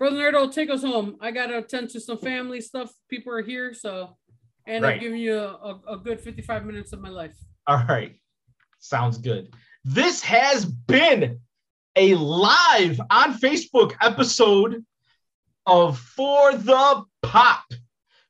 Brother 0.00 0.16
Nerdo, 0.16 0.50
take 0.50 0.70
us 0.70 0.82
home. 0.82 1.18
I 1.20 1.30
gotta 1.30 1.58
attend 1.58 1.90
to 1.90 2.00
some 2.00 2.16
family 2.16 2.62
stuff. 2.62 2.90
People 3.10 3.34
are 3.34 3.42
here, 3.42 3.74
so 3.74 4.16
and 4.66 4.82
Right. 4.82 4.94
I've 4.94 5.00
given 5.00 5.18
you 5.18 5.36
a, 5.36 5.52
a, 5.52 5.80
a 5.88 5.96
good 5.98 6.18
55 6.18 6.64
minutes 6.64 6.94
of 6.94 7.02
my 7.02 7.10
life. 7.10 7.34
All 7.66 7.84
right. 7.86 8.16
Sounds 8.78 9.18
good. 9.18 9.52
This 9.84 10.22
has 10.22 10.64
been 10.64 11.38
a 11.96 12.14
live 12.14 12.98
on 13.10 13.34
Facebook 13.34 13.92
episode 14.00 14.82
of 15.66 15.98
For 15.98 16.54
the 16.54 17.04
Pop 17.22 17.64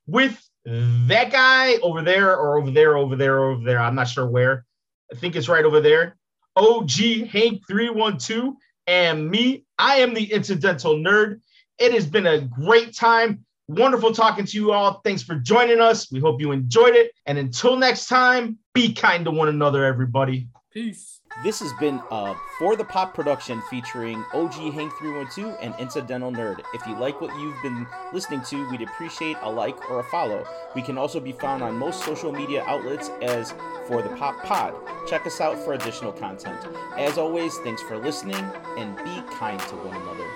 with 0.09 0.43
that 0.65 1.31
guy 1.31 1.77
over 1.85 2.03
there 2.03 2.37
or 2.37 2.59
over 2.59 2.73
there, 2.73 2.97
over 2.97 3.15
there, 3.15 3.45
over 3.45 3.63
there. 3.63 3.79
I'm 3.79 3.95
not 3.95 4.09
sure 4.09 4.27
where. 4.27 4.67
I 5.13 5.15
think 5.15 5.37
it's 5.37 5.49
right 5.49 5.65
over 5.65 5.81
there. 5.81 6.17
OG 6.57 7.29
Hank 7.31 7.63
312 7.69 8.55
and 8.89 9.31
me. 9.31 9.65
I 9.79 9.99
am 9.99 10.15
the 10.15 10.33
incidental 10.33 10.97
nerd. 10.97 11.41
It 11.81 11.95
has 11.95 12.07
been 12.07 12.27
a 12.27 12.43
great 12.43 12.95
time. 12.95 13.47
Wonderful 13.67 14.13
talking 14.13 14.45
to 14.45 14.57
you 14.57 14.73
all. 14.73 15.01
Thanks 15.03 15.23
for 15.23 15.37
joining 15.37 15.81
us. 15.81 16.13
We 16.13 16.21
hope 16.21 16.39
you 16.39 16.53
enjoyed 16.53 16.95
it. 16.95 17.13
And 17.25 17.39
until 17.39 17.75
next 17.77 18.07
time, 18.07 18.59
be 18.75 18.93
kind 18.93 19.25
to 19.25 19.31
one 19.31 19.49
another, 19.49 19.85
everybody. 19.85 20.49
Peace. 20.71 21.21
This 21.43 21.61
has 21.61 21.73
been 21.81 22.03
a 22.11 22.35
For 22.59 22.77
the 22.77 22.85
Pop 22.85 23.15
production 23.15 23.63
featuring 23.71 24.23
OG 24.35 24.75
Hank 24.75 24.93
312 24.99 25.57
and 25.63 25.75
Incidental 25.79 26.31
Nerd. 26.31 26.61
If 26.75 26.87
you 26.87 26.97
like 26.97 27.23
what 27.23 27.35
you've 27.41 27.63
been 27.63 27.87
listening 28.13 28.43
to, 28.43 28.71
we'd 28.71 28.83
appreciate 28.83 29.39
a 29.41 29.51
like 29.51 29.91
or 29.91 30.01
a 30.01 30.05
follow. 30.05 30.47
We 30.75 30.83
can 30.83 30.99
also 30.99 31.19
be 31.19 31.33
found 31.33 31.63
on 31.63 31.79
most 31.79 32.05
social 32.05 32.31
media 32.31 32.63
outlets 32.67 33.09
as 33.23 33.55
For 33.87 34.03
the 34.03 34.11
Pop 34.11 34.43
Pod. 34.45 34.75
Check 35.09 35.27
us 35.27 35.41
out 35.41 35.59
for 35.59 35.73
additional 35.73 36.13
content. 36.13 36.61
As 36.99 37.17
always, 37.17 37.57
thanks 37.59 37.81
for 37.83 37.97
listening 37.97 38.45
and 38.77 38.97
be 38.99 39.33
kind 39.33 39.59
to 39.61 39.77
one 39.77 39.97
another. 39.97 40.27